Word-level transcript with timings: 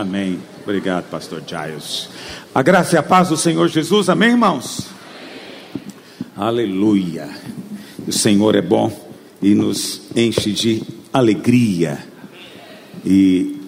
Amém. 0.00 0.38
Obrigado, 0.62 1.10
pastor 1.10 1.42
Giles. 1.46 2.08
A 2.54 2.62
graça 2.62 2.94
e 2.94 2.98
a 2.98 3.02
paz 3.02 3.28
do 3.28 3.36
Senhor 3.36 3.68
Jesus. 3.68 4.08
Amém, 4.08 4.30
irmãos? 4.30 4.86
Aleluia. 6.34 7.28
O 8.08 8.10
Senhor 8.10 8.54
é 8.56 8.62
bom 8.62 8.90
e 9.42 9.54
nos 9.54 10.00
enche 10.16 10.52
de 10.52 10.82
alegria. 11.12 11.98
E 13.04 13.60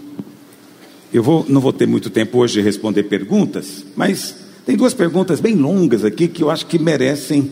eu 1.13 1.23
vou, 1.23 1.45
não 1.51 1.61
vou 1.61 1.71
ter 1.71 1.87
muito 1.87 2.09
tempo 2.09 2.39
hoje 2.39 2.55
de 2.55 2.63
responder 2.63 3.03
perguntas, 3.03 3.85
mas 3.95 4.35
tem 4.65 4.75
duas 4.75 4.95
perguntas 4.95 5.39
bem 5.39 5.55
longas 5.55 6.03
aqui 6.03 6.27
que 6.29 6.43
eu 6.43 6.51
acho 6.51 6.65
que 6.65 6.79
merecem 6.79 7.51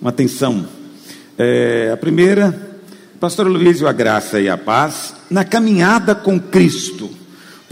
uma 0.00 0.08
atenção. 0.08 0.66
É, 1.36 1.90
a 1.92 1.96
primeira, 1.98 2.78
Pastor 3.20 3.46
Luiz, 3.48 3.82
a 3.82 3.92
graça 3.92 4.40
e 4.40 4.48
a 4.48 4.56
paz, 4.56 5.14
na 5.30 5.44
caminhada 5.44 6.14
com 6.14 6.40
Cristo, 6.40 7.10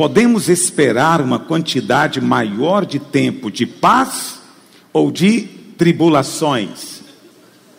podemos 0.02 0.48
esperar 0.48 1.20
uma 1.20 1.38
quantidade 1.38 2.20
maior 2.20 2.84
de 2.84 2.98
tempo 2.98 3.52
de 3.52 3.65
paz 3.65 4.41
ou 4.93 5.12
de 5.12 5.43
tribulações? 5.79 7.02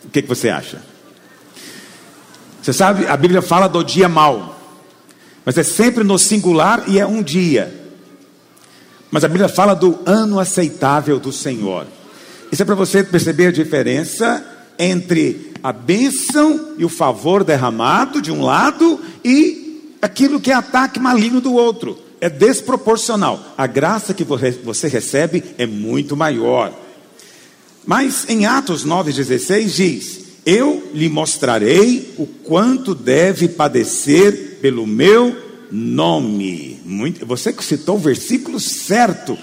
O 0.02 0.08
que, 0.08 0.22
que 0.22 0.28
você 0.28 0.48
acha? 0.48 0.80
Você 2.62 2.72
sabe, 2.72 3.06
a 3.06 3.14
Bíblia 3.14 3.42
fala 3.42 3.68
do 3.68 3.84
dia 3.84 4.08
mau, 4.08 4.58
mas 5.44 5.58
é 5.58 5.62
sempre 5.62 6.02
no 6.02 6.18
singular 6.18 6.84
e 6.86 6.98
é 6.98 7.06
um 7.06 7.22
dia. 7.22 7.90
Mas 9.10 9.22
a 9.22 9.28
Bíblia 9.28 9.50
fala 9.50 9.74
do 9.74 9.98
ano 10.06 10.40
aceitável 10.40 11.20
do 11.20 11.30
Senhor. 11.30 11.86
Isso 12.50 12.62
é 12.62 12.64
para 12.64 12.74
você 12.74 13.04
perceber 13.04 13.48
a 13.48 13.52
diferença 13.52 14.42
entre 14.78 15.52
a 15.62 15.74
bênção 15.74 16.72
e 16.78 16.86
o 16.86 16.88
favor 16.88 17.44
derramado 17.44 18.22
de 18.22 18.32
um 18.32 18.42
lado 18.42 18.98
e 19.22 19.98
aquilo 20.00 20.40
que 20.40 20.50
é 20.50 20.54
ataque 20.54 20.98
maligno 20.98 21.38
do 21.38 21.52
outro. 21.52 22.03
É 22.24 22.30
desproporcional. 22.30 23.52
A 23.54 23.66
graça 23.66 24.14
que 24.14 24.24
você 24.24 24.88
recebe 24.88 25.44
é 25.58 25.66
muito 25.66 26.16
maior. 26.16 26.72
Mas 27.84 28.26
em 28.30 28.46
Atos 28.46 28.82
9,16 28.82 29.66
diz: 29.66 30.20
Eu 30.46 30.90
lhe 30.94 31.10
mostrarei 31.10 32.14
o 32.16 32.26
quanto 32.26 32.94
deve 32.94 33.46
padecer 33.46 34.56
pelo 34.62 34.86
meu 34.86 35.36
nome. 35.70 36.80
Muito, 36.82 37.26
você 37.26 37.54
citou 37.60 37.96
o 37.96 38.00
versículo 38.00 38.58
certo. 38.58 39.36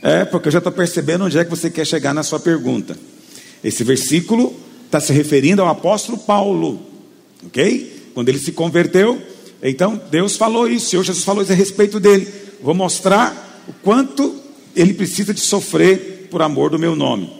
É, 0.00 0.24
porque 0.24 0.46
eu 0.46 0.52
já 0.52 0.58
estou 0.58 0.70
percebendo 0.72 1.24
onde 1.24 1.36
é 1.36 1.42
que 1.44 1.50
você 1.50 1.68
quer 1.68 1.84
chegar 1.84 2.14
na 2.14 2.22
sua 2.22 2.38
pergunta. 2.38 2.96
Esse 3.64 3.82
versículo 3.82 4.54
está 4.86 5.00
se 5.00 5.12
referindo 5.12 5.60
ao 5.60 5.68
apóstolo 5.68 6.18
Paulo, 6.18 6.80
ok? 7.44 8.10
Quando 8.14 8.28
ele 8.28 8.38
se 8.38 8.52
converteu, 8.52 9.20
então 9.70 10.00
Deus 10.10 10.36
falou 10.36 10.68
isso, 10.68 10.86
o 10.86 10.90
Senhor 10.90 11.04
Jesus 11.04 11.24
falou 11.24 11.42
isso 11.42 11.52
a 11.52 11.56
respeito 11.56 12.00
dele. 12.00 12.26
Vou 12.62 12.74
mostrar 12.74 13.64
o 13.68 13.72
quanto 13.72 14.34
ele 14.74 14.94
precisa 14.94 15.32
de 15.32 15.40
sofrer 15.40 16.28
por 16.30 16.42
amor 16.42 16.70
do 16.70 16.78
meu 16.78 16.96
nome. 16.96 17.30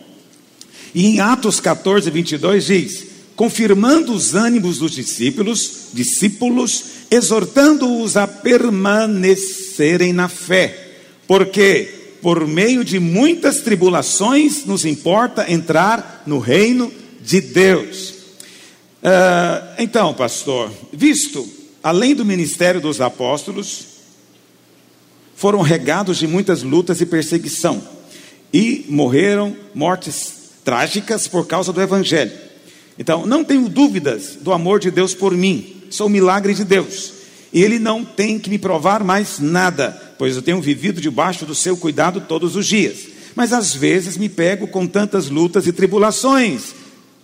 E 0.95 1.07
em 1.07 1.21
Atos 1.21 1.59
14, 1.59 2.11
22 2.11 2.67
diz: 2.67 3.07
confirmando 3.35 4.13
os 4.13 4.35
ânimos 4.35 4.79
dos 4.79 4.93
discípulos, 4.93 5.89
discípulos, 5.93 6.85
exortando-os 7.11 8.17
a 8.17 8.27
permanecerem 8.27 10.13
na 10.13 10.29
fé, 10.29 10.93
porque 11.27 12.03
por 12.21 12.47
meio 12.47 12.85
de 12.85 13.01
muitas 13.01 13.63
tribulações 13.63 14.65
nos 14.65 14.85
importa 14.85 15.51
entrar 15.51 16.23
no 16.25 16.39
reino 16.39 16.93
de 17.21 17.41
Deus. 17.41 18.11
Uh, 19.03 19.75
então, 19.79 20.15
pastor, 20.15 20.71
visto, 20.93 21.45
além 21.83 22.15
do 22.15 22.25
ministério 22.25 22.81
dos 22.81 23.01
apóstolos, 23.01 23.87
foram 25.35 25.61
regados 25.61 26.19
de 26.19 26.27
muitas 26.27 26.63
lutas 26.63 27.01
e 27.01 27.07
perseguição, 27.07 27.83
e 28.53 28.87
morreram 28.89 29.57
mortes 29.75 30.35
trágicas 30.65 31.27
por 31.27 31.47
causa 31.47 31.73
do 31.73 31.81
evangelho. 31.81 32.33
Então, 32.99 33.27
não 33.27 33.43
tenho 33.43 33.69
dúvidas 33.69 34.37
do 34.41 34.53
amor 34.53 34.79
de 34.79 34.91
Deus 34.91 35.15
por 35.15 35.37
mim, 35.37 35.83
sou 35.91 36.07
o 36.07 36.11
milagre 36.11 36.55
de 36.55 36.65
Deus. 36.65 37.13
E 37.53 37.63
Ele 37.63 37.79
não 37.79 38.05
tem 38.05 38.39
que 38.39 38.49
me 38.49 38.59
provar 38.59 39.03
mais 39.03 39.39
nada, 39.39 40.15
pois 40.19 40.37
eu 40.37 40.43
tenho 40.43 40.61
vivido 40.61 41.01
debaixo 41.01 41.45
do 41.45 41.55
seu 41.55 41.77
cuidado 41.77 42.23
todos 42.23 42.57
os 42.57 42.67
dias. 42.67 43.09
Mas 43.35 43.53
às 43.53 43.75
vezes 43.75 44.17
me 44.17 44.29
pego 44.29 44.67
com 44.67 44.87
tantas 44.87 45.29
lutas 45.29 45.67
e 45.67 45.73
tribulações. 45.73 46.75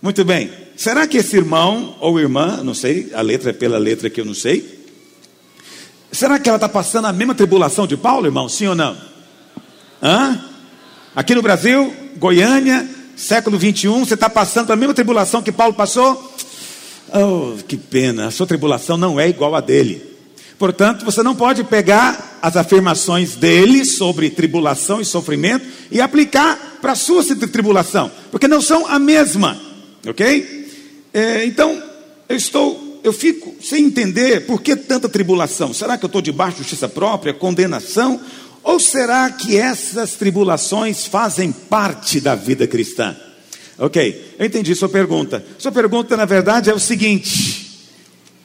Muito 0.03 0.25
bem, 0.25 0.51
será 0.79 1.09
que 1.09 1.19
esse 1.19 1.37
irmão 1.37 1.97
ou 1.99 2.21
irmã, 2.21 2.63
não 2.63 2.73
sei, 2.73 3.11
a 3.13 3.21
letra 3.21 3.51
é 3.51 3.53
pela 3.53 3.79
letra 3.79 4.09
que 4.09 4.21
eu 4.21 4.25
não 4.25 4.33
sei, 4.33 4.87
será 6.13 6.39
que 6.39 6.49
ela 6.49 6.57
está 6.57 6.69
passando 6.69 7.07
a 7.07 7.13
mesma 7.13 7.35
tribulação 7.35 7.85
de 7.85 7.97
Paulo, 7.97 8.27
irmão? 8.27 8.49
Sim 8.49 8.69
ou 8.69 8.75
não? 8.77 8.97
Hã? 10.01 10.41
Aqui 11.17 11.35
no 11.35 11.43
Brasil, 11.43 11.93
Goiânia, 12.17 12.89
século 13.17 13.59
21, 13.59 14.05
você 14.05 14.15
está 14.15 14.31
passando 14.31 14.73
a 14.73 14.77
mesma 14.77 14.95
tribulação 14.95 15.43
que 15.43 15.51
Paulo 15.51 15.75
passou? 15.75 16.33
Oh, 17.13 17.57
que 17.67 17.77
pena, 17.77 18.29
a 18.29 18.31
sua 18.31 18.47
tribulação 18.47 18.97
não 18.97 19.19
é 19.19 19.29
igual 19.29 19.57
a 19.57 19.61
dele. 19.61 20.17
Portanto, 20.61 21.05
você 21.05 21.25
não 21.25 21.35
pode 21.35 21.65
pegar 21.65 22.39
as 22.41 22.57
afirmações 22.57 23.35
dele 23.35 23.85
sobre 23.85 24.31
tribulação 24.31 25.01
e 25.01 25.05
sofrimento 25.05 25.67
e 25.91 26.01
aplicar 26.01 26.79
para 26.81 26.93
a 26.93 26.97
sua 26.97 27.25
tribulação, 27.25 28.13
porque 28.31 28.47
não 28.47 28.61
são 28.61 28.87
a 28.87 28.97
mesma, 28.97 29.61
ok? 30.07 30.68
É, 31.13 31.45
então, 31.45 31.83
eu 32.29 32.37
estou, 32.37 33.01
eu 33.03 33.13
fico 33.13 33.57
sem 33.63 33.85
entender 33.85 34.47
por 34.47 34.61
que 34.61 34.77
tanta 34.77 35.09
tribulação. 35.09 35.73
Será 35.73 35.97
que 35.97 36.05
eu 36.05 36.09
estou 36.09 36.23
debaixo 36.23 36.57
de 36.57 36.63
justiça 36.63 36.89
própria, 36.89 37.33
condenação? 37.33 38.21
Ou 38.63 38.79
será 38.79 39.31
que 39.31 39.57
essas 39.57 40.13
tribulações 40.13 41.07
fazem 41.07 41.53
parte 41.53 42.21
da 42.21 42.35
vida 42.35 42.67
cristã? 42.67 43.17
Ok, 43.79 44.35
eu 44.39 44.45
entendi 44.45 44.75
sua 44.75 44.89
pergunta. 44.89 45.45
Sua 45.57 45.71
pergunta, 45.71 46.17
na 46.17 46.25
verdade, 46.25 46.69
é 46.69 46.75
o 46.75 46.81
seguinte: 46.81 47.89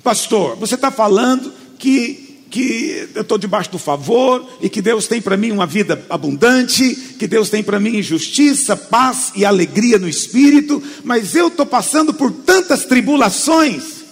Pastor, 0.03 0.55
você 0.55 0.75
está 0.75 0.91
falando 0.91 1.51
que, 1.79 2.32
que 2.53 3.09
eu 3.15 3.23
estou 3.23 3.39
debaixo 3.39 3.71
do 3.71 3.79
favor 3.79 4.47
e 4.61 4.69
que 4.69 4.79
Deus 4.79 5.07
tem 5.07 5.19
para 5.19 5.35
mim 5.35 5.49
uma 5.49 5.65
vida 5.65 6.05
abundante, 6.07 6.95
que 7.17 7.25
Deus 7.25 7.49
tem 7.49 7.63
para 7.63 7.79
mim 7.79 7.99
justiça, 7.99 8.77
paz 8.77 9.31
e 9.35 9.43
alegria 9.43 9.97
no 9.97 10.07
espírito, 10.07 10.81
mas 11.03 11.33
eu 11.33 11.47
estou 11.47 11.65
passando 11.65 12.13
por 12.13 12.31
tantas 12.31 12.85
tribulações. 12.85 14.03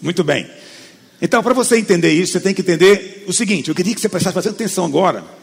Muito 0.00 0.24
bem. 0.24 0.48
Então, 1.20 1.42
para 1.42 1.52
você 1.52 1.76
entender 1.76 2.10
isso, 2.10 2.32
você 2.32 2.40
tem 2.40 2.54
que 2.54 2.62
entender 2.62 3.24
o 3.28 3.32
seguinte: 3.34 3.68
eu 3.68 3.74
queria 3.74 3.94
que 3.94 4.00
você 4.00 4.08
prestasse 4.08 4.34
bastante 4.34 4.54
atenção 4.54 4.86
agora 4.86 5.38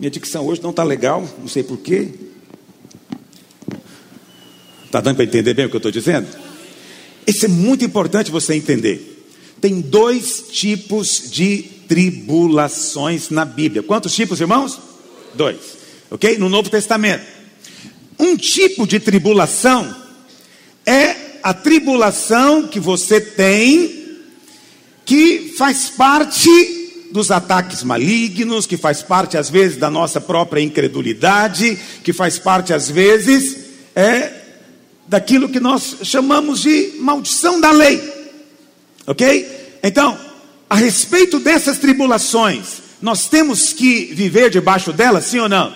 minha 0.00 0.10
dicção 0.10 0.46
hoje 0.46 0.62
não 0.62 0.70
está 0.70 0.82
legal, 0.82 1.28
não 1.38 1.46
sei 1.46 1.62
porquê. 1.62 2.08
Está 4.86 4.98
dando 4.98 5.16
para 5.16 5.26
entender 5.26 5.52
bem 5.52 5.66
o 5.66 5.68
que 5.68 5.76
eu 5.76 5.78
estou 5.78 5.92
dizendo? 5.92 6.26
Isso 7.26 7.44
é 7.44 7.48
muito 7.48 7.84
importante 7.84 8.30
você 8.30 8.54
entender. 8.54 9.26
Tem 9.60 9.78
dois 9.78 10.46
tipos 10.50 11.30
de 11.30 11.66
tribulações 11.90 13.30
na 13.30 13.44
Bíblia. 13.44 13.82
Quantos 13.82 14.14
tipos, 14.14 14.40
irmãos? 14.40 14.78
Dois. 15.34 15.56
Ok? 16.08 16.38
No 16.38 16.48
Novo 16.48 16.70
Testamento. 16.70 17.24
Um 18.16 18.36
tipo 18.36 18.86
de 18.86 19.00
tribulação 19.00 19.92
é 20.86 21.40
a 21.42 21.52
tribulação 21.52 22.68
que 22.68 22.78
você 22.78 23.20
tem, 23.20 24.20
que 25.04 25.52
faz 25.58 25.90
parte 25.90 27.08
dos 27.10 27.32
ataques 27.32 27.82
malignos, 27.82 28.66
que 28.66 28.76
faz 28.76 29.02
parte 29.02 29.36
às 29.36 29.50
vezes 29.50 29.76
da 29.76 29.90
nossa 29.90 30.20
própria 30.20 30.60
incredulidade, 30.60 31.76
que 32.04 32.12
faz 32.12 32.38
parte 32.38 32.72
às 32.72 32.88
vezes 32.88 33.64
é 33.96 34.32
daquilo 35.08 35.48
que 35.48 35.58
nós 35.58 35.96
chamamos 36.04 36.60
de 36.60 36.92
maldição 37.00 37.60
da 37.60 37.72
lei. 37.72 38.00
OK? 39.08 39.78
Então, 39.82 40.29
a 40.70 40.76
respeito 40.76 41.40
dessas 41.40 41.78
tribulações, 41.78 42.80
nós 43.02 43.28
temos 43.28 43.72
que 43.72 44.04
viver 44.14 44.50
debaixo 44.50 44.92
delas, 44.92 45.24
sim 45.24 45.40
ou 45.40 45.48
não? 45.48 45.74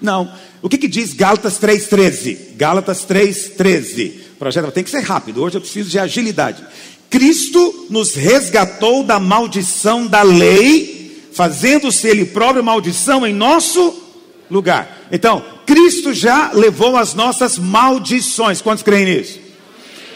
Não. 0.00 0.32
O 0.62 0.68
que, 0.68 0.78
que 0.78 0.86
diz 0.86 1.12
Gálatas 1.12 1.58
3,13? 1.58 2.56
Gálatas 2.56 3.04
3,13. 3.04 4.12
O 4.34 4.36
projeto 4.38 4.70
tem 4.70 4.84
que 4.84 4.90
ser 4.90 5.00
rápido, 5.00 5.42
hoje 5.42 5.56
eu 5.56 5.60
preciso 5.60 5.90
de 5.90 5.98
agilidade. 5.98 6.64
Cristo 7.10 7.86
nos 7.90 8.14
resgatou 8.14 9.02
da 9.02 9.18
maldição 9.18 10.06
da 10.06 10.22
lei, 10.22 11.28
fazendo-se 11.32 12.06
Ele 12.06 12.24
próprio 12.24 12.62
maldição 12.62 13.26
em 13.26 13.34
nosso 13.34 14.00
lugar. 14.48 15.06
Então, 15.10 15.44
Cristo 15.66 16.12
já 16.12 16.52
levou 16.52 16.96
as 16.96 17.14
nossas 17.14 17.58
maldições. 17.58 18.62
Quantos 18.62 18.84
creem 18.84 19.06
nisso? 19.06 19.40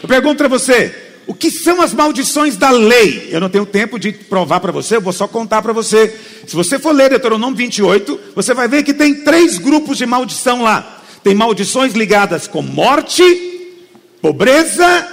Eu 0.01 0.07
pergunto 0.07 0.37
para 0.37 0.47
você: 0.47 1.08
o 1.29 1.33
que 1.35 1.51
são 1.51 1.79
as 1.79 1.93
maldições 1.93 2.57
da 2.57 2.71
lei? 2.71 3.29
Eu 3.29 3.39
não 3.39 3.51
tenho 3.51 3.63
tempo 3.63 3.99
de 3.99 4.11
provar 4.11 4.59
para 4.59 4.71
você, 4.71 4.95
eu 4.95 5.01
vou 5.01 5.13
só 5.13 5.27
contar 5.27 5.61
para 5.61 5.71
você. 5.71 6.11
Se 6.47 6.55
você 6.55 6.79
for 6.79 6.91
ler 6.91 7.11
Deuteronômio 7.11 7.55
28, 7.55 8.19
você 8.35 8.51
vai 8.51 8.67
ver 8.67 8.81
que 8.81 8.95
tem 8.95 9.13
três 9.13 9.59
grupos 9.59 9.99
de 9.99 10.07
maldição 10.07 10.63
lá: 10.63 11.03
tem 11.23 11.35
maldições 11.35 11.93
ligadas 11.93 12.47
com 12.47 12.63
morte, 12.63 13.21
pobreza 14.19 15.07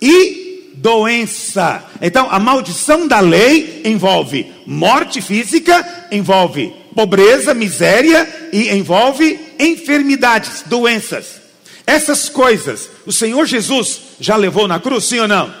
e 0.00 0.70
doença. 0.76 1.84
Então, 2.00 2.28
a 2.30 2.38
maldição 2.38 3.08
da 3.08 3.18
lei 3.18 3.82
envolve 3.84 4.46
morte 4.68 5.20
física, 5.20 6.06
envolve 6.12 6.72
pobreza, 6.94 7.52
miséria 7.52 8.50
e 8.52 8.68
envolve 8.68 9.36
enfermidades, 9.58 10.62
doenças. 10.64 11.45
Essas 11.86 12.28
coisas 12.28 12.90
o 13.06 13.12
Senhor 13.12 13.46
Jesus 13.46 14.00
já 14.18 14.36
levou 14.36 14.66
na 14.66 14.80
cruz, 14.80 15.04
sim 15.04 15.20
ou 15.20 15.28
não? 15.28 15.54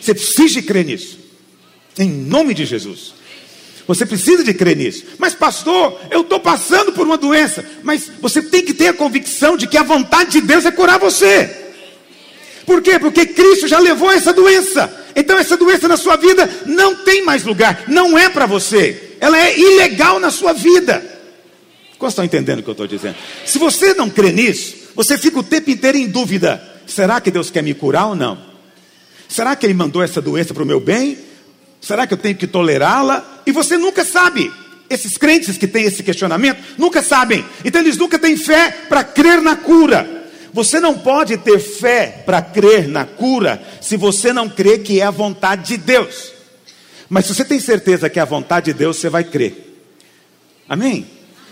Você 0.00 0.12
precisa 0.12 0.54
de 0.54 0.62
crer 0.62 0.84
nisso. 0.84 1.18
Em 1.96 2.10
nome 2.10 2.52
de 2.52 2.64
Jesus. 2.64 3.14
Você 3.86 4.04
precisa 4.04 4.42
de 4.42 4.52
crer 4.54 4.76
nisso. 4.76 5.04
Mas, 5.18 5.34
pastor, 5.34 6.00
eu 6.10 6.22
estou 6.22 6.40
passando 6.40 6.92
por 6.92 7.06
uma 7.06 7.16
doença. 7.16 7.64
Mas 7.82 8.10
você 8.20 8.42
tem 8.42 8.64
que 8.64 8.74
ter 8.74 8.88
a 8.88 8.94
convicção 8.94 9.56
de 9.56 9.66
que 9.66 9.76
a 9.76 9.82
vontade 9.82 10.32
de 10.32 10.40
Deus 10.40 10.64
é 10.64 10.70
curar 10.70 10.98
você. 10.98 11.50
Por 12.64 12.80
quê? 12.80 12.98
Porque 12.98 13.26
Cristo 13.26 13.68
já 13.68 13.78
levou 13.78 14.10
essa 14.10 14.32
doença. 14.32 14.92
Então, 15.14 15.38
essa 15.38 15.56
doença 15.56 15.86
na 15.86 15.96
sua 15.96 16.16
vida 16.16 16.48
não 16.66 16.96
tem 16.96 17.22
mais 17.24 17.44
lugar. 17.44 17.84
Não 17.88 18.18
é 18.18 18.28
para 18.28 18.46
você. 18.46 19.16
Ela 19.20 19.38
é 19.38 19.58
ilegal 19.58 20.18
na 20.18 20.30
sua 20.30 20.52
vida. 20.52 21.04
Quantos 21.98 22.14
estão 22.14 22.24
entendendo 22.24 22.60
o 22.60 22.62
que 22.62 22.70
eu 22.70 22.72
estou 22.72 22.86
dizendo? 22.86 23.16
Se 23.44 23.58
você 23.58 23.94
não 23.94 24.08
crê 24.10 24.32
nisso, 24.32 24.74
você 24.94 25.16
fica 25.18 25.38
o 25.38 25.42
tempo 25.42 25.70
inteiro 25.70 25.98
em 25.98 26.08
dúvida: 26.08 26.62
será 26.86 27.20
que 27.20 27.30
Deus 27.30 27.50
quer 27.50 27.62
me 27.62 27.74
curar 27.74 28.08
ou 28.08 28.14
não? 28.14 28.38
Será 29.28 29.56
que 29.56 29.64
Ele 29.64 29.74
mandou 29.74 30.02
essa 30.02 30.20
doença 30.20 30.52
para 30.52 30.62
o 30.62 30.66
meu 30.66 30.80
bem? 30.80 31.18
Será 31.80 32.06
que 32.06 32.14
eu 32.14 32.18
tenho 32.18 32.36
que 32.36 32.46
tolerá-la? 32.46 33.42
E 33.46 33.52
você 33.52 33.76
nunca 33.76 34.04
sabe. 34.04 34.52
Esses 34.88 35.16
crentes 35.16 35.56
que 35.56 35.66
têm 35.66 35.84
esse 35.84 36.02
questionamento 36.02 36.62
nunca 36.76 37.02
sabem. 37.02 37.44
Então 37.64 37.80
eles 37.80 37.96
nunca 37.96 38.18
têm 38.18 38.36
fé 38.36 38.70
para 38.88 39.02
crer 39.02 39.40
na 39.40 39.56
cura. 39.56 40.22
Você 40.52 40.78
não 40.80 40.98
pode 40.98 41.38
ter 41.38 41.58
fé 41.58 42.22
para 42.26 42.42
crer 42.42 42.86
na 42.86 43.06
cura 43.06 43.62
se 43.80 43.96
você 43.96 44.32
não 44.32 44.50
crê 44.50 44.78
que 44.78 45.00
é 45.00 45.04
a 45.04 45.10
vontade 45.10 45.68
de 45.68 45.76
Deus. 45.78 46.30
Mas 47.08 47.24
se 47.24 47.34
você 47.34 47.44
tem 47.44 47.58
certeza 47.58 48.10
que 48.10 48.18
é 48.18 48.22
a 48.22 48.26
vontade 48.26 48.66
de 48.66 48.74
Deus, 48.74 48.98
você 48.98 49.08
vai 49.08 49.24
crer. 49.24 49.80
Amém? 50.68 51.06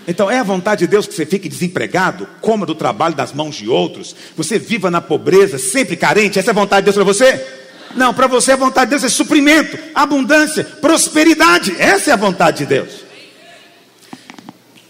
Então, 0.09 0.31
é 0.31 0.39
a 0.39 0.43
vontade 0.43 0.81
de 0.81 0.87
Deus 0.87 1.07
que 1.07 1.15
você 1.15 1.27
fique 1.27 1.49
desempregado, 1.49 2.27
coma 2.41 2.65
do 2.67 2.75
trabalho 2.75 3.15
das 3.15 3.33
mãos 3.33 3.57
de 3.57 3.69
outros, 3.69 4.17
você 4.37 4.59
viva 4.59 4.91
na 4.91 5.01
pobreza, 5.01 5.59
sempre 5.59 5.97
carente, 5.97 6.39
essa 6.39 6.51
é 6.51 6.53
a 6.53 6.55
vontade 6.55 6.87
de 6.87 6.93
Deus 6.93 6.97
para 6.97 7.05
você? 7.05 7.47
Não, 7.95 8.15
para 8.15 8.27
você 8.27 8.53
a 8.53 8.57
vontade 8.57 8.87
de 8.87 8.91
Deus 8.91 9.05
é 9.05 9.09
suprimento, 9.09 9.79
abundância, 9.95 10.65
prosperidade, 10.65 11.75
essa 11.79 12.11
é 12.11 12.13
a 12.13 12.17
vontade 12.17 12.59
de 12.59 12.67
Deus. 12.67 12.91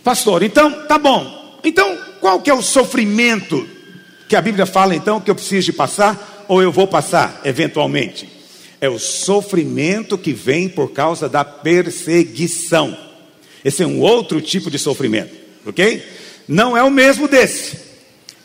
Pastor, 0.05 0.43
então, 0.43 0.87
tá 0.87 0.97
bom, 0.97 1.59
então 1.65 1.99
qual 2.21 2.41
que 2.41 2.51
é 2.51 2.55
o 2.55 2.63
sofrimento 2.63 3.67
que 4.29 4.37
a 4.37 4.43
Bíblia 4.43 4.67
fala 4.67 4.95
então 4.95 5.21
que 5.21 5.31
eu 5.31 5.35
preciso 5.35 5.67
de 5.67 5.73
passar, 5.73 6.45
ou 6.47 6.63
eu 6.63 6.71
vou 6.71 6.87
passar 6.87 7.41
eventualmente? 7.45 8.29
É 8.81 8.89
o 8.89 8.99
sofrimento 8.99 10.17
que 10.17 10.33
vem 10.33 10.69
por 10.69 10.93
causa 10.93 11.29
da 11.29 11.45
perseguição. 11.45 12.97
Esse 13.65 13.83
é 13.83 13.87
um 13.87 14.01
outro 14.01 14.41
tipo 14.41 14.71
de 14.71 14.79
sofrimento, 14.79 15.35
ok? 15.67 16.03
Não 16.49 16.77
é 16.77 16.83
o 16.83 16.91
mesmo 16.91 17.29
desse. 17.29 17.79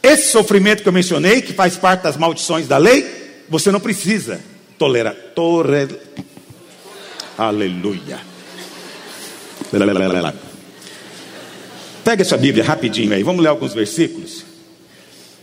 Esse 0.03 0.31
sofrimento 0.31 0.83
que 0.83 0.89
eu 0.89 0.93
mencionei, 0.93 1.41
que 1.41 1.53
faz 1.53 1.77
parte 1.77 2.03
das 2.03 2.17
maldições 2.17 2.67
da 2.67 2.77
lei, 2.77 3.43
você 3.49 3.71
não 3.71 3.79
precisa 3.79 4.39
tolerar. 4.77 5.15
Tore... 5.33 5.87
Aleluia. 7.37 8.19
Pega 12.03 12.21
essa 12.21 12.37
Bíblia 12.37 12.63
rapidinho 12.63 13.13
aí, 13.13 13.23
vamos 13.23 13.41
ler 13.41 13.49
alguns 13.49 13.73
versículos. 13.73 14.45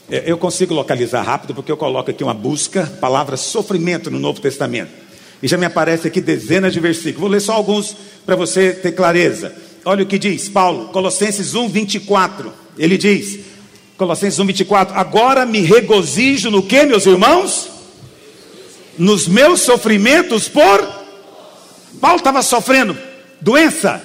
É, 0.08 0.22
eu 0.26 0.38
consigo 0.38 0.74
localizar 0.74 1.22
rápido 1.22 1.54
porque 1.54 1.72
eu 1.72 1.76
coloco 1.76 2.10
aqui 2.10 2.22
uma 2.22 2.34
busca, 2.34 2.86
palavra 3.00 3.36
sofrimento 3.36 4.10
no 4.10 4.20
Novo 4.20 4.40
Testamento. 4.40 5.01
E 5.42 5.48
já 5.48 5.58
me 5.58 5.66
aparece 5.66 6.06
aqui 6.06 6.20
dezenas 6.20 6.72
de 6.72 6.78
versículos. 6.78 7.20
Vou 7.20 7.28
ler 7.28 7.40
só 7.40 7.52
alguns 7.52 7.96
para 8.24 8.36
você 8.36 8.72
ter 8.72 8.92
clareza. 8.92 9.52
Olha 9.84 10.04
o 10.04 10.06
que 10.06 10.18
diz 10.18 10.48
Paulo, 10.48 10.88
Colossenses 10.88 11.54
1, 11.54 11.68
24. 11.68 12.52
Ele 12.78 12.96
diz, 12.96 13.40
Colossenses 13.96 14.38
1, 14.38 14.46
24: 14.46 14.96
Agora 14.96 15.44
me 15.44 15.60
regozijo 15.60 16.50
no 16.50 16.62
que, 16.62 16.84
meus 16.84 17.06
irmãos? 17.06 17.68
Nos 18.96 19.26
meus 19.26 19.62
sofrimentos 19.62 20.48
por. 20.48 21.02
Paulo 22.00 22.18
estava 22.18 22.42
sofrendo 22.42 22.96
doença, 23.40 24.00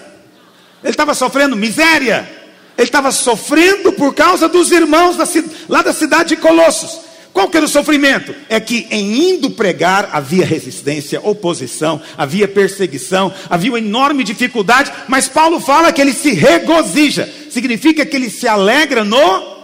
ele 0.83 0.91
estava 0.91 1.13
sofrendo 1.13 1.55
miséria, 1.55 2.29
ele 2.77 2.87
estava 2.87 3.11
sofrendo 3.11 3.91
por 3.93 4.13
causa 4.13 4.47
dos 4.47 4.71
irmãos 4.71 5.15
da, 5.15 5.25
lá 5.69 5.81
da 5.81 5.93
cidade 5.93 6.29
de 6.29 6.37
Colossos. 6.37 7.06
Qual 7.37 7.49
que 7.49 7.57
era 7.57 7.67
o 7.67 7.69
sofrimento? 7.69 8.33
É 8.49 8.59
que 8.59 8.87
em 8.89 9.29
indo 9.29 9.51
pregar 9.51 10.09
havia 10.11 10.43
resistência, 10.43 11.21
oposição, 11.21 12.01
havia 12.17 12.47
perseguição, 12.47 13.31
havia 13.47 13.69
uma 13.69 13.77
enorme 13.77 14.23
dificuldade, 14.23 14.91
mas 15.07 15.27
Paulo 15.27 15.59
fala 15.59 15.93
que 15.93 16.01
ele 16.01 16.13
se 16.13 16.31
regozija, 16.31 17.31
significa 17.51 18.03
que 18.07 18.15
ele 18.15 18.31
se 18.31 18.47
alegra 18.47 19.03
no 19.03 19.55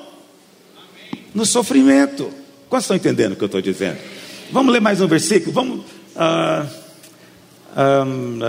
no 1.33 1.47
sofrimento. 1.47 2.31
Quantos 2.69 2.83
estão 2.83 2.95
entendendo 2.95 3.31
o 3.31 3.35
que 3.35 3.43
eu 3.43 3.47
estou 3.47 3.59
dizendo? 3.59 3.97
Vamos 4.51 4.71
ler 4.71 4.79
mais 4.79 5.01
um 5.01 5.07
versículo? 5.07 5.51
Vamos. 5.51 5.79
Uh, 6.15 6.69
um, 8.05 8.39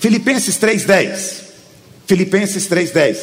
Filipenses 0.00 0.58
3,10. 0.58 1.42
Filipenses 2.08 2.68
3,10. 2.68 3.18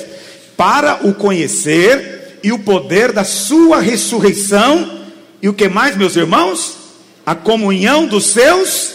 Para 0.56 1.06
o 1.06 1.14
conhecer 1.14 2.15
e 2.46 2.52
o 2.52 2.60
poder 2.60 3.12
da 3.12 3.24
sua 3.24 3.82
ressurreição, 3.82 5.02
e 5.42 5.50
o 5.50 5.54
que 5.54 5.68
mais, 5.68 5.98
meus 5.98 6.16
irmãos? 6.16 6.78
A 7.26 7.34
comunhão 7.34 8.06
dos 8.06 8.28
seus. 8.28 8.94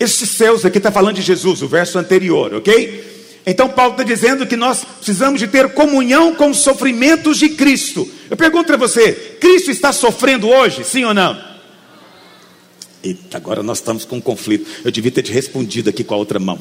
Esses 0.00 0.30
seus 0.30 0.64
aqui 0.64 0.78
está 0.78 0.90
falando 0.90 1.14
de 1.14 1.22
Jesus, 1.22 1.62
o 1.62 1.68
verso 1.68 2.00
anterior, 2.00 2.52
ok? 2.52 3.38
Então 3.46 3.68
Paulo 3.68 3.92
está 3.92 4.02
dizendo 4.02 4.44
que 4.44 4.56
nós 4.56 4.82
precisamos 4.82 5.38
de 5.38 5.46
ter 5.46 5.72
comunhão 5.72 6.34
com 6.34 6.50
os 6.50 6.58
sofrimentos 6.58 7.38
de 7.38 7.50
Cristo. 7.50 8.10
Eu 8.28 8.36
pergunto 8.36 8.66
para 8.66 8.76
você, 8.76 9.12
Cristo 9.40 9.70
está 9.70 9.92
sofrendo 9.92 10.48
hoje, 10.48 10.82
sim 10.82 11.04
ou 11.04 11.14
não? 11.14 11.40
Eita, 13.04 13.36
agora 13.36 13.62
nós 13.62 13.78
estamos 13.78 14.04
com 14.04 14.16
um 14.16 14.20
conflito. 14.20 14.68
Eu 14.84 14.90
devia 14.90 15.12
ter 15.12 15.22
te 15.22 15.30
respondido 15.30 15.88
aqui 15.88 16.02
com 16.02 16.14
a 16.14 16.18
outra 16.18 16.40
mão. 16.40 16.58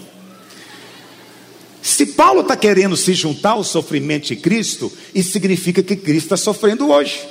Se 1.82 2.08
Paulo 2.08 2.42
está 2.42 2.56
querendo 2.56 2.98
se 2.98 3.14
juntar 3.14 3.52
ao 3.52 3.64
sofrimento 3.64 4.28
de 4.28 4.36
Cristo, 4.36 4.92
isso 5.14 5.32
significa 5.32 5.82
que 5.82 5.96
Cristo 5.96 6.26
está 6.26 6.38
sofrendo 6.38 6.90
hoje. 6.90 7.22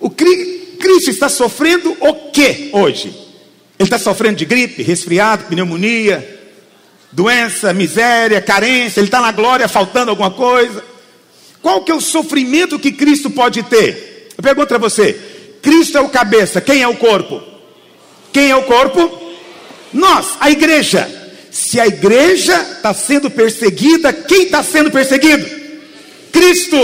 O 0.00 0.10
Cristo 0.10 1.10
está 1.10 1.28
sofrendo 1.28 1.96
o 2.00 2.30
que 2.30 2.70
hoje? 2.72 3.08
Ele 3.78 3.86
está 3.86 3.98
sofrendo 3.98 4.36
de 4.36 4.44
gripe, 4.44 4.82
resfriado, 4.82 5.44
pneumonia, 5.44 6.42
doença, 7.10 7.72
miséria, 7.72 8.40
carência, 8.40 9.00
ele 9.00 9.08
está 9.08 9.20
na 9.20 9.32
glória 9.32 9.68
faltando 9.68 10.10
alguma 10.10 10.30
coisa. 10.30 10.84
Qual 11.62 11.82
que 11.82 11.90
é 11.90 11.94
o 11.94 12.00
sofrimento 12.00 12.78
que 12.78 12.92
Cristo 12.92 13.30
pode 13.30 13.62
ter? 13.62 14.28
Eu 14.36 14.42
pergunto 14.42 14.68
para 14.68 14.78
você: 14.78 15.18
Cristo 15.62 15.96
é 15.96 16.00
o 16.00 16.08
cabeça, 16.08 16.60
quem 16.60 16.82
é 16.82 16.88
o 16.88 16.96
corpo? 16.96 17.42
Quem 18.32 18.50
é 18.50 18.56
o 18.56 18.64
corpo? 18.64 19.20
Nós, 19.92 20.36
a 20.40 20.50
igreja. 20.50 21.23
Se 21.54 21.78
a 21.78 21.86
igreja 21.86 22.60
está 22.62 22.92
sendo 22.92 23.30
perseguida, 23.30 24.12
quem 24.12 24.46
está 24.46 24.60
sendo 24.60 24.90
perseguido? 24.90 25.48
Cristo. 26.32 26.76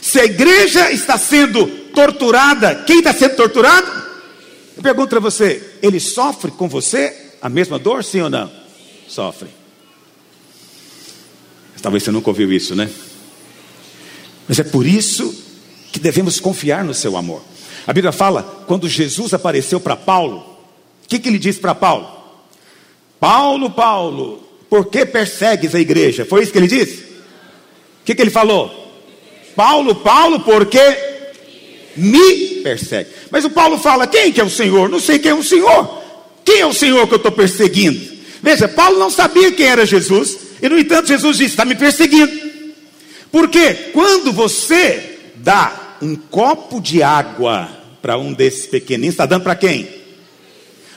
Se 0.00 0.18
a 0.18 0.24
igreja 0.24 0.90
está 0.90 1.18
sendo 1.18 1.66
torturada, 1.94 2.76
quem 2.86 3.00
está 3.00 3.12
sendo 3.12 3.36
torturado? 3.36 3.86
Eu 4.74 4.82
pergunto 4.82 5.10
para 5.10 5.20
você: 5.20 5.62
ele 5.82 6.00
sofre 6.00 6.50
com 6.50 6.66
você 6.66 7.14
a 7.42 7.50
mesma 7.50 7.78
dor, 7.78 8.02
sim 8.02 8.22
ou 8.22 8.30
não? 8.30 8.50
Sofre. 9.06 9.50
Talvez 11.82 12.02
você 12.02 12.10
nunca 12.10 12.30
ouviu 12.30 12.50
isso, 12.50 12.74
né? 12.74 12.88
Mas 14.48 14.58
é 14.58 14.64
por 14.64 14.86
isso 14.86 15.44
que 15.92 16.00
devemos 16.00 16.40
confiar 16.40 16.82
no 16.82 16.94
seu 16.94 17.18
amor. 17.18 17.42
A 17.86 17.92
Bíblia 17.92 18.12
fala, 18.12 18.64
quando 18.66 18.88
Jesus 18.88 19.34
apareceu 19.34 19.78
para 19.78 19.94
Paulo, 19.94 20.38
o 21.04 21.06
que, 21.06 21.18
que 21.18 21.28
ele 21.28 21.38
disse 21.38 21.60
para 21.60 21.74
Paulo? 21.74 22.17
Paulo, 23.20 23.70
Paulo, 23.70 24.42
por 24.70 24.86
que 24.86 25.04
persegues 25.04 25.74
a 25.74 25.80
igreja? 25.80 26.24
Foi 26.24 26.42
isso 26.42 26.52
que 26.52 26.58
ele 26.58 26.68
disse? 26.68 27.02
O 28.02 28.04
que, 28.04 28.14
que 28.14 28.22
ele 28.22 28.30
falou? 28.30 28.70
Paulo, 29.56 29.94
Paulo, 29.96 30.40
porque 30.40 30.80
me 31.96 32.60
persegue. 32.62 33.10
Mas 33.30 33.44
o 33.44 33.50
Paulo 33.50 33.78
fala: 33.78 34.06
quem 34.06 34.32
que 34.32 34.40
é 34.40 34.44
o 34.44 34.50
Senhor? 34.50 34.88
Não 34.88 35.00
sei 35.00 35.18
quem 35.18 35.32
é 35.32 35.34
o 35.34 35.42
Senhor. 35.42 36.02
Quem 36.44 36.60
é 36.60 36.66
o 36.66 36.72
Senhor 36.72 37.06
que 37.06 37.14
eu 37.14 37.18
estou 37.18 37.32
perseguindo? 37.32 38.18
Veja, 38.42 38.68
Paulo 38.68 38.98
não 38.98 39.10
sabia 39.10 39.50
quem 39.52 39.66
era 39.66 39.84
Jesus, 39.84 40.38
e 40.62 40.68
no 40.68 40.78
entanto, 40.78 41.08
Jesus 41.08 41.36
disse: 41.36 41.50
está 41.50 41.64
me 41.64 41.74
perseguindo. 41.74 42.48
Porque 43.30 43.74
quando 43.92 44.32
você 44.32 45.18
dá 45.36 45.96
um 46.00 46.14
copo 46.14 46.80
de 46.80 47.02
água 47.02 47.68
para 48.00 48.16
um 48.16 48.32
desses 48.32 48.66
pequeninos, 48.66 49.14
está 49.14 49.26
dando 49.26 49.42
para 49.42 49.56
quem? 49.56 49.97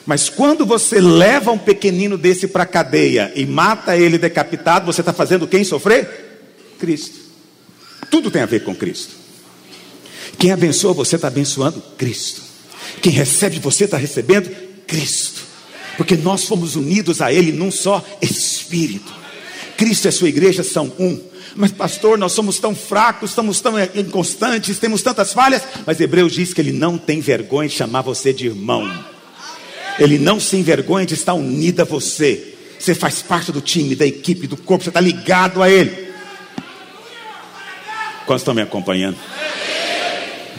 Mas 0.05 0.29
quando 0.29 0.65
você 0.65 0.99
leva 0.99 1.51
um 1.51 1.57
pequenino 1.57 2.17
desse 2.17 2.47
para 2.47 2.63
a 2.63 2.67
cadeia 2.67 3.31
e 3.35 3.45
mata 3.45 3.95
ele 3.95 4.17
decapitado, 4.17 4.85
você 4.85 5.01
está 5.01 5.13
fazendo 5.13 5.47
quem 5.47 5.63
sofrer? 5.63 6.39
Cristo. 6.79 7.19
Tudo 8.09 8.31
tem 8.31 8.41
a 8.41 8.47
ver 8.47 8.63
com 8.63 8.75
Cristo. 8.75 9.15
Quem 10.37 10.51
abençoa 10.51 10.93
você 10.93 11.15
está 11.15 11.27
abençoando 11.27 11.81
Cristo. 11.97 12.41
Quem 13.01 13.11
recebe 13.11 13.59
você 13.59 13.85
está 13.85 13.97
recebendo 13.97 14.49
Cristo. 14.87 15.41
Porque 15.97 16.17
nós 16.17 16.45
fomos 16.45 16.75
unidos 16.75 17.21
a 17.21 17.31
Ele 17.31 17.51
num 17.51 17.71
só 17.71 18.03
Espírito. 18.21 19.13
Cristo 19.77 20.05
e 20.05 20.09
a 20.09 20.11
sua 20.11 20.29
igreja 20.29 20.63
são 20.63 20.91
um. 20.97 21.21
Mas, 21.55 21.71
pastor, 21.71 22.17
nós 22.17 22.31
somos 22.31 22.59
tão 22.59 22.73
fracos, 22.73 23.31
estamos 23.31 23.59
tão 23.59 23.73
inconstantes, 23.95 24.79
temos 24.79 25.01
tantas 25.01 25.33
falhas. 25.33 25.61
Mas 25.85 25.99
Hebreus 25.99 26.33
diz 26.33 26.53
que 26.53 26.61
ele 26.61 26.71
não 26.71 26.97
tem 26.97 27.19
vergonha 27.19 27.69
de 27.69 27.75
chamar 27.75 28.01
você 28.01 28.31
de 28.31 28.47
irmão. 28.47 28.89
Ele 29.99 30.17
não 30.17 30.39
se 30.39 30.57
envergonha 30.57 31.05
de 31.05 31.13
estar 31.13 31.33
unido 31.33 31.81
a 31.81 31.85
você. 31.85 32.55
Você 32.79 32.95
faz 32.95 33.21
parte 33.21 33.51
do 33.51 33.61
time, 33.61 33.95
da 33.95 34.05
equipe, 34.05 34.47
do 34.47 34.57
corpo, 34.57 34.83
você 34.83 34.89
está 34.89 34.99
ligado 34.99 35.61
a 35.61 35.69
Ele. 35.69 36.11
Quantos 38.25 38.41
estão 38.41 38.53
me 38.53 38.61
acompanhando? 38.61 39.17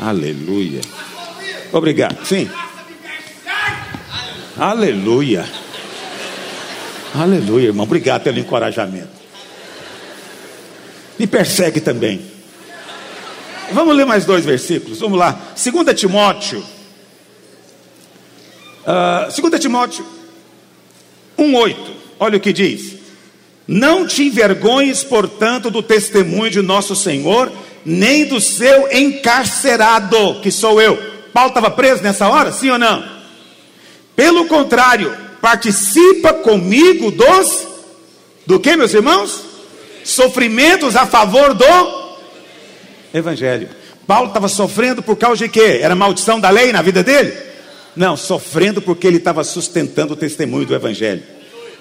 Aleluia. 0.00 0.80
Obrigado. 1.72 2.24
Sim. 2.24 2.48
Aleluia. 4.56 5.44
Aleluia, 7.14 7.66
irmão. 7.66 7.84
Obrigado 7.84 8.22
pelo 8.22 8.38
encorajamento 8.38 9.22
me 11.22 11.26
persegue 11.28 11.80
também. 11.80 12.20
Vamos 13.70 13.96
ler 13.96 14.04
mais 14.04 14.24
dois 14.24 14.44
versículos. 14.44 14.98
Vamos 14.98 15.16
lá. 15.16 15.38
2 15.54 15.98
Timóteo. 15.98 16.64
Uh, 18.86 19.40
2 19.40 19.60
Timóteo 19.60 20.04
1,8. 21.38 21.76
Olha 22.18 22.36
o 22.36 22.40
que 22.40 22.52
diz. 22.52 22.96
Não 23.66 24.06
te 24.06 24.24
envergonhes, 24.24 25.04
portanto, 25.04 25.70
do 25.70 25.82
testemunho 25.82 26.50
de 26.50 26.62
nosso 26.62 26.94
Senhor, 26.96 27.50
nem 27.84 28.26
do 28.26 28.40
seu 28.40 28.92
encarcerado, 28.92 30.40
que 30.40 30.50
sou 30.50 30.80
eu. 30.80 30.96
Paulo 31.32 31.48
estava 31.48 31.70
preso 31.70 32.02
nessa 32.02 32.28
hora, 32.28 32.52
sim 32.52 32.70
ou 32.70 32.78
não? 32.78 33.04
Pelo 34.14 34.46
contrário, 34.46 35.16
participa 35.40 36.34
comigo 36.34 37.10
dos 37.10 37.68
do 38.46 38.60
que, 38.60 38.76
meus 38.76 38.92
irmãos? 38.92 39.52
sofrimentos 40.04 40.96
a 40.96 41.06
favor 41.06 41.54
do 41.54 42.02
Evangelho. 43.14 43.68
Paulo 44.06 44.28
estava 44.28 44.48
sofrendo 44.48 45.02
por 45.02 45.16
causa 45.16 45.44
de 45.44 45.48
quê? 45.48 45.80
Era 45.82 45.94
maldição 45.94 46.40
da 46.40 46.50
lei 46.50 46.72
na 46.72 46.82
vida 46.82 47.02
dele? 47.02 47.32
Não, 47.94 48.16
sofrendo 48.16 48.80
porque 48.80 49.06
ele 49.06 49.18
estava 49.18 49.44
sustentando 49.44 50.14
o 50.14 50.16
testemunho 50.16 50.66
do 50.66 50.74
Evangelho. 50.74 51.22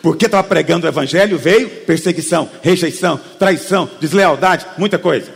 Porque 0.01 0.25
estava 0.25 0.47
pregando 0.47 0.85
o 0.85 0.89
Evangelho, 0.89 1.37
veio 1.37 1.69
perseguição, 1.69 2.49
rejeição, 2.61 3.19
traição, 3.37 3.89
deslealdade, 3.99 4.65
muita 4.77 4.97
coisa. 4.97 5.31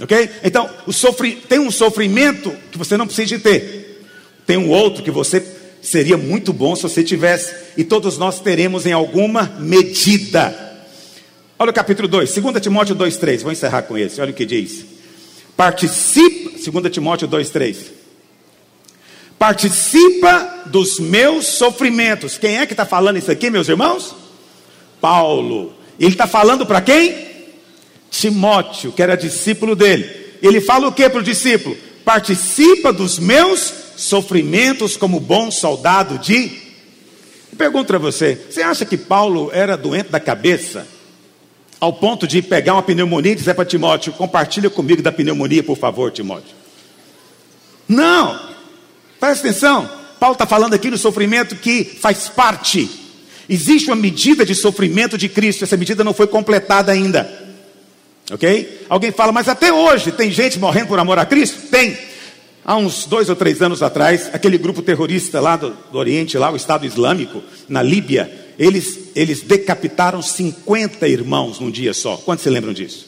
Ok? 0.00 0.30
Então, 0.44 0.68
sofri... 0.90 1.32
tem 1.32 1.58
um 1.58 1.70
sofrimento 1.70 2.54
que 2.70 2.78
você 2.78 2.96
não 2.96 3.06
precisa 3.06 3.38
ter. 3.38 4.04
Tem 4.46 4.56
um 4.56 4.68
outro 4.68 5.02
que 5.02 5.10
você 5.10 5.42
seria 5.80 6.16
muito 6.16 6.52
bom 6.52 6.76
se 6.76 6.82
você 6.82 7.02
tivesse. 7.02 7.54
E 7.76 7.84
todos 7.84 8.18
nós 8.18 8.40
teremos 8.40 8.86
em 8.86 8.92
alguma 8.92 9.44
medida. 9.58 10.72
Olha 11.58 11.70
o 11.70 11.74
capítulo 11.74 12.08
2, 12.08 12.34
2 12.34 12.60
Timóteo 12.60 12.96
2,3. 12.96 13.40
Vou 13.40 13.52
encerrar 13.52 13.82
com 13.82 13.96
esse. 13.96 14.20
Olha 14.20 14.30
o 14.30 14.34
que 14.34 14.44
diz. 14.44 14.84
Participa, 15.56 16.50
2 16.70 16.92
Timóteo 16.92 17.28
2,3. 17.28 18.01
Participa 19.42 20.66
dos 20.66 21.00
meus 21.00 21.46
sofrimentos. 21.46 22.38
Quem 22.38 22.58
é 22.58 22.64
que 22.64 22.74
está 22.74 22.86
falando 22.86 23.16
isso 23.16 23.28
aqui, 23.28 23.50
meus 23.50 23.68
irmãos? 23.68 24.14
Paulo. 25.00 25.74
Ele 25.98 26.12
está 26.12 26.28
falando 26.28 26.64
para 26.64 26.80
quem? 26.80 27.26
Timóteo, 28.08 28.92
que 28.92 29.02
era 29.02 29.16
discípulo 29.16 29.74
dele. 29.74 30.08
Ele 30.40 30.60
fala 30.60 30.86
o 30.86 30.92
que 30.92 31.10
para 31.10 31.18
o 31.18 31.24
discípulo? 31.24 31.76
Participa 32.04 32.92
dos 32.92 33.18
meus 33.18 33.72
sofrimentos 33.96 34.96
como 34.96 35.18
bom 35.18 35.50
soldado 35.50 36.18
de. 36.18 36.48
Pergunto 37.58 37.88
para 37.88 37.98
você: 37.98 38.38
você 38.48 38.62
acha 38.62 38.84
que 38.84 38.96
Paulo 38.96 39.50
era 39.52 39.76
doente 39.76 40.08
da 40.08 40.20
cabeça? 40.20 40.86
ao 41.80 41.92
ponto 41.92 42.28
de 42.28 42.40
pegar 42.40 42.74
uma 42.74 42.82
pneumonia 42.84 43.32
e 43.32 43.34
dizer 43.34 43.54
para 43.54 43.64
Timóteo: 43.64 44.12
compartilha 44.12 44.70
comigo 44.70 45.02
da 45.02 45.10
pneumonia, 45.10 45.64
por 45.64 45.76
favor, 45.76 46.12
Timóteo. 46.12 46.54
Não, 47.88 48.51
presta 49.22 49.46
atenção. 49.46 49.88
Paulo 50.18 50.32
está 50.32 50.44
falando 50.44 50.74
aqui 50.74 50.90
no 50.90 50.98
sofrimento 50.98 51.54
que 51.54 51.84
faz 51.84 52.28
parte. 52.28 52.90
Existe 53.48 53.86
uma 53.86 53.94
medida 53.94 54.44
de 54.44 54.52
sofrimento 54.52 55.16
de 55.16 55.28
Cristo, 55.28 55.62
essa 55.62 55.76
medida 55.76 56.02
não 56.02 56.12
foi 56.12 56.26
completada 56.26 56.90
ainda. 56.90 57.30
Ok? 58.32 58.84
Alguém 58.88 59.12
fala, 59.12 59.30
mas 59.30 59.48
até 59.48 59.72
hoje 59.72 60.10
tem 60.10 60.32
gente 60.32 60.58
morrendo 60.58 60.88
por 60.88 60.98
amor 60.98 61.20
a 61.20 61.24
Cristo? 61.24 61.68
Tem. 61.70 61.96
Há 62.64 62.76
uns 62.76 63.06
dois 63.06 63.28
ou 63.28 63.36
três 63.36 63.62
anos 63.62 63.80
atrás, 63.80 64.28
aquele 64.32 64.58
grupo 64.58 64.82
terrorista 64.82 65.40
lá 65.40 65.54
do, 65.54 65.70
do 65.92 65.98
Oriente, 65.98 66.36
lá 66.36 66.50
o 66.50 66.56
Estado 66.56 66.84
Islâmico, 66.84 67.44
na 67.68 67.80
Líbia, 67.80 68.28
eles, 68.58 69.10
eles 69.14 69.42
decapitaram 69.42 70.20
50 70.20 71.06
irmãos 71.06 71.60
num 71.60 71.70
dia 71.70 71.94
só. 71.94 72.16
Quantos 72.16 72.42
se 72.42 72.50
lembram 72.50 72.72
disso? 72.72 73.06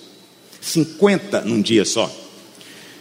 50 0.61 1.41
num 1.41 1.61
dia 1.61 1.85
só. 1.85 2.09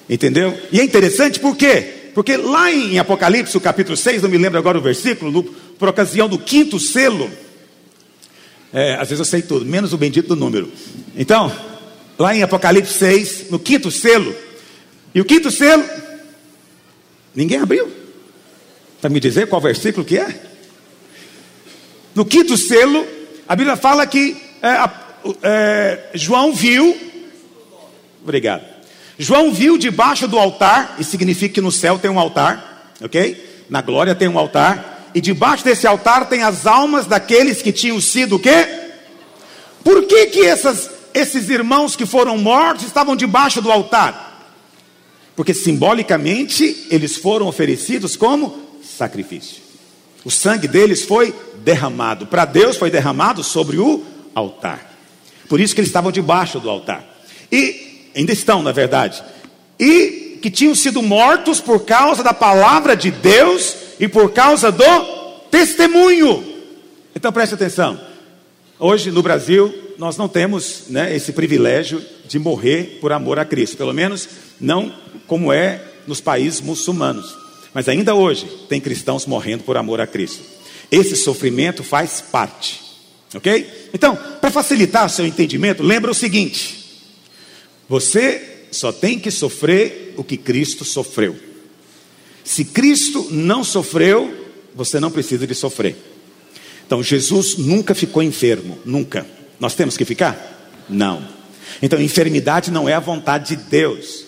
Entendeu? 0.09 0.57
E 0.71 0.79
é 0.79 0.83
interessante 0.83 1.39
por 1.39 1.55
quê? 1.55 2.01
Porque 2.13 2.37
lá 2.37 2.71
em 2.71 2.99
Apocalipse, 2.99 3.57
o 3.57 3.61
capítulo 3.61 3.97
6, 3.97 4.21
não 4.21 4.29
me 4.29 4.37
lembro 4.37 4.59
agora 4.59 4.77
o 4.77 4.81
versículo, 4.81 5.31
no, 5.31 5.43
por 5.43 5.89
ocasião 5.89 6.29
do 6.29 6.37
quinto 6.37 6.79
selo, 6.79 7.29
é, 8.71 8.93
às 8.93 9.09
vezes 9.09 9.19
eu 9.19 9.25
sei 9.25 9.41
tudo, 9.41 9.65
menos 9.65 9.93
o 9.93 9.97
bendito 9.97 10.35
número. 10.35 10.71
Então, 11.15 11.51
lá 12.17 12.35
em 12.35 12.43
Apocalipse 12.43 12.93
6, 12.93 13.49
no 13.49 13.59
quinto 13.59 13.91
selo, 13.91 14.35
e 15.13 15.21
o 15.21 15.25
quinto 15.25 15.51
selo, 15.51 15.83
ninguém 17.35 17.59
abriu. 17.59 17.91
Para 18.99 19.09
me 19.09 19.19
dizer 19.19 19.47
qual 19.47 19.61
versículo 19.61 20.05
que 20.05 20.17
é? 20.17 20.41
No 22.15 22.25
quinto 22.25 22.57
selo, 22.57 23.05
a 23.47 23.55
Bíblia 23.55 23.75
fala 23.75 24.07
que 24.07 24.37
é, 24.61 24.89
é, 25.43 26.09
João 26.13 26.53
viu. 26.53 26.97
Obrigado. 28.23 28.72
João 29.17 29.53
viu 29.53 29.77
debaixo 29.77 30.27
do 30.27 30.39
altar, 30.39 30.95
e 30.99 31.03
significa 31.03 31.55
que 31.55 31.61
no 31.61 31.71
céu 31.71 31.99
tem 31.99 32.09
um 32.09 32.19
altar, 32.19 32.93
ok? 33.01 33.65
Na 33.69 33.81
glória 33.81 34.15
tem 34.15 34.27
um 34.27 34.37
altar, 34.37 35.11
e 35.13 35.21
debaixo 35.21 35.63
desse 35.63 35.85
altar 35.85 36.27
tem 36.27 36.43
as 36.43 36.65
almas 36.65 37.05
daqueles 37.05 37.61
que 37.61 37.71
tinham 37.71 38.01
sido 38.01 38.37
o 38.37 38.39
quê? 38.39 38.67
Por 39.83 40.05
que, 40.05 40.27
que 40.27 40.45
essas, 40.45 40.89
esses 41.13 41.49
irmãos 41.49 41.95
que 41.95 42.05
foram 42.05 42.37
mortos 42.37 42.85
estavam 42.85 43.15
debaixo 43.15 43.61
do 43.61 43.71
altar? 43.71 44.51
Porque 45.35 45.53
simbolicamente 45.53 46.87
eles 46.89 47.17
foram 47.17 47.47
oferecidos 47.47 48.15
como 48.15 48.57
sacrifício. 48.83 49.61
O 50.23 50.31
sangue 50.31 50.67
deles 50.67 51.03
foi 51.03 51.33
derramado. 51.57 52.27
Para 52.27 52.45
Deus 52.45 52.77
foi 52.77 52.89
derramado 52.89 53.43
sobre 53.43 53.77
o 53.77 54.03
altar. 54.33 54.93
Por 55.49 55.59
isso 55.59 55.75
que 55.75 55.81
eles 55.81 55.89
estavam 55.89 56.11
debaixo 56.11 56.59
do 56.59 56.69
altar. 56.69 57.03
E 57.51 57.92
ainda 58.15 58.31
estão, 58.31 58.61
na 58.61 58.71
verdade. 58.71 59.23
E 59.79 60.39
que 60.41 60.51
tinham 60.51 60.75
sido 60.75 61.01
mortos 61.01 61.61
por 61.61 61.85
causa 61.85 62.21
da 62.21 62.33
palavra 62.33 62.95
de 62.95 63.09
Deus 63.09 63.75
e 63.99 64.07
por 64.07 64.31
causa 64.31 64.71
do 64.71 64.83
testemunho. 65.49 66.43
Então 67.15 67.31
preste 67.31 67.55
atenção. 67.55 67.99
Hoje 68.77 69.11
no 69.11 69.21
Brasil 69.21 69.73
nós 69.97 70.17
não 70.17 70.27
temos 70.27 70.85
né, 70.89 71.15
esse 71.15 71.31
privilégio 71.31 72.03
de 72.27 72.39
morrer 72.39 72.97
por 72.99 73.11
amor 73.13 73.39
a 73.39 73.45
Cristo, 73.45 73.77
pelo 73.77 73.93
menos 73.93 74.27
não 74.59 74.93
como 75.27 75.53
é 75.53 75.81
nos 76.05 76.19
países 76.19 76.59
muçulmanos. 76.59 77.37
Mas 77.73 77.87
ainda 77.87 78.13
hoje 78.13 78.45
tem 78.67 78.81
cristãos 78.81 79.25
morrendo 79.25 79.63
por 79.63 79.77
amor 79.77 80.01
a 80.01 80.07
Cristo. 80.07 80.43
Esse 80.91 81.15
sofrimento 81.15 81.83
faz 81.83 82.21
parte. 82.21 82.81
Ok? 83.33 83.89
Então, 83.93 84.15
para 84.39 84.51
facilitar 84.51 85.05
o 85.05 85.09
seu 85.09 85.25
entendimento, 85.25 85.81
lembra 85.81 86.11
o 86.11 86.13
seguinte: 86.13 86.82
você 87.93 88.65
só 88.71 88.91
tem 88.91 89.19
que 89.19 89.29
sofrer 89.29 90.15
o 90.17 90.23
que 90.23 90.35
Cristo 90.35 90.83
sofreu. 90.83 91.35
Se 92.43 92.65
Cristo 92.65 93.27
não 93.29 93.63
sofreu, 93.63 94.47
você 94.73 94.99
não 94.99 95.11
precisa 95.11 95.45
de 95.45 95.53
sofrer. 95.53 95.95
Então, 96.87 97.03
Jesus 97.03 97.55
nunca 97.55 97.93
ficou 97.93 98.23
enfermo, 98.23 98.79
nunca. 98.83 99.27
Nós 99.59 99.75
temos 99.75 99.95
que 99.95 100.05
ficar? 100.05 100.83
Não. 100.89 101.23
Então, 101.83 102.01
enfermidade 102.01 102.71
não 102.71 102.89
é 102.89 102.95
a 102.95 102.99
vontade 102.99 103.55
de 103.55 103.63
Deus. 103.63 104.25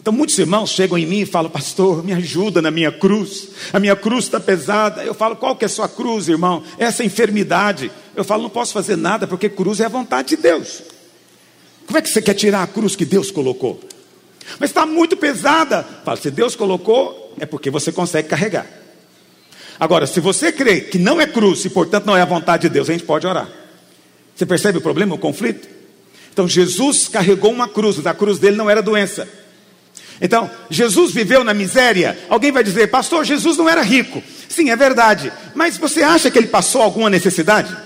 Então 0.00 0.14
muitos 0.14 0.38
irmãos 0.38 0.70
chegam 0.70 0.96
em 0.96 1.04
mim 1.04 1.20
e 1.22 1.26
falam, 1.26 1.50
pastor, 1.50 2.02
me 2.02 2.12
ajuda 2.14 2.62
na 2.62 2.70
minha 2.70 2.90
cruz, 2.90 3.48
a 3.70 3.78
minha 3.78 3.94
cruz 3.94 4.24
está 4.24 4.40
pesada. 4.40 5.04
Eu 5.04 5.12
falo, 5.12 5.36
qual 5.36 5.54
que 5.54 5.64
é 5.64 5.66
a 5.66 5.68
sua 5.68 5.88
cruz, 5.88 6.26
irmão? 6.26 6.62
Essa 6.78 7.04
enfermidade. 7.04 7.90
Eu 8.16 8.24
falo, 8.24 8.44
não 8.44 8.48
posso 8.48 8.72
fazer 8.72 8.96
nada, 8.96 9.26
porque 9.26 9.50
cruz 9.50 9.78
é 9.78 9.84
a 9.84 9.90
vontade 9.90 10.28
de 10.28 10.36
Deus. 10.38 10.80
Como 11.90 11.98
é 11.98 12.02
que 12.02 12.08
você 12.08 12.22
quer 12.22 12.34
tirar 12.34 12.62
a 12.62 12.68
cruz 12.68 12.94
que 12.94 13.04
Deus 13.04 13.32
colocou? 13.32 13.80
Mas 14.60 14.70
está 14.70 14.86
muito 14.86 15.16
pesada. 15.16 15.84
Fala, 16.04 16.16
se 16.16 16.30
Deus 16.30 16.54
colocou, 16.54 17.34
é 17.36 17.44
porque 17.44 17.68
você 17.68 17.90
consegue 17.90 18.28
carregar. 18.28 18.64
Agora, 19.78 20.06
se 20.06 20.20
você 20.20 20.52
crê 20.52 20.82
que 20.82 20.98
não 20.98 21.20
é 21.20 21.26
cruz 21.26 21.64
e 21.64 21.68
portanto 21.68 22.06
não 22.06 22.16
é 22.16 22.22
a 22.22 22.24
vontade 22.24 22.62
de 22.62 22.68
Deus, 22.68 22.88
a 22.88 22.92
gente 22.92 23.02
pode 23.02 23.26
orar. 23.26 23.48
Você 24.36 24.46
percebe 24.46 24.78
o 24.78 24.80
problema, 24.80 25.16
o 25.16 25.18
conflito? 25.18 25.68
Então 26.32 26.46
Jesus 26.46 27.08
carregou 27.08 27.50
uma 27.50 27.66
cruz, 27.66 28.06
a 28.06 28.14
cruz 28.14 28.38
dele 28.38 28.56
não 28.56 28.70
era 28.70 28.80
doença. 28.80 29.28
Então, 30.20 30.48
Jesus 30.70 31.10
viveu 31.10 31.42
na 31.42 31.52
miséria. 31.52 32.16
Alguém 32.28 32.52
vai 32.52 32.62
dizer, 32.62 32.86
pastor, 32.86 33.24
Jesus 33.24 33.56
não 33.56 33.68
era 33.68 33.82
rico. 33.82 34.22
Sim, 34.48 34.70
é 34.70 34.76
verdade. 34.76 35.32
Mas 35.56 35.76
você 35.76 36.04
acha 36.04 36.30
que 36.30 36.38
ele 36.38 36.46
passou 36.46 36.82
alguma 36.82 37.10
necessidade? 37.10 37.76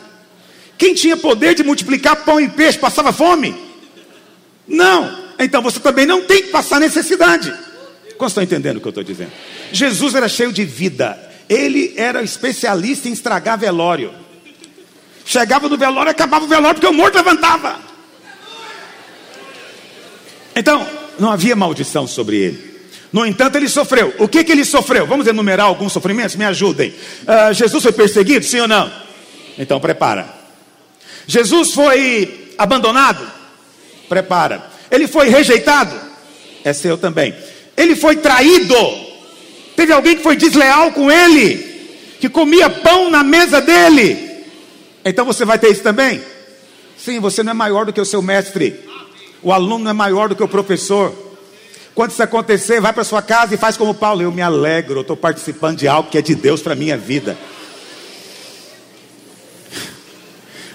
Quem 0.76 0.92
tinha 0.92 1.16
poder 1.16 1.54
de 1.54 1.64
multiplicar 1.64 2.16
pão 2.16 2.38
e 2.38 2.50
peixe 2.50 2.78
passava 2.78 3.10
fome? 3.10 3.63
Não. 4.66 5.24
Então 5.38 5.62
você 5.62 5.80
também 5.80 6.06
não 6.06 6.22
tem 6.22 6.42
que 6.42 6.48
passar 6.48 6.80
necessidade. 6.80 7.52
Como 8.16 8.28
estão 8.28 8.42
entendendo 8.42 8.76
o 8.76 8.80
que 8.80 8.86
eu 8.86 8.90
estou 8.90 9.04
dizendo? 9.04 9.32
Jesus 9.72 10.14
era 10.14 10.28
cheio 10.28 10.52
de 10.52 10.64
vida. 10.64 11.18
Ele 11.48 11.92
era 11.96 12.22
especialista 12.22 13.08
em 13.08 13.12
estragar 13.12 13.58
velório. 13.58 14.12
Chegava 15.24 15.68
no 15.68 15.76
velório, 15.76 16.10
acabava 16.10 16.44
o 16.44 16.48
velório 16.48 16.74
porque 16.74 16.86
o 16.86 16.92
morto 16.92 17.16
levantava. 17.16 17.78
Então, 20.54 20.86
não 21.18 21.30
havia 21.30 21.56
maldição 21.56 22.06
sobre 22.06 22.36
ele. 22.36 22.74
No 23.12 23.24
entanto, 23.24 23.56
ele 23.56 23.68
sofreu. 23.68 24.14
O 24.18 24.28
que, 24.28 24.44
que 24.44 24.52
ele 24.52 24.64
sofreu? 24.64 25.06
Vamos 25.06 25.26
enumerar 25.26 25.66
alguns 25.66 25.92
sofrimentos? 25.92 26.36
Me 26.36 26.44
ajudem. 26.44 26.90
Uh, 26.90 27.52
Jesus 27.52 27.82
foi 27.82 27.92
perseguido, 27.92 28.44
sim 28.44 28.60
ou 28.60 28.68
não? 28.68 28.90
Então, 29.58 29.80
prepara. 29.80 30.28
Jesus 31.26 31.72
foi 31.72 32.54
abandonado? 32.58 33.24
Prepara. 34.14 34.62
Ele 34.92 35.08
foi 35.08 35.28
rejeitado? 35.28 35.92
É 36.62 36.72
seu 36.72 36.96
também. 36.96 37.34
Ele 37.76 37.96
foi 37.96 38.14
traído? 38.14 38.76
Teve 39.74 39.92
alguém 39.92 40.16
que 40.16 40.22
foi 40.22 40.36
desleal 40.36 40.92
com 40.92 41.10
ele? 41.10 41.56
Que 42.20 42.28
comia 42.28 42.70
pão 42.70 43.10
na 43.10 43.24
mesa 43.24 43.60
dele? 43.60 44.46
Então 45.04 45.24
você 45.24 45.44
vai 45.44 45.58
ter 45.58 45.72
isso 45.72 45.82
também? 45.82 46.22
Sim, 46.96 47.18
você 47.18 47.42
não 47.42 47.50
é 47.50 47.54
maior 47.54 47.86
do 47.86 47.92
que 47.92 48.00
o 48.00 48.04
seu 48.04 48.22
mestre. 48.22 48.78
O 49.42 49.52
aluno 49.52 49.90
é 49.90 49.92
maior 49.92 50.28
do 50.28 50.36
que 50.36 50.42
o 50.44 50.48
professor. 50.48 51.12
Quando 51.92 52.12
isso 52.12 52.22
acontecer, 52.22 52.80
vai 52.80 52.92
para 52.92 53.02
sua 53.02 53.20
casa 53.20 53.52
e 53.52 53.58
faz 53.58 53.76
como 53.76 53.94
Paulo. 53.94 54.22
Eu 54.22 54.30
me 54.30 54.42
alegro, 54.42 54.98
eu 54.98 55.02
estou 55.02 55.16
participando 55.16 55.78
de 55.78 55.88
algo 55.88 56.08
que 56.08 56.18
é 56.18 56.22
de 56.22 56.36
Deus 56.36 56.62
para 56.62 56.74
a 56.74 56.76
minha 56.76 56.96
vida. 56.96 57.36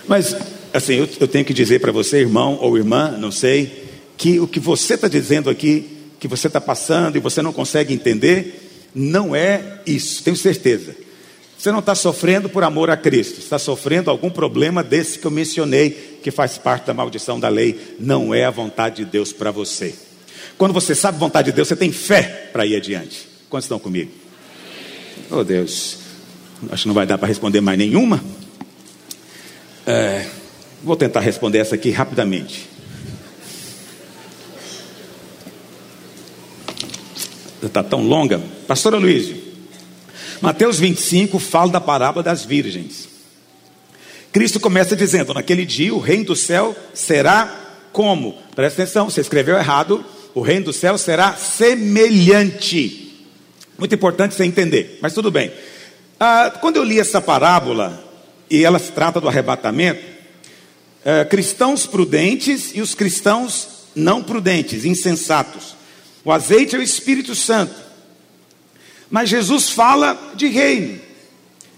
Mas, 0.06 0.36
assim, 0.74 0.96
eu, 0.96 1.10
eu 1.20 1.28
tenho 1.28 1.46
que 1.46 1.54
dizer 1.54 1.80
para 1.80 1.92
você, 1.92 2.20
irmão 2.20 2.58
ou 2.62 2.78
irmã, 2.78 3.18
não 3.18 3.32
sei, 3.32 3.86
que 4.18 4.40
o 4.40 4.48
que 4.48 4.60
você 4.60 4.96
está 4.96 5.08
dizendo 5.08 5.50
aqui, 5.50 5.98
que 6.20 6.28
você 6.28 6.48
está 6.48 6.60
passando 6.60 7.16
e 7.16 7.20
você 7.20 7.42
não 7.42 7.54
consegue 7.54 7.94
entender, 7.94 8.90
não 8.94 9.36
é 9.36 9.82
isso, 9.86 10.24
tenho 10.24 10.36
certeza. 10.36 10.96
Você 11.58 11.74
não 11.74 11.80
está 11.80 11.94
sofrendo 11.94 12.48
por 12.48 12.64
amor 12.64 12.90
a 12.90 12.96
Cristo, 12.96 13.40
está 13.40 13.60
sofrendo 13.60 14.10
algum 14.10 14.30
problema 14.30 14.82
desse 14.82 15.20
que 15.20 15.28
eu 15.28 15.32
mencionei, 15.32 16.20
que 16.24 16.32
faz 16.32 16.58
parte 16.58 16.86
da 16.86 16.94
maldição 16.94 17.38
da 17.38 17.50
lei. 17.50 17.98
Não 18.00 18.34
é 18.34 18.46
a 18.46 18.50
vontade 18.50 19.04
de 19.04 19.12
Deus 19.12 19.34
para 19.34 19.52
você. 19.52 19.94
Quando 20.58 20.74
você 20.74 20.96
sabe 20.96 21.18
a 21.18 21.20
vontade 21.20 21.52
de 21.52 21.56
Deus, 21.56 21.68
você 21.68 21.76
tem 21.76 21.92
fé 21.92 22.50
para 22.54 22.66
ir 22.66 22.78
adiante. 22.78 23.28
Quantos 23.50 23.66
estão 23.66 23.78
comigo? 23.78 24.10
Oh 25.30 25.44
Deus, 25.44 25.98
acho 26.72 26.84
que 26.84 26.88
não 26.88 26.96
vai 26.96 27.06
dar 27.06 27.18
para 27.18 27.28
responder 27.28 27.60
mais 27.60 27.78
nenhuma. 27.78 28.24
É, 29.86 30.26
vou 30.84 30.96
tentar 30.96 31.20
responder 31.20 31.60
essa 31.60 31.76
aqui 31.76 31.92
rapidamente. 31.92 32.70
Está 37.62 37.84
tão 37.84 38.02
longa. 38.02 38.42
Pastora 38.68 38.98
Luiz, 38.98 39.36
Mateus 40.42 40.80
25 40.80 41.38
fala 41.40 41.72
da 41.72 41.82
parábola 41.82 42.24
das 42.24 42.46
virgens. 42.46 43.10
Cristo 44.32 44.60
começa 44.60 44.96
dizendo: 44.96 45.34
Naquele 45.34 45.66
dia 45.66 45.94
o 45.94 46.00
reino 46.00 46.26
do 46.26 46.36
céu 46.36 46.76
será 46.94 47.54
como? 47.92 48.38
Presta 48.56 48.84
atenção, 48.84 49.10
você 49.10 49.22
escreveu 49.22 49.58
errado. 49.58 50.06
O 50.34 50.42
reino 50.42 50.66
do 50.66 50.74
céu 50.74 50.98
será 50.98 51.34
semelhante. 51.34 53.28
Muito 53.78 53.96
importante 53.96 54.36
você 54.36 54.46
entender, 54.46 55.00
mas 55.02 55.14
tudo 55.14 55.32
bem. 55.32 55.52
Ah, 56.20 56.54
quando 56.62 56.78
eu 56.78 56.84
li 56.84 57.00
essa 57.00 57.20
parábola, 57.20 58.04
e 58.50 58.64
ela 58.64 58.78
se 58.78 58.92
trata 58.92 59.20
do 59.20 59.28
arrebatamento, 59.28 60.19
ah, 61.06 61.26
cristãos 61.26 61.86
prudentes 61.86 62.72
e 62.74 62.82
os 62.82 62.94
cristãos 62.94 63.68
não 63.96 64.22
prudentes, 64.22 64.86
insensatos. 64.86 65.76
O 66.24 66.32
azeite 66.32 66.76
é 66.76 66.80
o 66.80 66.84
Espírito 66.84 67.34
Santo. 67.36 67.74
Mas 69.10 69.30
Jesus 69.30 69.70
fala 69.70 70.18
de 70.36 70.48
reino. 70.48 71.00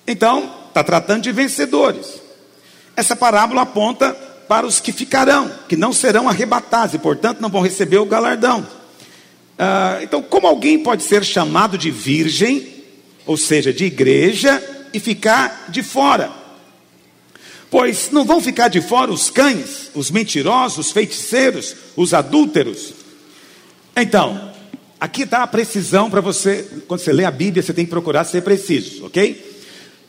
Então, 0.05 0.53
está 0.67 0.84
tratando 0.84 1.23
de 1.23 1.31
vencedores. 1.31 2.21
Essa 2.95 3.15
parábola 3.15 3.62
aponta 3.62 4.13
para 4.47 4.67
os 4.67 4.79
que 4.79 4.91
ficarão, 4.91 5.49
que 5.69 5.77
não 5.77 5.93
serão 5.93 6.27
arrebatados 6.27 6.95
e, 6.95 6.99
portanto, 6.99 7.39
não 7.39 7.49
vão 7.49 7.62
receber 7.62 7.99
o 7.99 8.05
galardão. 8.05 8.67
Ah, 9.57 9.99
então, 10.01 10.21
como 10.21 10.47
alguém 10.47 10.79
pode 10.79 11.03
ser 11.03 11.23
chamado 11.23 11.77
de 11.77 11.91
virgem, 11.91 12.84
ou 13.25 13.38
seja, 13.38 13.71
de 13.71 13.86
igreja, 13.86 14.62
e 14.93 14.99
ficar 14.99 15.67
de 15.69 15.84
fora? 15.84 16.40
Pois 17.71 18.12
não 18.12 18.23
vão 18.23 18.39
ficar 18.39 18.67
de 18.67 18.81
fora 18.81 19.12
os 19.12 19.31
cães, 19.31 19.89
os 19.95 20.12
mentirosos, 20.12 20.86
os 20.86 20.91
feiticeiros, 20.91 21.75
os 21.95 22.13
adúlteros. 22.13 22.93
Então, 23.95 24.51
Aqui 25.01 25.23
está 25.23 25.41
a 25.41 25.47
precisão 25.47 26.12
para 26.12 26.21
você, 26.21 26.84
quando 26.88 26.99
você 26.99 27.12
lê 27.12 27.25
a 27.25 27.31
Bíblia, 27.31 27.63
você 27.63 27.73
tem 27.73 27.86
que 27.86 27.89
procurar 27.89 28.23
ser 28.23 28.43
preciso, 28.43 29.07
ok? 29.07 29.60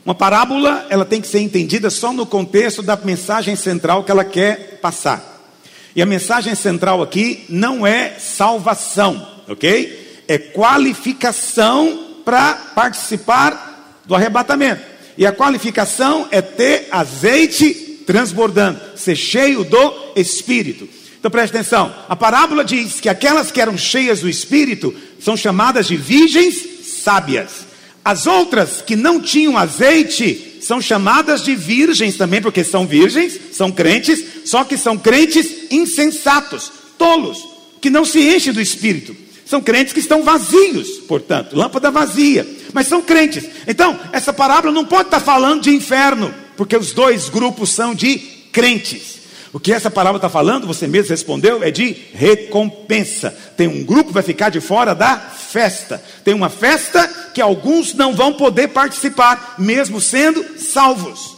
Uma 0.05 0.13
parábola, 0.13 0.85
ela 0.87 1.03
tem 1.03 1.19
que 1.19 1.27
ser 1.27 1.39
entendida 1.39 1.89
só 1.89 2.13
no 2.13 2.27
contexto 2.27 2.83
da 2.83 2.95
mensagem 2.95 3.55
central 3.55 4.03
que 4.03 4.11
ela 4.11 4.23
quer 4.23 4.77
passar. 4.79 5.51
E 5.95 6.01
a 6.03 6.05
mensagem 6.05 6.53
central 6.53 7.01
aqui 7.01 7.43
não 7.49 7.87
é 7.87 8.19
salvação, 8.19 9.27
ok? 9.47 10.21
É 10.27 10.37
qualificação 10.37 12.19
para 12.23 12.53
participar 12.75 14.03
do 14.05 14.13
arrebatamento. 14.13 14.92
E 15.17 15.25
a 15.25 15.31
qualificação 15.31 16.27
é 16.31 16.41
ter 16.41 16.87
azeite 16.91 18.01
transbordando, 18.05 18.79
ser 18.95 19.15
cheio 19.15 19.63
do 19.63 19.93
Espírito. 20.15 20.87
Então 21.23 21.31
preste 21.31 21.55
atenção: 21.55 21.93
a 22.09 22.17
parábola 22.17 22.65
diz 22.65 22.99
que 22.99 23.07
aquelas 23.07 23.49
que 23.49 23.61
eram 23.61 23.77
cheias 23.77 24.19
do 24.19 24.29
espírito 24.29 24.93
são 25.21 25.37
chamadas 25.37 25.87
de 25.87 25.95
virgens 25.95 26.83
sábias. 27.01 27.65
As 28.03 28.27
outras 28.27 28.81
que 28.81 28.97
não 28.97 29.21
tinham 29.21 29.57
azeite 29.57 30.59
são 30.61 30.81
chamadas 30.81 31.41
de 31.41 31.55
virgens 31.55 32.17
também, 32.17 32.41
porque 32.41 32.61
são 32.61 32.85
virgens, 32.85 33.39
são 33.53 33.71
crentes, 33.71 34.21
só 34.45 34.65
que 34.65 34.77
são 34.77 34.97
crentes 34.97 35.71
insensatos, 35.71 36.69
tolos, 36.97 37.41
que 37.79 37.89
não 37.89 38.03
se 38.03 38.19
enchem 38.19 38.51
do 38.51 38.59
espírito. 38.59 39.15
São 39.53 39.61
crentes 39.61 39.93
que 39.93 39.99
estão 39.99 40.23
vazios, 40.23 40.97
portanto, 41.07 41.55
lâmpada 41.55 41.91
vazia, 41.91 42.43
mas 42.73 42.87
são 42.87 43.03
crentes. 43.03 43.47
Então, 43.67 43.99
essa 44.11 44.33
parábola 44.33 44.73
não 44.73 44.83
pode 44.83 45.09
estar 45.09 45.19
falando 45.19 45.61
de 45.61 45.69
inferno, 45.69 46.33
porque 46.57 46.75
os 46.75 46.91
dois 46.91 47.29
grupos 47.29 47.69
são 47.69 47.93
de 47.93 48.17
crentes. 48.51 49.19
O 49.53 49.59
que 49.59 49.71
essa 49.71 49.91
palavra 49.91 50.17
está 50.17 50.27
falando, 50.27 50.65
você 50.65 50.87
mesmo 50.87 51.11
respondeu, 51.11 51.63
é 51.63 51.69
de 51.69 51.95
recompensa. 52.15 53.29
Tem 53.55 53.67
um 53.67 53.83
grupo 53.83 54.05
que 54.05 54.13
vai 54.15 54.23
ficar 54.23 54.49
de 54.49 54.59
fora 54.59 54.95
da 54.95 55.17
festa. 55.17 56.03
Tem 56.23 56.33
uma 56.33 56.49
festa 56.49 57.07
que 57.31 57.39
alguns 57.39 57.93
não 57.93 58.15
vão 58.15 58.33
poder 58.33 58.69
participar, 58.69 59.53
mesmo 59.59 60.01
sendo 60.01 60.43
salvos. 60.57 61.32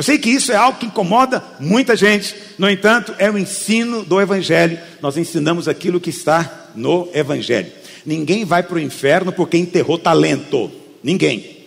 Eu 0.00 0.02
sei 0.02 0.16
que 0.16 0.30
isso 0.30 0.50
é 0.50 0.56
algo 0.56 0.78
que 0.78 0.86
incomoda 0.86 1.44
muita 1.60 1.94
gente, 1.94 2.34
no 2.56 2.70
entanto, 2.70 3.14
é 3.18 3.30
o 3.30 3.36
ensino 3.36 4.02
do 4.02 4.18
Evangelho. 4.18 4.78
Nós 5.02 5.18
ensinamos 5.18 5.68
aquilo 5.68 6.00
que 6.00 6.08
está 6.08 6.70
no 6.74 7.06
Evangelho. 7.12 7.70
Ninguém 8.06 8.46
vai 8.46 8.62
para 8.62 8.76
o 8.76 8.80
inferno 8.80 9.30
porque 9.30 9.58
enterrou 9.58 9.98
talento. 9.98 10.72
Ninguém. 11.04 11.66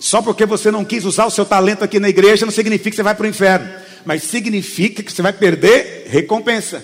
Só 0.00 0.20
porque 0.20 0.44
você 0.44 0.72
não 0.72 0.84
quis 0.84 1.04
usar 1.04 1.26
o 1.26 1.30
seu 1.30 1.46
talento 1.46 1.84
aqui 1.84 2.00
na 2.00 2.08
igreja, 2.08 2.44
não 2.44 2.52
significa 2.52 2.90
que 2.90 2.96
você 2.96 3.02
vai 3.04 3.14
para 3.14 3.26
o 3.26 3.28
inferno 3.28 3.68
mas 4.04 4.22
significa 4.22 5.02
que 5.02 5.12
você 5.12 5.20
vai 5.20 5.34
perder 5.34 6.06
recompensa. 6.08 6.82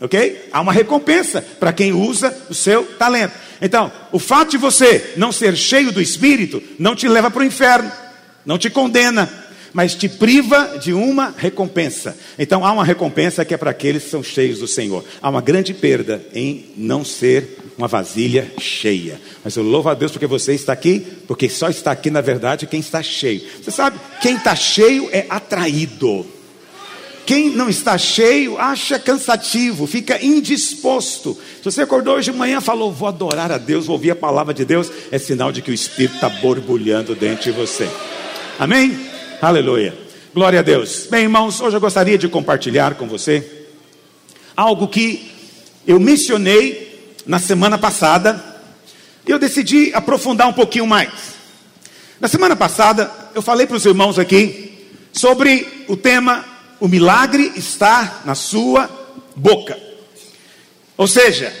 Ok? 0.00 0.48
Há 0.52 0.60
uma 0.60 0.72
recompensa 0.72 1.42
para 1.60 1.72
quem 1.72 1.92
usa 1.92 2.32
o 2.48 2.54
seu 2.54 2.84
talento. 2.84 3.34
Então, 3.60 3.90
o 4.12 4.18
fato 4.20 4.52
de 4.52 4.58
você 4.58 5.12
não 5.16 5.32
ser 5.32 5.56
cheio 5.56 5.90
do 5.90 6.00
Espírito 6.00 6.62
não 6.78 6.94
te 6.94 7.08
leva 7.08 7.30
para 7.32 7.42
o 7.42 7.44
inferno, 7.44 7.90
não 8.46 8.58
te 8.58 8.70
condena, 8.70 9.28
mas 9.72 9.94
te 9.94 10.08
priva 10.08 10.78
de 10.78 10.92
uma 10.92 11.34
recompensa. 11.36 12.16
Então, 12.38 12.64
há 12.64 12.72
uma 12.72 12.84
recompensa 12.84 13.44
que 13.44 13.54
é 13.54 13.56
para 13.56 13.70
aqueles 13.70 14.04
que 14.04 14.10
são 14.10 14.22
cheios 14.22 14.58
do 14.58 14.66
Senhor. 14.66 15.04
Há 15.20 15.28
uma 15.28 15.40
grande 15.40 15.72
perda 15.72 16.24
em 16.34 16.66
não 16.76 17.04
ser 17.04 17.58
uma 17.76 17.88
vasilha 17.88 18.52
cheia. 18.58 19.20
Mas 19.42 19.56
eu 19.56 19.62
louvo 19.62 19.88
a 19.88 19.94
Deus 19.94 20.12
porque 20.12 20.26
você 20.26 20.52
está 20.54 20.72
aqui, 20.72 21.04
porque 21.26 21.48
só 21.48 21.68
está 21.68 21.90
aqui, 21.90 22.10
na 22.10 22.20
verdade, 22.20 22.66
quem 22.66 22.80
está 22.80 23.02
cheio. 23.02 23.42
Você 23.62 23.70
sabe, 23.70 23.98
quem 24.20 24.36
está 24.36 24.54
cheio 24.54 25.08
é 25.12 25.26
atraído. 25.28 26.26
Quem 27.24 27.50
não 27.50 27.68
está 27.68 27.96
cheio 27.96 28.58
acha 28.58 28.98
cansativo, 28.98 29.86
fica 29.86 30.22
indisposto. 30.22 31.38
Se 31.58 31.64
você 31.64 31.82
acordou 31.82 32.16
hoje 32.16 32.32
de 32.32 32.36
manhã 32.36 32.58
e 32.58 32.60
falou, 32.60 32.92
vou 32.92 33.06
adorar 33.06 33.52
a 33.52 33.58
Deus, 33.58 33.86
vou 33.86 33.94
ouvir 33.94 34.10
a 34.10 34.16
palavra 34.16 34.52
de 34.52 34.64
Deus, 34.64 34.90
é 35.10 35.18
sinal 35.18 35.52
de 35.52 35.62
que 35.62 35.70
o 35.70 35.74
Espírito 35.74 36.16
está 36.16 36.28
borbulhando 36.28 37.14
dentro 37.14 37.44
de 37.44 37.52
você. 37.52 37.88
Amém? 38.58 39.11
Aleluia. 39.42 39.92
Glória 40.32 40.60
a 40.60 40.62
Deus. 40.62 41.08
Bem, 41.10 41.22
irmãos, 41.22 41.60
hoje 41.60 41.76
eu 41.76 41.80
gostaria 41.80 42.16
de 42.16 42.28
compartilhar 42.28 42.94
com 42.94 43.08
você 43.08 43.66
algo 44.56 44.86
que 44.86 45.32
eu 45.84 45.98
mencionei 45.98 47.12
na 47.26 47.40
semana 47.40 47.76
passada 47.76 48.40
e 49.26 49.32
eu 49.32 49.40
decidi 49.40 49.90
aprofundar 49.94 50.46
um 50.46 50.52
pouquinho 50.52 50.86
mais. 50.86 51.10
Na 52.20 52.28
semana 52.28 52.54
passada, 52.54 53.10
eu 53.34 53.42
falei 53.42 53.66
para 53.66 53.76
os 53.76 53.84
irmãos 53.84 54.16
aqui 54.16 54.88
sobre 55.12 55.84
o 55.88 55.96
tema 55.96 56.44
O 56.78 56.86
milagre 56.86 57.52
está 57.56 58.20
na 58.24 58.36
sua 58.36 58.88
boca. 59.34 59.76
Ou 60.96 61.08
seja, 61.08 61.52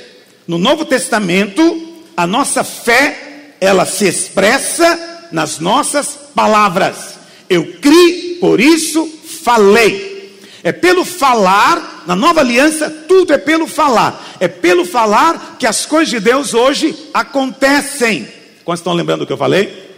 no 0.46 0.56
Novo 0.56 0.84
Testamento, 0.84 2.04
a 2.16 2.28
nossa 2.28 2.62
fé, 2.62 3.56
ela 3.60 3.84
se 3.84 4.06
expressa 4.06 5.26
nas 5.32 5.58
nossas 5.58 6.16
palavras. 6.32 7.21
Eu 7.52 7.74
criei, 7.80 8.36
por 8.40 8.60
isso 8.60 9.06
falei. 9.44 10.38
É 10.62 10.70
pelo 10.72 11.04
falar, 11.04 12.04
na 12.06 12.14
nova 12.14 12.40
aliança, 12.40 12.88
tudo 13.08 13.32
é 13.32 13.38
pelo 13.38 13.66
falar. 13.66 14.36
É 14.38 14.46
pelo 14.46 14.84
falar 14.84 15.56
que 15.58 15.66
as 15.66 15.84
coisas 15.84 16.08
de 16.08 16.20
Deus 16.20 16.54
hoje 16.54 16.94
acontecem. 17.12 18.28
Quantos 18.64 18.80
estão 18.80 18.92
lembrando 18.92 19.20
do 19.20 19.26
que 19.26 19.32
eu 19.32 19.38
falei? 19.38 19.90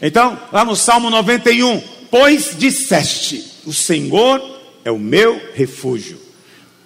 Então, 0.00 0.38
lá 0.52 0.64
no 0.64 0.76
Salmo 0.76 1.10
91, 1.10 1.82
pois 2.10 2.54
disseste: 2.56 3.44
O 3.66 3.72
Senhor 3.72 4.42
é 4.84 4.90
o 4.90 4.98
meu 4.98 5.40
refúgio. 5.54 6.20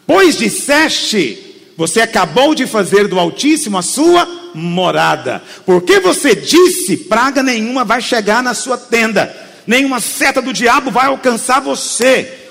Pois 0.07 0.39
disseste, 0.39 1.73
você 1.77 2.01
acabou 2.01 2.55
de 2.55 2.67
fazer 2.67 3.07
do 3.07 3.19
Altíssimo 3.19 3.79
a 3.79 3.83
sua 3.83 4.27
morada. 4.55 5.43
Porque 5.65 6.01
você 6.01 6.35
disse: 6.35 6.97
praga 6.97 7.43
nenhuma 7.43 7.85
vai 7.85 8.01
chegar 8.01 8.43
na 8.43 8.55
sua 8.55 8.79
tenda, 8.79 9.35
nenhuma 9.71 10.01
seta 10.01 10.43
do 10.43 10.53
diabo 10.53 10.91
vai 10.91 11.07
alcançar 11.07 11.61
você. 11.61 12.49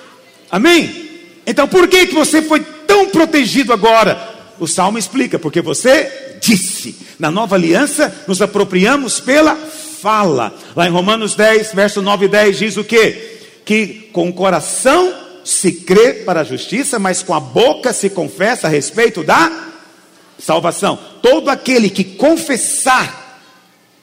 Amém? 0.49 1.09
Então 1.45 1.67
por 1.67 1.85
que, 1.85 2.07
que 2.07 2.15
você 2.15 2.41
foi 2.41 2.61
tão 2.61 3.09
protegido 3.09 3.73
agora? 3.73 4.37
O 4.57 4.65
salmo 4.65 4.97
explica, 4.97 5.37
porque 5.37 5.61
você 5.61 6.37
disse. 6.41 6.95
Na 7.19 7.29
nova 7.29 7.55
aliança, 7.55 8.23
nos 8.25 8.41
apropriamos 8.41 9.19
pela 9.19 9.53
fala. 9.57 10.55
Lá 10.73 10.87
em 10.87 10.91
Romanos 10.91 11.35
10, 11.35 11.73
verso 11.73 12.01
9 12.01 12.27
e 12.27 12.29
10 12.29 12.57
diz 12.57 12.77
o 12.77 12.85
que? 12.85 13.11
Que 13.65 14.09
com 14.13 14.29
o 14.29 14.33
coração 14.33 15.13
se 15.43 15.73
crê 15.73 16.13
para 16.13 16.39
a 16.39 16.45
justiça, 16.45 16.99
mas 16.99 17.21
com 17.21 17.33
a 17.33 17.39
boca 17.41 17.91
se 17.91 18.09
confessa 18.09 18.67
a 18.67 18.69
respeito 18.69 19.25
da 19.25 19.67
salvação. 20.37 20.97
Todo 21.21 21.49
aquele 21.49 21.89
que 21.89 22.05
confessar, 22.05 23.41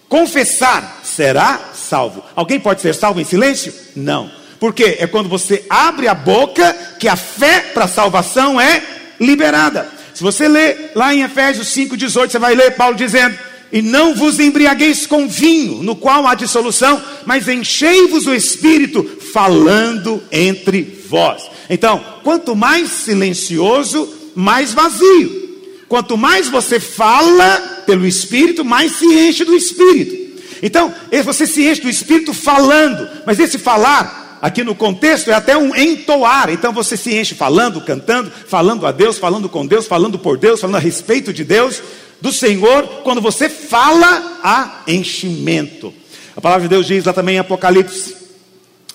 confessar, 0.07 1.01
será 1.03 1.71
salvo. 1.87 2.23
Alguém 2.35 2.61
pode 2.61 2.81
ser 2.81 2.95
salvo 2.95 3.21
em 3.21 3.25
silêncio? 3.25 3.73
Não. 3.95 4.31
Porque 4.59 4.97
é 4.99 5.07
quando 5.07 5.29
você 5.29 5.65
abre 5.69 6.09
a 6.09 6.15
boca 6.15 6.73
que 6.99 7.09
a 7.09 7.17
fé 7.17 7.61
para 7.75 7.85
a 7.85 7.89
salvação 7.89 8.61
é 8.61 8.83
liberada. 9.21 9.89
Se 10.15 10.23
você 10.23 10.49
ler 10.49 10.93
lá 10.95 11.15
em 11.15 11.23
Efésios 11.23 11.69
5,18, 11.69 12.31
você 12.31 12.39
vai 12.39 12.55
ler 12.55 12.75
Paulo 12.75 12.97
dizendo: 12.97 13.37
E 13.71 13.83
não 13.83 14.15
vos 14.15 14.41
embriagueis 14.41 15.07
com 15.07 15.29
vinho, 15.29 15.83
no 15.83 15.95
qual 15.95 16.27
há 16.27 16.35
dissolução, 16.35 17.03
mas 17.27 17.49
enchei-vos 17.49 18.27
o 18.27 18.35
espírito, 18.35 19.05
falando 19.33 20.23
entre 20.33 21.05
vós. 21.09 21.51
Então, 21.69 22.03
quanto 22.23 22.57
mais 22.57 22.89
silencioso, 22.91 24.09
mais 24.35 24.73
vazio. 24.73 25.45
Quanto 25.89 26.17
mais 26.17 26.49
você 26.49 26.81
fala 26.81 27.83
pelo 27.87 28.07
espírito, 28.07 28.65
mais 28.65 28.93
se 28.93 29.07
enche 29.07 29.45
do 29.45 29.55
espírito. 29.55 30.26
Então, 30.63 30.95
você 31.25 31.47
se 31.47 31.67
enche 31.67 31.83
do 31.83 31.89
espírito 31.89 32.33
falando, 32.33 33.09
mas 33.25 33.39
esse 33.39 33.59
falar 33.59 34.27
Aqui 34.41 34.63
no 34.63 34.75
contexto 34.75 35.31
é 35.31 35.35
até 35.35 35.57
um 35.57 35.75
entoar. 35.75 36.51
Então 36.51 36.73
você 36.73 36.97
se 36.97 37.15
enche 37.15 37.35
falando, 37.35 37.81
cantando, 37.81 38.31
falando 38.31 38.87
a 38.87 38.93
Deus, 38.93 39.19
falando 39.19 39.49
com 39.49 39.67
Deus, 39.67 39.87
falando 39.87 40.19
por 40.19 40.37
Deus, 40.37 40.61
falando 40.61 40.77
a 40.77 40.81
respeito 40.81 41.33
de 41.33 41.43
Deus, 41.43 41.83
do 42.21 42.31
Senhor. 42.31 42.87
Quando 43.03 43.21
você 43.21 43.49
fala, 43.49 44.41
há 44.43 44.83
enchimento. 44.87 45.93
A 46.37 46.41
palavra 46.41 46.65
de 46.65 46.69
Deus 46.69 46.87
diz 46.87 47.05
lá 47.05 47.13
também 47.13 47.37
em 47.37 47.39
Apocalipse, 47.39 48.15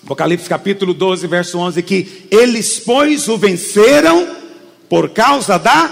Apocalipse 0.04 0.48
capítulo 0.48 0.94
12, 0.94 1.28
verso 1.28 1.58
11, 1.58 1.82
que 1.82 2.28
eles, 2.30 2.80
pois, 2.80 3.28
o 3.28 3.38
venceram 3.38 4.28
por 4.88 5.10
causa 5.10 5.58
da 5.58 5.90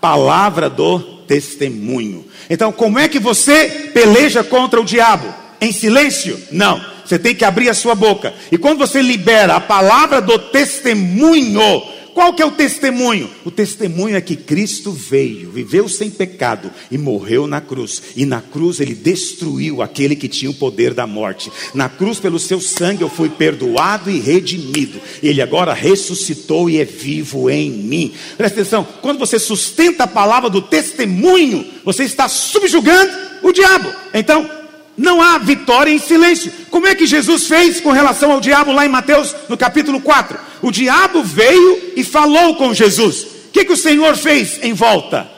palavra 0.00 0.68
do 0.68 1.17
testemunho. 1.28 2.26
Então, 2.50 2.72
como 2.72 2.98
é 2.98 3.08
que 3.08 3.20
você 3.20 3.90
peleja 3.94 4.42
contra 4.42 4.80
o 4.80 4.84
diabo? 4.84 5.32
Em 5.60 5.70
silêncio? 5.70 6.40
Não 6.50 6.98
você 7.08 7.18
tem 7.18 7.34
que 7.34 7.44
abrir 7.44 7.70
a 7.70 7.74
sua 7.74 7.94
boca. 7.94 8.34
E 8.52 8.58
quando 8.58 8.78
você 8.78 9.00
libera 9.00 9.56
a 9.56 9.60
palavra 9.60 10.20
do 10.20 10.38
testemunho, 10.38 11.82
qual 12.18 12.32
que 12.32 12.42
é 12.42 12.44
o 12.46 12.50
testemunho? 12.50 13.30
O 13.44 13.50
testemunho 13.52 14.16
é 14.16 14.20
que 14.20 14.34
Cristo 14.34 14.90
veio, 14.90 15.52
viveu 15.52 15.88
sem 15.88 16.10
pecado 16.10 16.68
e 16.90 16.98
morreu 16.98 17.46
na 17.46 17.60
cruz. 17.60 18.02
E 18.16 18.26
na 18.26 18.40
cruz 18.40 18.80
ele 18.80 18.92
destruiu 18.92 19.80
aquele 19.80 20.16
que 20.16 20.26
tinha 20.26 20.50
o 20.50 20.54
poder 20.54 20.94
da 20.94 21.06
morte. 21.06 21.48
Na 21.72 21.88
cruz, 21.88 22.18
pelo 22.18 22.40
seu 22.40 22.60
sangue, 22.60 23.02
eu 23.02 23.08
fui 23.08 23.28
perdoado 23.28 24.10
e 24.10 24.18
redimido. 24.18 25.00
Ele 25.22 25.40
agora 25.40 25.72
ressuscitou 25.72 26.68
e 26.68 26.80
é 26.80 26.84
vivo 26.84 27.48
em 27.48 27.70
mim. 27.70 28.12
Presta 28.36 28.62
atenção: 28.62 28.84
quando 29.00 29.20
você 29.20 29.38
sustenta 29.38 30.02
a 30.02 30.08
palavra 30.08 30.50
do 30.50 30.60
testemunho, 30.60 31.64
você 31.84 32.02
está 32.02 32.28
subjugando 32.28 33.12
o 33.44 33.52
diabo. 33.52 33.94
Então, 34.12 34.50
não 34.98 35.22
há 35.22 35.38
vitória 35.38 35.92
em 35.92 35.98
silêncio. 35.98 36.52
Como 36.70 36.88
é 36.88 36.94
que 36.94 37.06
Jesus 37.06 37.46
fez 37.46 37.80
com 37.80 37.92
relação 37.92 38.32
ao 38.32 38.40
diabo 38.40 38.72
lá 38.72 38.84
em 38.84 38.88
Mateus, 38.88 39.34
no 39.48 39.56
capítulo 39.56 40.00
4? 40.00 40.36
O 40.60 40.72
diabo 40.72 41.22
veio 41.22 41.92
e 41.96 42.02
falou 42.02 42.56
com 42.56 42.74
Jesus. 42.74 43.22
O 43.22 43.50
que, 43.52 43.64
que 43.64 43.72
o 43.72 43.76
Senhor 43.76 44.16
fez 44.16 44.58
em 44.62 44.72
volta? 44.72 45.30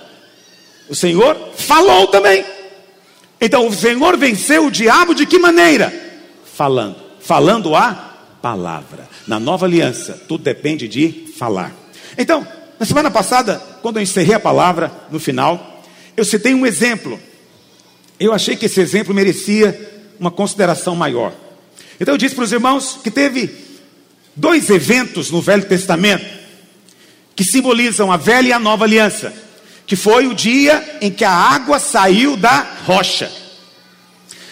O 0.89 0.95
Senhor 0.95 1.37
falou 1.57 2.07
também. 2.07 2.43
Então 3.39 3.69
o 3.69 3.73
Senhor 3.73 4.17
venceu 4.17 4.67
o 4.67 4.71
diabo 4.71 5.15
de 5.15 5.27
que 5.27 5.39
maneira? 5.39 5.93
Falando. 6.55 6.97
Falando 7.21 7.77
a 7.77 8.17
palavra. 8.41 9.09
Na 9.27 9.39
nova 9.39 9.67
aliança, 9.67 10.19
tudo 10.27 10.43
depende 10.43 10.89
de 10.89 11.33
falar. 11.39 11.73
Então, 12.17 12.47
na 12.79 12.87
semana 12.87 13.11
passada, 13.11 13.63
quando 13.83 13.99
eu 13.99 14.03
encerrei 14.03 14.35
a 14.35 14.41
palavra, 14.41 14.91
no 15.11 15.21
final, 15.21 15.83
eu 16.17 16.25
citei 16.25 16.55
um 16.55 16.67
exemplo 16.67 17.21
eu 18.21 18.35
achei 18.35 18.55
que 18.55 18.67
esse 18.67 18.81
exemplo 18.81 19.15
merecia 19.15 20.05
uma 20.19 20.31
consideração 20.31 20.95
maior. 20.95 21.33
Então 21.99 22.15
eu 22.15 22.19
disse 22.19 22.35
para 22.35 22.45
os 22.45 22.53
irmãos 22.53 22.99
que 23.03 23.11
teve 23.11 23.51
dois 24.37 24.69
eventos 24.69 25.31
no 25.31 25.41
Velho 25.41 25.65
Testamento 25.65 26.41
que 27.35 27.45
simbolizam 27.45 28.13
a 28.13 28.19
velha 28.19 28.49
e 28.49 28.53
a 28.53 28.59
nova 28.59 28.85
aliança, 28.85 29.33
que 29.87 29.97
foi 29.97 30.27
o 30.27 30.35
dia 30.35 30.99
em 31.01 31.11
que 31.11 31.25
a 31.25 31.33
água 31.33 31.79
saiu 31.79 32.37
da 32.37 32.61
rocha. 32.85 33.33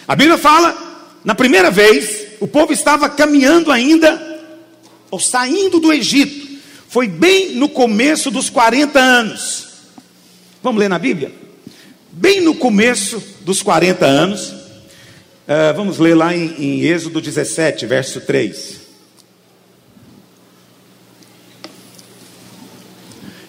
A 0.07 0.17
Bíblia 0.17 0.39
fala, 0.39 1.21
na 1.23 1.35
primeira 1.35 1.71
vez, 1.71 2.29
o 2.41 2.49
povo 2.49 2.73
estava 2.73 3.11
caminhando 3.11 3.71
ainda, 3.71 4.41
ou 5.11 5.21
saindo 5.21 5.79
do 5.79 5.93
Egito. 5.93 6.49
Foi 6.89 7.07
bem 7.07 7.57
no 7.57 7.69
começo 7.69 8.31
dos 8.31 8.49
40 8.49 8.99
anos. 8.99 9.69
Vamos 10.63 10.81
ler 10.81 10.89
na 10.89 10.99
Bíblia? 10.99 11.48
Bem 12.19 12.41
no 12.41 12.55
começo 12.57 13.23
dos 13.43 13.63
40 13.63 14.05
anos. 14.05 14.49
Uh, 14.49 15.73
vamos 15.77 15.99
ler 15.99 16.17
lá 16.17 16.35
em, 16.35 16.53
em 16.59 16.81
Êxodo 16.83 17.21
17, 17.21 17.87
verso 17.87 18.21
3. 18.21 18.81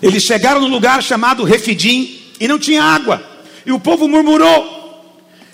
Eles 0.01 0.21
chegaram 0.23 0.61
no 0.61 0.67
lugar 0.67 1.01
chamado 1.01 1.43
Refidim 1.43 2.21
e 2.39 2.47
não 2.47 2.59
tinha 2.59 2.83
água. 2.83 3.21
E 3.65 3.71
o 3.71 3.79
povo 3.79 4.07
murmurou. 4.07 4.77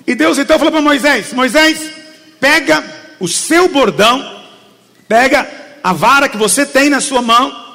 E 0.06 0.13
Deus 0.13 0.38
então 0.38 0.58
falou 0.58 0.73
para 0.73 0.82
Moisés: 0.82 1.32
Moisés, 1.32 1.89
pega 2.39 2.84
o 3.17 3.30
seu 3.30 3.69
bordão, 3.69 4.43
pega 5.08 5.49
a 5.82 5.93
vara 5.93 6.28
que 6.28 6.38
você 6.38 6.65
tem 6.65 6.89
na 6.89 6.99
sua 6.99 7.21
mão, 7.21 7.65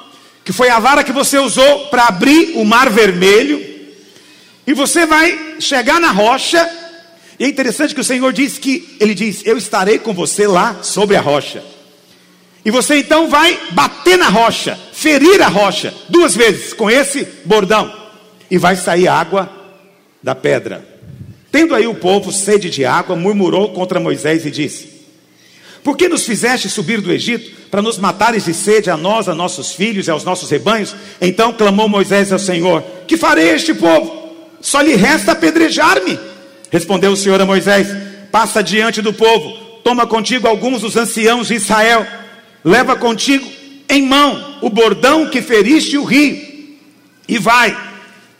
que 0.45 0.53
foi 0.53 0.69
a 0.69 0.79
vara 0.79 1.03
que 1.03 1.11
você 1.11 1.39
usou 1.39 1.87
para 1.87 2.03
abrir 2.03 2.53
o 2.55 2.63
mar 2.63 2.91
vermelho, 2.91 3.70
e 4.65 4.73
você 4.73 5.05
vai 5.05 5.55
chegar 5.59 5.99
na 5.99 6.11
rocha. 6.11 6.69
E 7.39 7.45
é 7.45 7.47
interessante 7.47 7.95
que 7.95 8.01
o 8.01 8.03
Senhor 8.03 8.31
diz 8.31 8.57
que 8.57 8.95
ele 8.99 9.13
diz: 9.13 9.41
"Eu 9.45 9.57
estarei 9.57 9.99
com 9.99 10.13
você 10.13 10.47
lá 10.47 10.79
sobre 10.81 11.15
a 11.15 11.21
rocha". 11.21 11.63
E 12.63 12.69
você 12.69 12.97
então 12.97 13.27
vai 13.27 13.59
bater 13.71 14.17
na 14.17 14.29
rocha, 14.29 14.77
ferir 14.93 15.41
a 15.41 15.47
rocha 15.47 15.93
duas 16.07 16.35
vezes 16.35 16.73
com 16.73 16.89
esse 16.89 17.27
bordão 17.43 17.91
e 18.51 18.57
vai 18.57 18.75
sair 18.75 19.07
água 19.07 19.49
da 20.21 20.35
pedra. 20.35 20.85
Tendo 21.51 21.73
aí 21.73 21.87
o 21.87 21.95
povo 21.95 22.31
sede 22.31 22.69
de 22.69 22.85
água, 22.85 23.15
murmurou 23.15 23.73
contra 23.73 23.99
Moisés 23.99 24.45
e 24.45 24.51
disse: 24.51 24.89
Por 25.83 25.97
que 25.97 26.07
nos 26.07 26.25
fizeste 26.25 26.69
subir 26.69 27.01
do 27.01 27.11
Egito 27.11 27.51
para 27.71 27.81
nos 27.81 27.97
matares 27.97 28.45
de 28.45 28.53
sede 28.53 28.91
a 28.91 28.95
nós, 28.95 29.27
a 29.27 29.33
nossos 29.33 29.73
filhos 29.73 30.07
e 30.07 30.11
aos 30.11 30.23
nossos 30.23 30.49
rebanhos? 30.49 30.95
Então 31.19 31.51
clamou 31.51 31.89
Moisés 31.89 32.31
ao 32.31 32.39
Senhor: 32.39 32.83
Que 33.07 33.17
farei 33.17 33.49
este 33.49 33.73
povo? 33.73 34.20
Só 34.61 34.79
lhe 34.81 34.95
resta 34.95 35.31
apedrejar-me. 35.31 36.17
Respondeu 36.69 37.11
o 37.11 37.17
Senhor 37.17 37.41
a 37.41 37.45
Moisés: 37.45 37.87
Passa 38.31 38.63
diante 38.63 39.01
do 39.01 39.11
povo, 39.11 39.57
toma 39.83 40.07
contigo 40.07 40.47
alguns 40.47 40.81
dos 40.81 40.95
anciãos 40.95 41.47
de 41.47 41.55
Israel, 41.55 42.05
leva 42.63 42.95
contigo 42.95 43.45
em 43.89 44.03
mão 44.03 44.59
o 44.61 44.69
bordão 44.69 45.29
que 45.29 45.41
feriste 45.41 45.97
o 45.97 46.03
rio, 46.03 46.39
e 47.27 47.37
vai, 47.37 47.75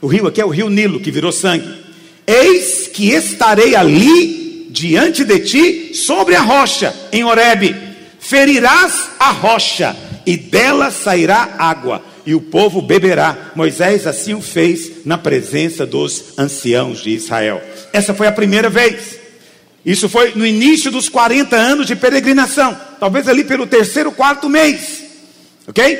O 0.01 0.07
rio 0.07 0.27
aqui 0.27 0.41
é 0.41 0.45
o 0.45 0.49
rio 0.49 0.69
Nilo, 0.69 0.99
que 0.99 1.11
virou 1.11 1.31
sangue. 1.31 1.81
Eis 2.25 2.87
que 2.87 3.11
estarei 3.11 3.75
ali 3.75 4.67
diante 4.71 5.23
de 5.23 5.39
ti 5.39 5.93
sobre 5.93 6.35
a 6.35 6.41
rocha 6.41 6.93
em 7.11 7.23
Horebe. 7.23 7.75
Ferirás 8.19 9.09
a 9.19 9.31
rocha 9.31 9.95
e 10.25 10.37
dela 10.37 10.89
sairá 10.91 11.55
água 11.57 12.10
e 12.25 12.35
o 12.35 12.41
povo 12.41 12.81
beberá. 12.81 13.51
Moisés 13.55 14.05
assim 14.05 14.33
o 14.33 14.41
fez 14.41 15.05
na 15.05 15.17
presença 15.17 15.85
dos 15.85 16.37
anciãos 16.37 17.01
de 17.01 17.11
Israel. 17.11 17.61
Essa 17.93 18.13
foi 18.13 18.27
a 18.27 18.31
primeira 18.31 18.69
vez. 18.69 19.19
Isso 19.85 20.07
foi 20.07 20.33
no 20.35 20.45
início 20.45 20.91
dos 20.91 21.09
40 21.09 21.55
anos 21.55 21.87
de 21.87 21.95
peregrinação, 21.95 22.77
talvez 22.99 23.27
ali 23.27 23.43
pelo 23.43 23.65
terceiro, 23.65 24.11
quarto 24.11 24.47
mês. 24.47 25.03
Ok? 25.67 25.99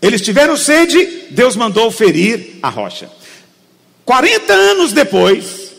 Eles 0.00 0.22
tiveram 0.22 0.56
sede, 0.56 1.26
Deus 1.30 1.56
mandou 1.56 1.90
ferir 1.90 2.58
a 2.62 2.70
rocha. 2.70 3.10
40 4.04 4.52
anos 4.52 4.92
depois, 4.92 5.72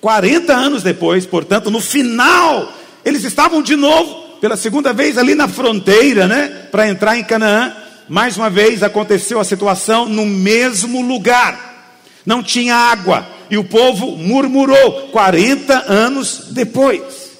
40 0.00 0.52
anos 0.52 0.82
depois, 0.82 1.24
portanto, 1.24 1.70
no 1.70 1.80
final, 1.80 2.72
eles 3.04 3.24
estavam 3.24 3.62
de 3.62 3.74
novo, 3.74 4.38
pela 4.40 4.56
segunda 4.56 4.92
vez 4.92 5.16
ali 5.16 5.34
na 5.34 5.48
fronteira, 5.48 6.26
né, 6.26 6.66
para 6.70 6.88
entrar 6.88 7.16
em 7.16 7.24
Canaã. 7.24 7.74
Mais 8.12 8.36
uma 8.36 8.50
vez 8.50 8.82
aconteceu 8.82 9.40
a 9.40 9.44
situação 9.44 10.06
no 10.06 10.26
mesmo 10.26 11.00
lugar. 11.00 11.96
Não 12.26 12.42
tinha 12.42 12.76
água 12.76 13.26
e 13.50 13.56
o 13.56 13.64
povo 13.64 14.18
murmurou 14.18 15.08
40 15.08 15.90
anos 15.90 16.48
depois. 16.50 17.30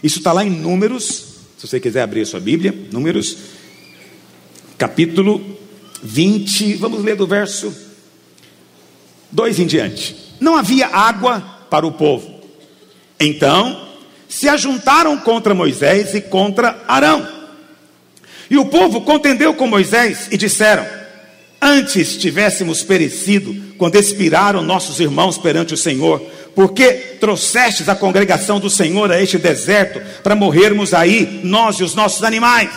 Isso 0.00 0.18
está 0.18 0.32
lá 0.32 0.44
em 0.44 0.50
Números, 0.50 1.04
se 1.58 1.66
você 1.66 1.80
quiser 1.80 2.02
abrir 2.02 2.20
a 2.20 2.26
sua 2.26 2.38
Bíblia, 2.38 2.72
Números, 2.92 3.38
capítulo 4.78 5.58
20, 6.00 6.74
vamos 6.74 7.02
ler 7.02 7.16
do 7.16 7.26
verso 7.26 7.74
2 9.32 9.58
em 9.58 9.66
diante. 9.66 10.14
Não 10.38 10.54
havia 10.54 10.86
água 10.86 11.40
para 11.68 11.84
o 11.84 11.90
povo. 11.90 12.40
Então 13.18 13.88
se 14.28 14.48
ajuntaram 14.48 15.18
contra 15.18 15.56
Moisés 15.56 16.14
e 16.14 16.20
contra 16.20 16.84
Arão. 16.86 17.37
E 18.50 18.56
o 18.56 18.66
povo 18.66 19.02
contendeu 19.02 19.54
com 19.54 19.66
Moisés 19.66 20.28
e 20.30 20.36
disseram: 20.36 20.86
Antes 21.60 22.16
tivéssemos 22.16 22.82
perecido 22.82 23.54
quando 23.76 23.96
expiraram 23.96 24.62
nossos 24.62 25.00
irmãos 25.00 25.36
perante 25.36 25.74
o 25.74 25.76
Senhor, 25.76 26.20
porque 26.54 26.92
trouxestes 27.20 27.88
a 27.88 27.94
congregação 27.94 28.58
do 28.58 28.70
Senhor 28.70 29.10
a 29.12 29.20
este 29.20 29.38
deserto 29.38 30.00
para 30.22 30.34
morrermos 30.34 30.94
aí, 30.94 31.40
nós 31.44 31.76
e 31.76 31.84
os 31.84 31.94
nossos 31.94 32.22
animais? 32.24 32.70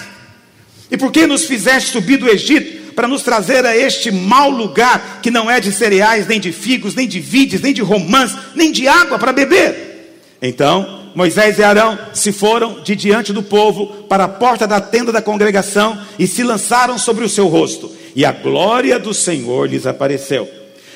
E 0.90 0.98
por 0.98 1.12
que 1.12 1.26
nos 1.26 1.46
fizeste 1.46 1.92
subir 1.92 2.18
do 2.18 2.30
Egito 2.30 2.94
para 2.94 3.08
nos 3.08 3.24
trazer 3.24 3.66
a 3.66 3.76
este 3.76 4.12
mau 4.12 4.52
lugar 4.52 5.20
que 5.24 5.32
não 5.32 5.50
é 5.50 5.62
de 5.62 5.72
cereais, 5.72 6.28
nem 6.28 6.40
de 6.40 6.52
figos, 6.52 6.94
nem 6.94 7.08
de 7.08 7.20
vides, 7.20 7.62
nem 7.62 7.74
de 7.74 7.82
romãs, 7.82 8.36
nem 8.54 8.72
de 8.72 8.88
água 8.88 9.18
para 9.18 9.32
beber? 9.32 10.18
Então 10.42 11.01
Moisés 11.14 11.60
e 11.60 11.64
Arão 11.64 11.98
se 12.14 12.32
foram 12.32 12.82
de 12.82 12.96
diante 12.96 13.34
do 13.34 13.44
povo 13.44 13.88
para 14.08 14.26
a 14.26 14.30
porta 14.30 14.68
da 14.68 14.80
tenda 14.80 15.12
da 15.12 15.22
congregação 15.22 16.00
e 16.18 16.28
se 16.28 16.44
lançaram 16.44 16.98
sobre 16.98 17.26
o 17.26 17.30
seu 17.30 17.48
rosto, 17.48 17.92
e 18.16 18.26
a 18.26 18.32
glória 18.32 18.98
do 19.00 19.14
Senhor 19.14 19.70
lhes 19.70 19.86
apareceu. 19.86 20.50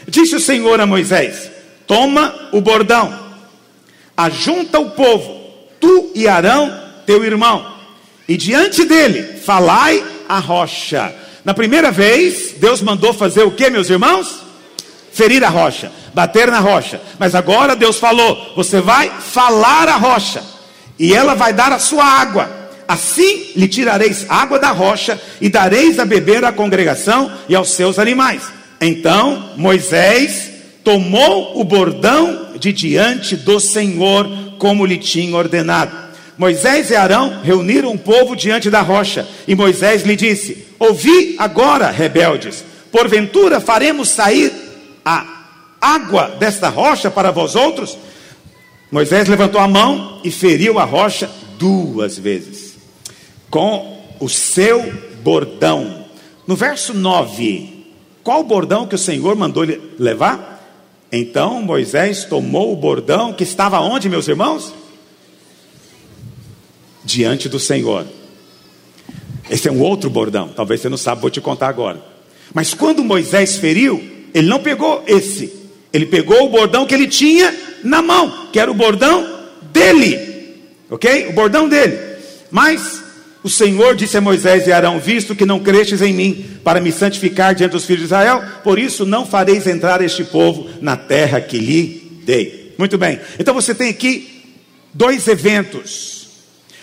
Disse 0.08 0.36
o 0.36 0.40
Senhor 0.40 0.80
a 0.80 0.86
Moisés: 0.86 1.50
Toma 1.86 2.50
o 2.52 2.62
bordão, 2.62 3.14
ajunta 4.16 4.80
o 4.80 4.92
povo, 4.92 5.50
tu 5.80 6.12
e 6.16 6.28
Arão, 6.28 6.74
teu 7.06 7.24
irmão, 7.24 7.74
e 8.28 8.38
diante 8.38 8.86
dele 8.86 9.40
falai 9.40 10.04
a 10.28 10.40
rocha. 10.40 11.14
Na 11.44 11.54
primeira 11.54 11.92
vez, 11.92 12.56
Deus 12.58 12.82
mandou 12.82 13.14
fazer 13.14 13.44
o 13.44 13.52
que, 13.52 13.70
meus 13.70 13.90
irmãos? 13.90 14.44
Ferir 15.12 15.44
a 15.44 15.50
rocha 15.50 15.92
bater 16.16 16.50
na 16.50 16.60
rocha. 16.60 17.00
Mas 17.20 17.36
agora 17.36 17.76
Deus 17.76 18.00
falou: 18.00 18.54
você 18.56 18.80
vai 18.80 19.12
falar 19.20 19.90
a 19.90 19.98
rocha, 19.98 20.42
e 20.98 21.14
ela 21.14 21.36
vai 21.36 21.54
dar 21.54 21.74
a 21.74 21.78
sua 21.78 22.06
água. 22.06 22.50
Assim 22.88 23.52
lhe 23.56 23.68
tirareis 23.68 24.26
água 24.30 24.58
da 24.58 24.72
rocha 24.72 25.20
e 25.42 25.50
dareis 25.50 26.00
a 26.00 26.06
beber 26.06 26.46
à 26.46 26.52
congregação 26.52 27.32
e 27.50 27.56
aos 27.56 27.72
seus 27.72 28.00
animais. 28.00 28.44
Então 28.80 29.54
Moisés 29.58 30.52
tomou 30.84 31.60
o 31.60 31.64
bordão 31.64 32.52
de 32.60 32.72
diante 32.72 33.36
do 33.36 33.60
Senhor, 33.60 34.30
como 34.60 34.86
lhe 34.86 34.98
tinha 34.98 35.36
ordenado. 35.36 36.06
Moisés 36.38 36.92
e 36.92 36.96
Arão 36.96 37.42
reuniram 37.44 37.92
o 37.92 37.98
povo 37.98 38.36
diante 38.36 38.70
da 38.70 38.82
rocha, 38.82 39.28
e 39.48 39.56
Moisés 39.56 40.04
lhe 40.04 40.16
disse: 40.16 40.66
Ouvi 40.78 41.36
agora, 41.40 41.90
rebeldes, 41.90 42.64
porventura 42.92 43.60
faremos 43.60 44.10
sair 44.10 44.54
a 45.04 45.35
água 45.94 46.30
desta 46.40 46.70
rocha 46.70 47.12
para 47.12 47.32
vós 47.32 47.56
outros? 47.56 47.98
Moisés 48.92 49.28
levantou 49.28 49.60
a 49.60 49.68
mão 49.68 50.20
e 50.24 50.32
feriu 50.32 50.80
a 50.80 50.84
rocha 50.86 51.30
duas 51.58 52.18
vezes, 52.18 52.78
com 53.50 54.02
o 54.20 54.30
seu 54.30 54.92
bordão. 55.24 56.06
No 56.48 56.56
verso 56.56 56.94
9, 56.94 57.86
qual 58.24 58.42
o 58.42 58.44
bordão 58.44 58.88
que 58.88 58.96
o 58.96 59.00
Senhor 59.00 59.36
mandou 59.36 59.64
ele 59.64 59.82
levar? 59.98 60.56
Então 61.12 61.62
Moisés 61.62 62.26
tomou 62.26 62.74
o 62.74 62.76
bordão 62.76 63.34
que 63.34 63.44
estava 63.44 63.80
onde, 63.80 64.10
meus 64.10 64.28
irmãos? 64.28 64.74
Diante 67.04 67.48
do 67.48 67.60
Senhor. 67.60 68.06
Esse 69.50 69.68
é 69.68 69.72
um 69.72 69.82
outro 69.82 70.10
bordão, 70.10 70.50
talvez 70.50 70.82
você 70.82 70.90
não 70.90 70.98
saiba, 70.98 71.22
vou 71.22 71.30
te 71.30 71.40
contar 71.40 71.68
agora. 71.68 72.04
Mas 72.54 72.74
quando 72.74 73.04
Moisés 73.04 73.58
feriu, 73.58 74.04
ele 74.34 74.48
não 74.48 74.60
pegou 74.60 75.04
esse, 75.08 75.65
ele 75.96 76.06
pegou 76.06 76.46
o 76.46 76.50
bordão 76.50 76.86
que 76.86 76.94
ele 76.94 77.08
tinha 77.08 77.56
na 77.82 78.02
mão, 78.02 78.50
que 78.52 78.60
era 78.60 78.70
o 78.70 78.74
bordão 78.74 79.48
dele, 79.72 80.58
ok? 80.90 81.28
O 81.30 81.34
bordão 81.34 81.70
dele. 81.70 81.98
Mas 82.52 83.02
o 83.42 83.50
Senhor 83.50 83.96
disse 83.96 84.18
a 84.18 84.22
Moisés 84.22 84.68
e 84.68 84.74
Arão: 84.74 85.00
Visto 85.00 85.34
que 85.34 85.46
não 85.46 85.62
crestes 85.62 86.02
em 86.02 86.14
mim 86.14 86.46
para 86.66 86.82
me 86.82 86.92
santificar 86.92 87.56
diante 87.56 87.72
dos 87.72 87.86
filhos 87.86 88.02
de 88.02 88.06
Israel, 88.08 88.44
por 88.62 88.78
isso 88.78 89.06
não 89.06 89.26
fareis 89.26 89.68
entrar 89.68 90.02
este 90.02 90.26
povo 90.26 90.70
na 90.82 90.98
terra 90.98 91.40
que 91.40 91.58
lhe 91.58 92.22
dei. 92.26 92.76
Muito 92.78 92.98
bem, 92.98 93.22
então 93.40 93.54
você 93.54 93.74
tem 93.74 93.90
aqui 93.90 94.44
dois 94.94 95.30
eventos, 95.30 96.28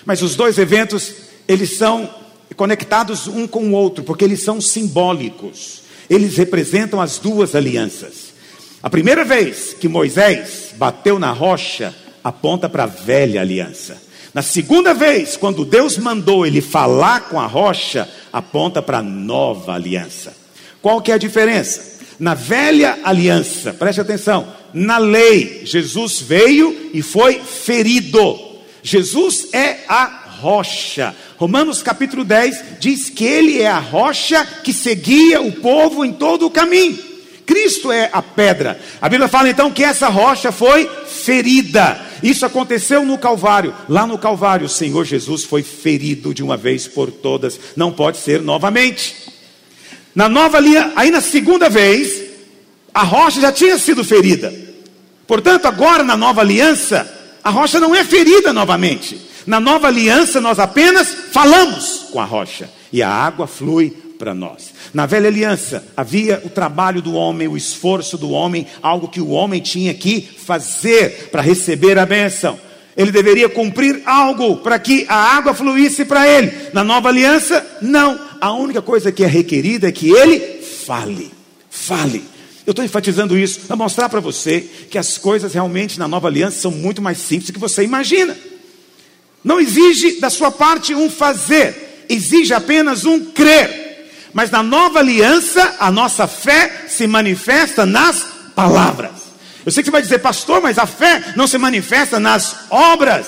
mas 0.07 0.22
os 0.22 0.35
dois 0.37 0.57
eventos 0.57 1.12
eles 1.46 1.77
são 1.77 2.09
conectados 2.57 3.27
um 3.27 3.46
com 3.46 3.68
o 3.68 3.72
outro, 3.72 4.05
porque 4.05 4.25
eles 4.25 4.42
são 4.42 4.59
simbólicos, 4.59 5.83
eles 6.09 6.38
representam 6.38 6.98
as 6.98 7.18
duas 7.18 7.55
alianças. 7.55 8.32
A 8.83 8.90
primeira 8.90 9.25
vez 9.25 9.75
que 9.79 9.87
Moisés 9.87 10.75
bateu 10.77 11.16
na 11.16 11.31
rocha 11.31 11.95
aponta 12.25 12.68
para 12.68 12.83
a 12.83 12.87
velha 12.87 13.40
aliança. 13.40 14.03
Na 14.35 14.42
segunda 14.42 14.92
vez, 14.92 15.37
quando 15.37 15.64
Deus 15.64 15.97
mandou 15.97 16.45
ele 16.45 16.61
falar 16.61 17.29
com 17.29 17.38
a 17.38 17.47
rocha, 17.47 18.09
aponta 18.33 18.83
para 18.83 18.99
a 18.99 19.03
nova 19.03 19.75
aliança. 19.75 20.35
Qual 20.81 21.01
que 21.01 21.12
é 21.12 21.14
a 21.14 21.18
diferença? 21.18 21.92
Na 22.18 22.35
velha 22.35 22.99
aliança, 23.05 23.73
preste 23.73 24.01
atenção, 24.01 24.49
na 24.75 24.99
lei, 24.99 25.62
Jesus 25.64 26.21
veio 26.21 26.90
e 26.92 27.03
foi 27.03 27.38
ferido. 27.38 28.37
Jesus 28.83 29.49
é 29.53 29.79
a 29.87 30.23
rocha. 30.40 31.14
Romanos 31.37 31.83
capítulo 31.83 32.25
10 32.25 32.81
diz 32.81 33.11
que 33.11 33.25
ele 33.25 33.61
é 33.61 33.68
a 33.68 33.79
rocha 33.79 34.45
que 34.64 34.73
seguia 34.73 35.40
o 35.40 35.53
povo 35.53 36.05
em 36.05 36.12
todo 36.12 36.47
o 36.47 36.51
caminho. 36.51 37.12
Cristo 37.47 37.91
é 37.91 38.09
a 38.13 38.23
pedra. 38.23 38.81
A 39.01 39.09
Bíblia 39.09 39.29
fala 39.29 39.51
então 39.51 39.71
que 39.71 39.83
essa 39.83 40.09
rocha 40.09 40.53
foi 40.53 40.89
ferida. 41.07 42.01
Isso 42.23 42.47
aconteceu 42.47 43.05
no 43.05 43.19
Calvário. 43.19 43.75
Lá 43.89 44.07
no 44.07 44.17
Calvário, 44.17 44.67
o 44.67 44.69
Senhor 44.69 45.05
Jesus 45.05 45.45
foi 45.45 45.63
ferido 45.63 46.33
de 46.33 46.43
uma 46.43 46.57
vez 46.57 46.87
por 46.87 47.11
todas. 47.11 47.59
Não 47.77 47.93
pode 47.93 48.19
ser 48.19 48.41
novamente. 48.41 49.15
Na 50.15 50.29
nova 50.29 50.59
aliança, 50.59 50.93
aí 50.95 51.11
na 51.11 51.21
segunda 51.21 51.69
vez, 51.69 52.23
a 52.93 53.03
rocha 53.03 53.41
já 53.41 53.51
tinha 53.51 53.79
sido 53.79 54.05
ferida. 54.05 54.53
Portanto, 55.27 55.67
agora 55.67 56.03
na 56.03 56.17
nova 56.17 56.43
aliança, 56.43 57.11
a 57.43 57.51
rocha 57.51 57.81
não 57.81 57.95
é 57.95 58.05
ferida 58.05 58.53
novamente. 58.53 59.19
Na 59.47 59.59
nova 59.59 59.89
aliança, 59.89 60.41
nós 60.41 60.59
apenas 60.59 61.09
falamos 61.33 62.07
com 62.13 62.21
a 62.21 62.25
rocha 62.25 62.71
e 62.93 63.03
a 63.03 63.09
água 63.09 63.47
flui 63.47 63.97
para 64.23 64.35
nós. 64.37 64.73
Na 64.95 65.05
velha 65.05 65.27
aliança 65.27 65.85
havia 65.97 66.41
o 66.45 66.49
trabalho 66.49 67.03
do 67.03 67.13
homem, 67.13 67.49
o 67.49 67.57
esforço 67.57 68.17
do 68.17 68.31
homem, 68.31 68.69
algo 68.81 69.09
que 69.09 69.21
o 69.21 69.31
homem 69.31 69.61
tinha 69.61 69.93
que 69.93 70.21
fazer 70.21 71.29
para 71.33 71.43
receber 71.43 71.99
a 71.99 72.07
bênção. 72.07 72.57
Ele 72.97 73.11
deveria 73.11 73.49
cumprir 73.49 74.01
algo 74.07 74.59
para 74.59 74.79
que 74.79 75.05
a 75.09 75.17
água 75.17 75.53
fluísse 75.53 76.05
para 76.05 76.29
ele. 76.29 76.53
Na 76.73 76.85
nova 76.85 77.09
aliança, 77.09 77.67
não. 77.83 78.17
A 78.41 78.53
única 78.53 78.81
coisa 78.81 79.11
que 79.11 79.25
é 79.25 79.27
requerida 79.27 79.89
é 79.89 79.93
que 79.93 80.11
ele 80.11 80.63
fale. 80.63 81.33
Fale. 81.69 82.23
Eu 82.65 82.71
estou 82.71 82.85
enfatizando 82.85 83.37
isso 83.37 83.63
para 83.63 83.75
mostrar 83.75 84.09
para 84.09 84.21
você 84.21 84.61
que 84.89 84.99
as 84.99 85.19
coisas 85.19 85.53
realmente 85.53 85.99
na 85.99 86.07
nova 86.07 86.29
aliança 86.29 86.61
são 86.61 86.71
muito 86.71 87.03
mais 87.03 87.19
simples 87.19 87.49
do 87.49 87.55
que 87.55 87.59
você 87.59 87.83
imagina. 87.83 88.39
Não 89.43 89.59
exige 89.59 90.21
da 90.21 90.31
sua 90.31 90.53
parte 90.53 90.95
um 90.95 91.11
fazer, 91.11 92.05
exige 92.09 92.55
apenas 92.55 93.05
um 93.05 93.19
crer. 93.19 93.82
Mas 94.33 94.51
na 94.51 94.62
nova 94.62 95.01
aliança, 95.01 95.77
a 95.79 95.90
nossa 95.90 96.27
fé 96.27 96.87
se 96.88 97.07
manifesta 97.07 97.85
nas 97.85 98.25
palavras. 98.55 99.11
Eu 99.64 99.71
sei 99.71 99.83
que 99.83 99.88
você 99.88 99.92
vai 99.92 100.03
dizer, 100.03 100.18
pastor, 100.18 100.61
mas 100.61 100.79
a 100.79 100.87
fé 100.87 101.35
não 101.37 101.47
se 101.47 101.59
manifesta 101.59 102.18
nas 102.18 102.57
obras. 102.71 103.27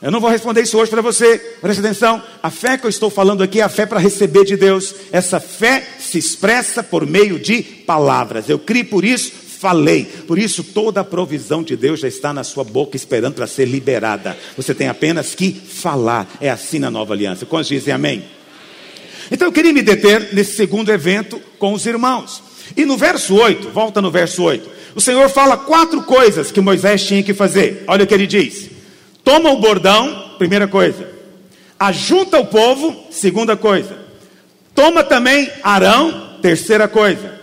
Eu 0.00 0.10
não 0.10 0.20
vou 0.20 0.30
responder 0.30 0.62
isso 0.62 0.76
hoje 0.78 0.90
para 0.90 1.00
você, 1.00 1.38
preste 1.60 1.78
atenção. 1.78 2.20
A 2.42 2.50
fé 2.50 2.76
que 2.76 2.84
eu 2.84 2.90
estou 2.90 3.08
falando 3.08 3.42
aqui 3.42 3.60
é 3.60 3.62
a 3.62 3.68
fé 3.68 3.86
para 3.86 4.00
receber 4.00 4.44
de 4.44 4.56
Deus. 4.56 4.92
Essa 5.12 5.38
fé 5.38 5.86
se 6.00 6.18
expressa 6.18 6.82
por 6.82 7.06
meio 7.06 7.38
de 7.38 7.62
palavras. 7.62 8.48
Eu 8.48 8.58
criei 8.58 8.82
por 8.82 9.04
isso, 9.04 9.30
falei. 9.60 10.04
Por 10.04 10.40
isso, 10.40 10.64
toda 10.64 11.02
a 11.02 11.04
provisão 11.04 11.62
de 11.62 11.76
Deus 11.76 12.00
já 12.00 12.08
está 12.08 12.32
na 12.32 12.42
sua 12.42 12.64
boca, 12.64 12.96
esperando 12.96 13.34
para 13.34 13.46
ser 13.46 13.66
liberada. 13.66 14.36
Você 14.56 14.74
tem 14.74 14.88
apenas 14.88 15.36
que 15.36 15.52
falar. 15.52 16.26
É 16.40 16.50
assim 16.50 16.80
na 16.80 16.90
nova 16.90 17.14
aliança. 17.14 17.46
Quantos 17.46 17.68
dizem 17.68 17.94
amém? 17.94 18.24
Então 19.32 19.48
eu 19.48 19.52
queria 19.52 19.72
me 19.72 19.80
deter 19.80 20.34
nesse 20.34 20.56
segundo 20.56 20.92
evento 20.92 21.40
com 21.58 21.72
os 21.72 21.86
irmãos. 21.86 22.42
E 22.76 22.84
no 22.84 22.98
verso 22.98 23.34
8, 23.34 23.70
volta 23.70 24.02
no 24.02 24.10
verso 24.10 24.42
8, 24.42 24.70
o 24.94 25.00
Senhor 25.00 25.26
fala 25.30 25.56
quatro 25.56 26.02
coisas 26.02 26.52
que 26.52 26.60
Moisés 26.60 27.06
tinha 27.06 27.22
que 27.22 27.32
fazer. 27.32 27.82
Olha 27.86 28.04
o 28.04 28.06
que 28.06 28.12
ele 28.12 28.26
diz: 28.26 28.68
toma 29.24 29.50
o 29.50 29.58
bordão, 29.58 30.34
primeira 30.36 30.68
coisa, 30.68 31.08
ajunta 31.80 32.38
o 32.38 32.46
povo, 32.46 33.06
segunda 33.10 33.56
coisa, 33.56 33.96
toma 34.74 35.02
também 35.02 35.50
Arão, 35.62 36.36
terceira 36.42 36.86
coisa, 36.86 37.40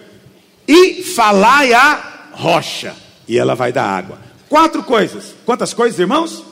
e 0.68 1.02
falai 1.02 1.74
a 1.74 2.30
rocha, 2.34 2.94
e 3.28 3.36
ela 3.36 3.56
vai 3.56 3.74
dar 3.74 3.86
água. 3.86 4.20
Quatro 4.48 4.84
coisas. 4.84 5.34
Quantas 5.44 5.74
coisas, 5.74 6.00
irmãos? 6.00 6.44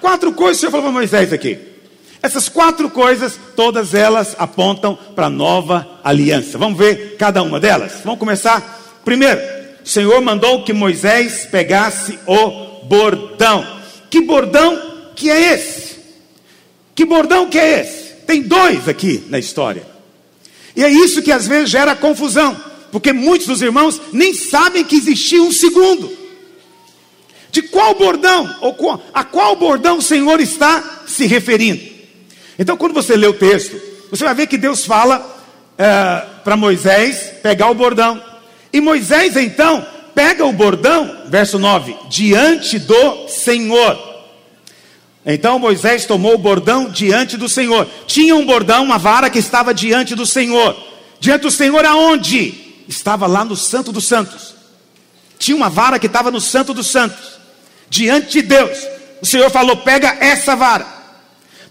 Quatro 0.00 0.32
coisas 0.32 0.56
o 0.56 0.60
Senhor 0.60 0.70
falou 0.72 0.86
para 0.86 0.92
Moisés 0.92 1.32
aqui. 1.32 1.71
Essas 2.22 2.48
quatro 2.48 2.88
coisas, 2.88 3.38
todas 3.56 3.94
elas 3.94 4.36
apontam 4.38 4.96
para 5.16 5.26
a 5.26 5.30
nova 5.30 5.98
aliança. 6.04 6.56
Vamos 6.56 6.78
ver 6.78 7.16
cada 7.18 7.42
uma 7.42 7.58
delas? 7.58 7.94
Vamos 8.04 8.20
começar? 8.20 9.00
Primeiro, 9.04 9.40
o 9.84 9.88
Senhor 9.88 10.20
mandou 10.20 10.62
que 10.62 10.72
Moisés 10.72 11.48
pegasse 11.50 12.16
o 12.24 12.84
bordão. 12.84 13.66
Que 14.08 14.20
bordão 14.20 15.10
que 15.16 15.28
é 15.28 15.54
esse? 15.54 15.96
Que 16.94 17.04
bordão 17.04 17.48
que 17.48 17.58
é 17.58 17.80
esse? 17.80 18.12
Tem 18.24 18.40
dois 18.40 18.88
aqui 18.88 19.24
na 19.28 19.40
história. 19.40 19.84
E 20.76 20.84
é 20.84 20.88
isso 20.88 21.22
que 21.22 21.32
às 21.32 21.48
vezes 21.48 21.70
gera 21.70 21.96
confusão, 21.96 22.56
porque 22.92 23.12
muitos 23.12 23.48
dos 23.48 23.62
irmãos 23.62 24.00
nem 24.12 24.32
sabem 24.32 24.84
que 24.84 24.94
existia 24.96 25.42
um 25.42 25.50
segundo. 25.50 26.16
De 27.50 27.62
qual 27.62 27.94
bordão, 27.96 28.56
ou 28.60 29.02
a 29.12 29.24
qual 29.24 29.56
bordão 29.56 29.98
o 29.98 30.02
Senhor 30.02 30.40
está 30.40 31.02
se 31.06 31.26
referindo? 31.26 31.91
Então, 32.62 32.76
quando 32.76 32.94
você 32.94 33.16
lê 33.16 33.26
o 33.26 33.32
texto, 33.32 33.76
você 34.08 34.22
vai 34.22 34.36
ver 34.36 34.46
que 34.46 34.56
Deus 34.56 34.86
fala 34.86 35.20
é, 35.76 36.22
para 36.44 36.56
Moisés 36.56 37.32
pegar 37.42 37.68
o 37.68 37.74
bordão. 37.74 38.22
E 38.72 38.80
Moisés, 38.80 39.36
então, 39.36 39.84
pega 40.14 40.46
o 40.46 40.52
bordão, 40.52 41.24
verso 41.26 41.58
9, 41.58 41.96
diante 42.08 42.78
do 42.78 43.26
Senhor. 43.28 43.98
Então 45.26 45.58
Moisés 45.58 46.06
tomou 46.06 46.34
o 46.36 46.38
bordão 46.38 46.88
diante 46.88 47.36
do 47.36 47.48
Senhor. 47.48 47.84
Tinha 48.06 48.36
um 48.36 48.46
bordão, 48.46 48.84
uma 48.84 48.96
vara 48.96 49.28
que 49.28 49.40
estava 49.40 49.74
diante 49.74 50.14
do 50.14 50.24
Senhor. 50.24 50.76
Diante 51.18 51.42
do 51.42 51.50
Senhor 51.50 51.84
aonde? 51.84 52.84
Estava 52.86 53.26
lá 53.26 53.44
no 53.44 53.56
Santo 53.56 53.90
dos 53.90 54.06
Santos. 54.06 54.54
Tinha 55.36 55.56
uma 55.56 55.68
vara 55.68 55.98
que 55.98 56.06
estava 56.06 56.30
no 56.30 56.40
Santo 56.40 56.72
dos 56.72 56.92
Santos. 56.92 57.40
Diante 57.90 58.34
de 58.34 58.42
Deus. 58.42 58.78
O 59.20 59.26
Senhor 59.26 59.50
falou: 59.50 59.78
pega 59.78 60.16
essa 60.20 60.54
vara. 60.54 61.01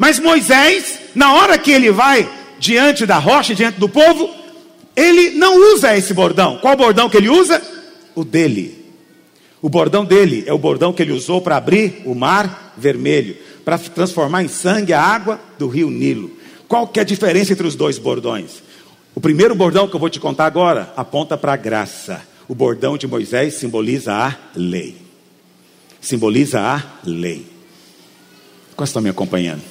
Mas 0.01 0.17
Moisés, 0.17 0.97
na 1.13 1.35
hora 1.35 1.59
que 1.59 1.69
ele 1.69 1.91
vai 1.91 2.27
diante 2.57 3.05
da 3.05 3.19
rocha, 3.19 3.53
diante 3.53 3.79
do 3.79 3.87
povo, 3.87 4.33
ele 4.95 5.29
não 5.37 5.75
usa 5.75 5.95
esse 5.95 6.11
bordão. 6.11 6.57
Qual 6.57 6.75
bordão 6.75 7.07
que 7.07 7.17
ele 7.17 7.29
usa? 7.29 7.61
O 8.15 8.23
dele. 8.23 8.83
O 9.61 9.69
bordão 9.69 10.03
dele 10.03 10.43
é 10.47 10.51
o 10.51 10.57
bordão 10.57 10.91
que 10.91 11.03
ele 11.03 11.11
usou 11.11 11.39
para 11.39 11.55
abrir 11.55 12.01
o 12.03 12.15
mar 12.15 12.73
vermelho, 12.75 13.37
para 13.63 13.77
transformar 13.77 14.41
em 14.43 14.47
sangue 14.47 14.91
a 14.91 14.99
água 14.99 15.39
do 15.59 15.67
rio 15.67 15.91
Nilo. 15.91 16.31
Qual 16.67 16.87
que 16.87 16.97
é 16.97 17.03
a 17.03 17.05
diferença 17.05 17.53
entre 17.53 17.67
os 17.67 17.75
dois 17.75 17.99
bordões? 17.99 18.63
O 19.13 19.21
primeiro 19.21 19.53
bordão 19.53 19.87
que 19.87 19.95
eu 19.95 19.99
vou 19.99 20.09
te 20.09 20.19
contar 20.19 20.47
agora 20.47 20.91
aponta 20.97 21.37
para 21.37 21.53
a 21.53 21.57
graça. 21.57 22.23
O 22.47 22.55
bordão 22.55 22.97
de 22.97 23.05
Moisés 23.05 23.53
simboliza 23.53 24.11
a 24.15 24.35
lei. 24.55 24.97
Simboliza 26.01 26.59
a 26.59 26.81
lei. 27.03 27.45
Qual 28.75 28.83
está 28.83 28.99
me 28.99 29.11
acompanhando? 29.11 29.61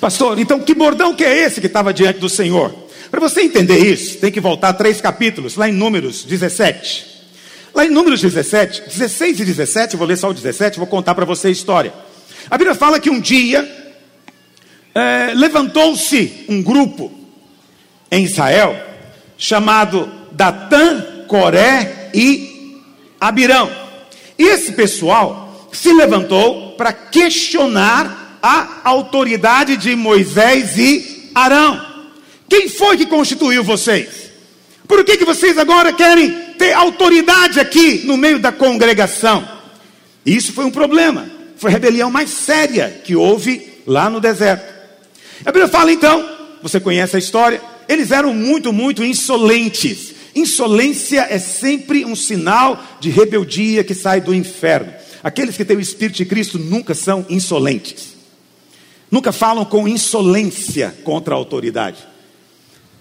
Pastor, 0.00 0.38
então 0.38 0.60
que 0.60 0.74
bordão 0.74 1.14
que 1.14 1.24
é 1.24 1.44
esse 1.44 1.60
que 1.60 1.66
estava 1.66 1.92
diante 1.92 2.18
do 2.18 2.28
Senhor? 2.28 2.74
Para 3.10 3.20
você 3.20 3.42
entender 3.42 3.78
isso, 3.78 4.18
tem 4.18 4.30
que 4.30 4.40
voltar 4.40 4.72
três 4.74 5.00
capítulos, 5.00 5.56
lá 5.56 5.68
em 5.68 5.72
Números 5.72 6.24
17. 6.24 7.06
Lá 7.74 7.84
em 7.84 7.90
Números 7.90 8.20
17, 8.20 8.82
16 8.88 9.40
e 9.40 9.44
17, 9.44 9.96
vou 9.96 10.06
ler 10.06 10.16
só 10.16 10.30
o 10.30 10.34
17, 10.34 10.78
vou 10.78 10.86
contar 10.86 11.14
para 11.14 11.24
você 11.24 11.48
a 11.48 11.50
história. 11.50 11.92
A 12.50 12.56
Bíblia 12.56 12.74
fala 12.74 13.00
que 13.00 13.10
um 13.10 13.20
dia 13.20 13.68
é, 14.94 15.32
levantou-se 15.34 16.44
um 16.48 16.62
grupo 16.62 17.12
em 18.10 18.24
Israel 18.24 18.76
chamado 19.36 20.10
Datã, 20.32 21.24
Coré 21.26 22.10
e 22.14 22.80
Abirão. 23.20 23.70
E 24.38 24.44
esse 24.44 24.72
pessoal 24.72 25.68
se 25.72 25.92
levantou 25.92 26.72
para 26.72 26.92
questionar 26.92 28.19
a 28.42 28.80
autoridade 28.84 29.76
de 29.76 29.94
Moisés 29.94 30.76
e 30.78 31.30
Arão. 31.34 31.80
Quem 32.48 32.68
foi 32.68 32.96
que 32.96 33.06
constituiu 33.06 33.62
vocês? 33.62 34.30
Por 34.88 35.04
que, 35.04 35.16
que 35.16 35.24
vocês 35.24 35.56
agora 35.56 35.92
querem 35.92 36.30
ter 36.58 36.72
autoridade 36.72 37.60
aqui 37.60 38.02
no 38.04 38.16
meio 38.16 38.40
da 38.40 38.50
congregação? 38.50 39.48
Isso 40.26 40.52
foi 40.52 40.64
um 40.64 40.70
problema. 40.70 41.30
Foi 41.56 41.70
a 41.70 41.74
rebelião 41.74 42.10
mais 42.10 42.30
séria 42.30 43.00
que 43.04 43.14
houve 43.14 43.70
lá 43.86 44.10
no 44.10 44.20
deserto. 44.20 44.64
A 45.44 45.52
Bíblia 45.52 45.68
fala 45.68 45.92
então, 45.92 46.28
você 46.62 46.80
conhece 46.80 47.16
a 47.16 47.18
história, 47.18 47.62
eles 47.88 48.10
eram 48.10 48.34
muito, 48.34 48.72
muito 48.72 49.04
insolentes. 49.04 50.14
Insolência 50.34 51.26
é 51.30 51.38
sempre 51.38 52.04
um 52.04 52.16
sinal 52.16 52.82
de 53.00 53.10
rebeldia 53.10 53.84
que 53.84 53.94
sai 53.94 54.20
do 54.20 54.34
inferno. 54.34 54.92
Aqueles 55.22 55.56
que 55.56 55.64
têm 55.64 55.76
o 55.76 55.80
Espírito 55.80 56.16
de 56.16 56.24
Cristo 56.24 56.58
nunca 56.58 56.94
são 56.94 57.26
insolentes. 57.28 58.19
Nunca 59.10 59.32
falam 59.32 59.64
com 59.64 59.88
insolência 59.88 60.94
contra 61.02 61.34
a 61.34 61.36
autoridade. 61.36 61.98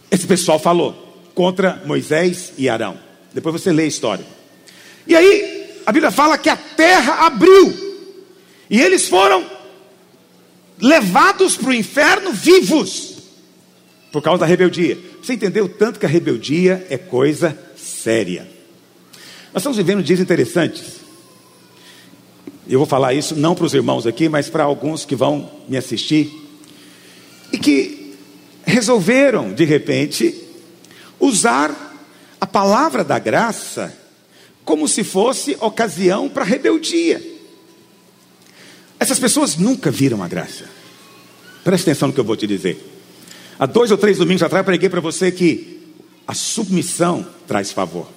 Esse 0.09 0.25
pessoal 0.25 0.57
falou 0.57 0.93
contra 1.35 1.81
Moisés 1.85 2.53
e 2.57 2.67
Arão. 2.67 2.97
Depois 3.33 3.61
você 3.61 3.71
lê 3.71 3.83
a 3.83 3.87
história. 3.87 4.25
E 5.05 5.15
aí, 5.15 5.81
a 5.85 5.91
Bíblia 5.91 6.11
fala 6.11 6.37
que 6.37 6.49
a 6.49 6.57
terra 6.57 7.25
abriu. 7.25 7.89
E 8.69 8.81
eles 8.81 9.07
foram 9.07 9.45
levados 10.81 11.55
para 11.55 11.69
o 11.69 11.73
inferno 11.73 12.31
vivos. 12.31 13.17
Por 14.11 14.21
causa 14.21 14.39
da 14.39 14.45
rebeldia. 14.45 14.97
Você 15.21 15.33
entendeu 15.33 15.69
tanto 15.69 15.99
que 15.99 16.05
a 16.05 16.09
rebeldia 16.09 16.85
é 16.89 16.97
coisa 16.97 17.57
séria. 17.75 18.47
Nós 19.53 19.61
estamos 19.61 19.77
vivendo 19.77 20.03
dias 20.03 20.19
interessantes. 20.19 20.98
Eu 22.69 22.77
vou 22.77 22.85
falar 22.85 23.15
isso 23.15 23.35
não 23.35 23.55
para 23.55 23.65
os 23.65 23.73
irmãos 23.73 24.05
aqui, 24.05 24.29
mas 24.29 24.47
para 24.47 24.63
alguns 24.63 25.03
que 25.03 25.15
vão 25.15 25.49
me 25.67 25.75
assistir. 25.75 26.31
E 27.51 27.57
que 27.57 28.13
resolveram, 28.63 29.51
de 29.51 29.65
repente, 29.65 30.39
usar 31.19 31.97
a 32.39 32.45
palavra 32.45 33.03
da 33.03 33.17
graça 33.17 33.91
como 34.63 34.87
se 34.87 35.03
fosse 35.03 35.57
ocasião 35.59 36.29
para 36.29 36.43
rebeldia. 36.43 37.19
Essas 38.99 39.17
pessoas 39.17 39.57
nunca 39.57 39.89
viram 39.89 40.21
a 40.21 40.27
graça. 40.27 40.65
Preste 41.63 41.89
atenção 41.89 42.09
no 42.09 42.13
que 42.13 42.19
eu 42.19 42.23
vou 42.23 42.37
te 42.37 42.45
dizer. 42.45 42.79
Há 43.57 43.65
dois 43.65 43.89
ou 43.89 43.97
três 43.97 44.19
domingos 44.19 44.43
atrás, 44.43 44.63
preguei 44.63 44.89
para 44.89 45.01
você 45.01 45.31
que 45.31 45.81
a 46.27 46.35
submissão 46.35 47.25
traz 47.47 47.71
favor, 47.71 48.07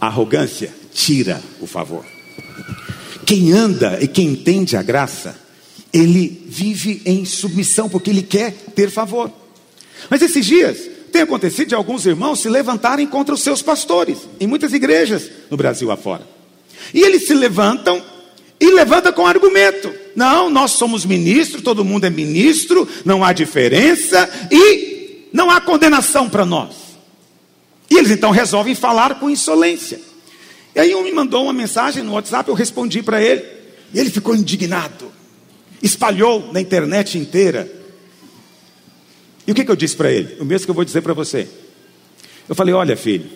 a 0.00 0.08
arrogância 0.08 0.74
tira 0.92 1.40
o 1.60 1.66
favor. 1.68 2.04
Quem 3.24 3.52
anda 3.52 3.98
e 4.00 4.08
quem 4.08 4.28
entende 4.28 4.76
a 4.76 4.82
graça, 4.82 5.36
ele 5.92 6.44
vive 6.48 7.02
em 7.04 7.24
submissão, 7.24 7.88
porque 7.88 8.10
ele 8.10 8.22
quer 8.22 8.52
ter 8.74 8.90
favor. 8.90 9.30
Mas 10.10 10.22
esses 10.22 10.44
dias 10.44 10.90
tem 11.12 11.22
acontecido 11.22 11.68
de 11.68 11.74
alguns 11.74 12.06
irmãos 12.06 12.40
se 12.40 12.48
levantarem 12.48 13.06
contra 13.06 13.34
os 13.34 13.42
seus 13.42 13.62
pastores, 13.62 14.18
em 14.40 14.46
muitas 14.46 14.72
igrejas 14.72 15.30
no 15.50 15.56
Brasil 15.56 15.90
afora. 15.90 16.26
E 16.92 17.02
eles 17.02 17.26
se 17.26 17.34
levantam 17.34 18.02
e 18.58 18.70
levantam 18.70 19.12
com 19.12 19.26
argumento: 19.26 19.92
não, 20.16 20.48
nós 20.48 20.72
somos 20.72 21.04
ministros, 21.04 21.62
todo 21.62 21.84
mundo 21.84 22.04
é 22.04 22.10
ministro, 22.10 22.88
não 23.04 23.22
há 23.22 23.32
diferença 23.32 24.28
e 24.50 25.28
não 25.32 25.50
há 25.50 25.60
condenação 25.60 26.28
para 26.28 26.46
nós. 26.46 26.74
E 27.90 27.98
eles 27.98 28.10
então 28.10 28.30
resolvem 28.30 28.74
falar 28.74 29.20
com 29.20 29.28
insolência. 29.28 30.00
E 30.74 30.80
aí 30.80 30.94
um 30.94 31.02
me 31.02 31.12
mandou 31.12 31.44
uma 31.44 31.52
mensagem 31.52 32.02
no 32.02 32.12
WhatsApp, 32.12 32.48
eu 32.48 32.54
respondi 32.54 33.02
para 33.02 33.22
ele. 33.22 33.44
E 33.92 34.00
ele 34.00 34.10
ficou 34.10 34.34
indignado. 34.34 35.12
Espalhou 35.82 36.52
na 36.52 36.60
internet 36.60 37.18
inteira. 37.18 37.70
E 39.46 39.52
o 39.52 39.54
que, 39.54 39.64
que 39.64 39.70
eu 39.70 39.76
disse 39.76 39.96
para 39.96 40.10
ele? 40.10 40.40
O 40.40 40.44
mesmo 40.44 40.66
que 40.66 40.70
eu 40.70 40.74
vou 40.74 40.84
dizer 40.84 41.02
para 41.02 41.12
você. 41.12 41.48
Eu 42.48 42.54
falei: 42.54 42.72
olha, 42.72 42.96
filho, 42.96 43.30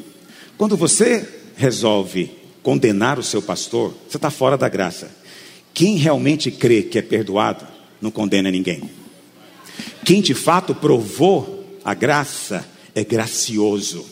quando 0.57 0.77
você 0.77 1.29
resolve 1.57 2.31
condenar 2.63 3.19
o 3.19 3.23
seu 3.23 3.43
pastor, 3.43 3.95
você 4.09 4.17
está 4.17 4.31
fora 4.31 4.57
da 4.57 4.69
graça. 4.69 5.11
Quem 5.75 5.97
realmente 5.97 6.51
crê 6.51 6.83
que 6.83 6.99
é 6.99 7.03
perdoado, 7.03 7.67
não 8.01 8.11
condena 8.11 8.51
ninguém. 8.51 8.91
Quem 10.05 10.23
de 10.23 10.35
fato 10.35 10.75
provou 10.75 11.79
a 11.85 11.93
graça 11.93 12.67
é 12.95 13.05
gracioso. 13.05 14.07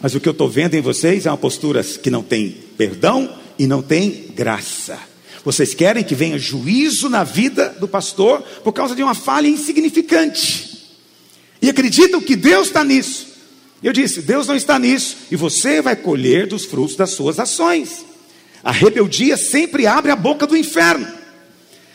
Mas 0.00 0.14
o 0.14 0.20
que 0.20 0.28
eu 0.28 0.32
estou 0.32 0.48
vendo 0.48 0.74
em 0.74 0.80
vocês 0.80 1.26
é 1.26 1.30
uma 1.30 1.36
postura 1.36 1.82
que 1.84 2.10
não 2.10 2.22
tem 2.22 2.56
perdão 2.76 3.36
e 3.58 3.66
não 3.66 3.82
tem 3.82 4.32
graça. 4.34 4.98
Vocês 5.44 5.74
querem 5.74 6.04
que 6.04 6.14
venha 6.14 6.38
juízo 6.38 7.08
na 7.08 7.24
vida 7.24 7.70
do 7.80 7.88
pastor 7.88 8.42
por 8.64 8.72
causa 8.72 8.94
de 8.94 9.02
uma 9.02 9.14
falha 9.14 9.48
insignificante. 9.48 10.88
E 11.60 11.68
acreditam 11.68 12.20
que 12.20 12.36
Deus 12.36 12.68
está 12.68 12.82
nisso. 12.82 13.26
Eu 13.82 13.92
disse: 13.92 14.22
Deus 14.22 14.46
não 14.46 14.56
está 14.56 14.78
nisso, 14.78 15.16
e 15.30 15.36
você 15.36 15.80
vai 15.80 15.96
colher 15.96 16.46
dos 16.46 16.64
frutos 16.64 16.96
das 16.96 17.10
suas 17.10 17.38
ações. 17.38 18.04
A 18.62 18.72
rebeldia 18.72 19.36
sempre 19.36 19.86
abre 19.86 20.10
a 20.10 20.16
boca 20.16 20.46
do 20.46 20.56
inferno. 20.56 21.19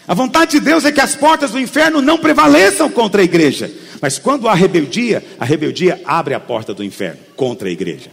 A 0.07 0.13
vontade 0.13 0.51
de 0.51 0.59
Deus 0.59 0.85
é 0.85 0.91
que 0.91 1.01
as 1.01 1.15
portas 1.15 1.51
do 1.51 1.59
inferno 1.59 2.01
não 2.01 2.17
prevaleçam 2.17 2.89
contra 2.89 3.21
a 3.21 3.23
igreja. 3.23 3.71
Mas 4.01 4.19
quando 4.19 4.47
há 4.47 4.53
rebeldia, 4.53 5.23
a 5.39 5.45
rebeldia 5.45 6.01
abre 6.05 6.33
a 6.33 6.39
porta 6.39 6.73
do 6.73 6.83
inferno 6.83 7.19
contra 7.35 7.67
a 7.67 7.71
igreja. 7.71 8.11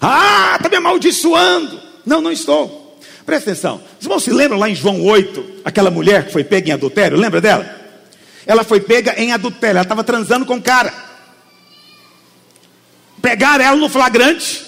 Ah, 0.00 0.54
está 0.56 0.68
me 0.68 0.76
amaldiçoando. 0.76 1.80
Não, 2.06 2.20
não 2.22 2.32
estou. 2.32 2.98
Presta 3.26 3.50
atenção. 3.50 3.82
Os 3.98 4.06
irmãos 4.06 4.24
se 4.24 4.30
lembram 4.30 4.58
lá 4.58 4.68
em 4.68 4.74
João 4.74 5.04
8, 5.04 5.60
aquela 5.64 5.90
mulher 5.90 6.26
que 6.26 6.32
foi 6.32 6.42
pega 6.42 6.70
em 6.70 6.72
adultério? 6.72 7.18
Lembra 7.18 7.40
dela? 7.40 7.78
Ela 8.46 8.64
foi 8.64 8.80
pega 8.80 9.14
em 9.20 9.32
adultério, 9.32 9.76
ela 9.76 9.82
estava 9.82 10.02
transando 10.02 10.46
com 10.46 10.56
o 10.56 10.62
cara. 10.62 10.92
Pegaram 13.20 13.64
ela 13.64 13.76
no 13.76 13.88
flagrante. 13.88 14.64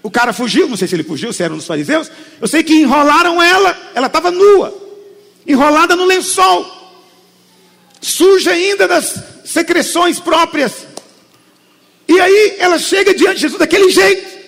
O 0.00 0.10
cara 0.10 0.32
fugiu, 0.32 0.68
não 0.68 0.76
sei 0.76 0.86
se 0.86 0.94
ele 0.94 1.02
fugiu, 1.02 1.32
se 1.32 1.42
era 1.42 1.52
um 1.52 1.56
dos 1.56 1.66
fariseus. 1.66 2.10
Eu 2.40 2.46
sei 2.46 2.62
que 2.62 2.72
enrolaram 2.72 3.42
ela, 3.42 3.76
ela 3.94 4.06
estava 4.06 4.30
nua, 4.30 4.72
enrolada 5.48 5.96
no 5.96 6.04
lençol, 6.04 6.66
suja 8.00 8.52
ainda 8.52 8.86
das 8.86 9.18
secreções 9.46 10.20
próprias. 10.20 10.86
E 12.06 12.20
aí 12.20 12.56
ela 12.58 12.78
chega 12.78 13.14
diante 13.14 13.36
de 13.36 13.40
Jesus 13.42 13.58
daquele 13.58 13.90
jeito. 13.90 14.38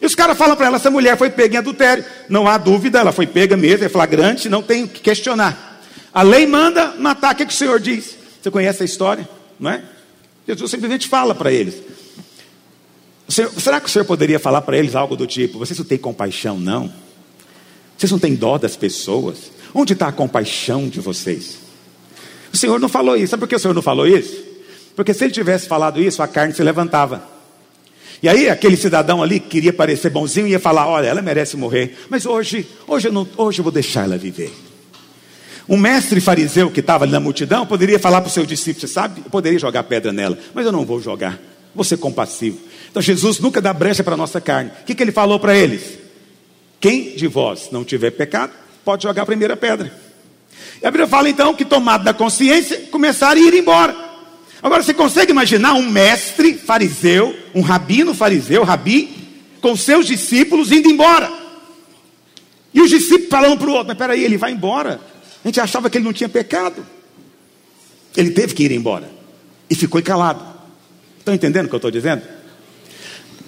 E 0.00 0.06
os 0.06 0.14
caras 0.14 0.38
falam 0.38 0.56
para 0.56 0.66
ela: 0.66 0.76
essa 0.76 0.90
mulher 0.90 1.18
foi 1.18 1.30
pega 1.30 1.56
em 1.56 1.58
adultério. 1.58 2.04
Não 2.28 2.48
há 2.48 2.56
dúvida, 2.56 3.00
ela 3.00 3.12
foi 3.12 3.26
pega 3.26 3.56
mesmo, 3.56 3.84
é 3.84 3.88
flagrante, 3.88 4.48
não 4.48 4.62
tem 4.62 4.84
o 4.84 4.88
que 4.88 5.00
questionar. 5.00 5.80
A 6.14 6.22
lei 6.22 6.46
manda 6.46 6.94
matar. 6.98 7.34
O 7.34 7.36
que, 7.36 7.46
que 7.46 7.52
o 7.52 7.56
Senhor 7.56 7.80
diz? 7.80 8.16
Você 8.40 8.50
conhece 8.50 8.82
a 8.82 8.86
história, 8.86 9.28
não 9.58 9.70
é? 9.70 9.82
Jesus 10.46 10.70
simplesmente 10.70 11.08
fala 11.08 11.34
para 11.34 11.52
eles: 11.52 11.76
Senhor, 13.28 13.52
será 13.60 13.80
que 13.80 13.86
o 13.86 13.90
Senhor 13.90 14.04
poderia 14.04 14.38
falar 14.38 14.62
para 14.62 14.76
eles 14.76 14.94
algo 14.94 15.16
do 15.16 15.26
tipo: 15.26 15.58
vocês 15.58 15.78
não 15.78 15.86
têm 15.86 15.98
compaixão, 15.98 16.58
não? 16.58 16.92
Vocês 18.02 18.10
não 18.10 18.18
têm 18.18 18.34
dó 18.34 18.58
das 18.58 18.74
pessoas? 18.74 19.52
Onde 19.72 19.92
está 19.92 20.08
a 20.08 20.12
compaixão 20.12 20.88
de 20.88 20.98
vocês? 20.98 21.58
O 22.52 22.56
Senhor 22.56 22.80
não 22.80 22.88
falou 22.88 23.16
isso. 23.16 23.28
Sabe 23.28 23.42
por 23.42 23.48
que 23.48 23.54
o 23.54 23.60
Senhor 23.60 23.74
não 23.74 23.80
falou 23.80 24.08
isso? 24.08 24.42
Porque 24.96 25.14
se 25.14 25.22
ele 25.22 25.32
tivesse 25.32 25.68
falado 25.68 26.02
isso, 26.02 26.20
a 26.20 26.26
carne 26.26 26.52
se 26.52 26.64
levantava. 26.64 27.22
E 28.20 28.28
aí 28.28 28.50
aquele 28.50 28.76
cidadão 28.76 29.22
ali 29.22 29.38
que 29.38 29.50
queria 29.50 29.72
parecer 29.72 30.10
bonzinho 30.10 30.48
ia 30.48 30.58
falar: 30.58 30.88
olha, 30.88 31.06
ela 31.06 31.22
merece 31.22 31.56
morrer, 31.56 31.96
mas 32.10 32.26
hoje, 32.26 32.66
hoje 32.88 33.06
eu 33.06 33.12
não, 33.12 33.28
hoje 33.36 33.60
eu 33.60 33.62
vou 33.62 33.72
deixar 33.72 34.02
ela 34.02 34.18
viver. 34.18 34.52
Um 35.68 35.76
mestre 35.76 36.20
fariseu 36.20 36.72
que 36.72 36.80
estava 36.80 37.04
ali 37.04 37.12
na 37.12 37.20
multidão 37.20 37.64
poderia 37.64 38.00
falar 38.00 38.20
para 38.20 38.30
o 38.30 38.32
seu 38.32 38.44
discípulo: 38.44 38.88
sabe, 38.88 39.22
eu 39.24 39.30
poderia 39.30 39.60
jogar 39.60 39.84
pedra 39.84 40.12
nela, 40.12 40.36
mas 40.52 40.66
eu 40.66 40.72
não 40.72 40.84
vou 40.84 41.00
jogar. 41.00 41.40
Vou 41.72 41.84
ser 41.84 41.98
compassivo. 41.98 42.58
Então 42.90 43.00
Jesus 43.00 43.38
nunca 43.38 43.60
dá 43.60 43.72
brecha 43.72 44.02
para 44.02 44.14
a 44.14 44.16
nossa 44.16 44.40
carne. 44.40 44.72
O 44.82 44.84
que, 44.86 44.92
que 44.92 45.04
ele 45.04 45.12
falou 45.12 45.38
para 45.38 45.56
eles? 45.56 46.01
Quem 46.82 47.14
de 47.14 47.28
vós 47.28 47.68
não 47.70 47.84
tiver 47.84 48.10
pecado, 48.10 48.52
pode 48.84 49.04
jogar 49.04 49.22
a 49.22 49.26
primeira 49.26 49.56
pedra. 49.56 49.96
E 50.82 50.84
a 50.84 50.90
Bíblia 50.90 51.06
fala 51.06 51.30
então 51.30 51.54
que, 51.54 51.64
tomado 51.64 52.02
da 52.02 52.12
consciência, 52.12 52.88
começaram 52.90 53.40
a 53.40 53.44
ir 53.44 53.54
embora. 53.54 53.94
Agora 54.60 54.82
você 54.82 54.92
consegue 54.92 55.30
imaginar 55.30 55.74
um 55.74 55.88
mestre 55.88 56.54
fariseu, 56.54 57.36
um 57.54 57.60
rabino 57.60 58.12
fariseu, 58.12 58.64
rabi, 58.64 59.14
com 59.60 59.76
seus 59.76 60.08
discípulos 60.08 60.72
indo 60.72 60.90
embora. 60.90 61.32
E 62.74 62.80
os 62.80 62.90
discípulos 62.90 63.28
falando 63.30 63.58
para 63.58 63.70
o 63.70 63.72
outro: 63.74 63.86
Mas 63.86 63.96
peraí, 63.96 64.24
ele 64.24 64.36
vai 64.36 64.50
embora. 64.50 65.00
A 65.44 65.46
gente 65.46 65.60
achava 65.60 65.88
que 65.88 65.98
ele 65.98 66.04
não 66.04 66.12
tinha 66.12 66.28
pecado. 66.28 66.84
Ele 68.16 68.32
teve 68.32 68.54
que 68.54 68.64
ir 68.64 68.72
embora. 68.72 69.08
E 69.70 69.76
ficou 69.76 70.02
calado. 70.02 70.44
Estão 71.16 71.32
entendendo 71.32 71.66
o 71.66 71.68
que 71.68 71.74
eu 71.76 71.78
estou 71.78 71.92
dizendo? 71.92 72.22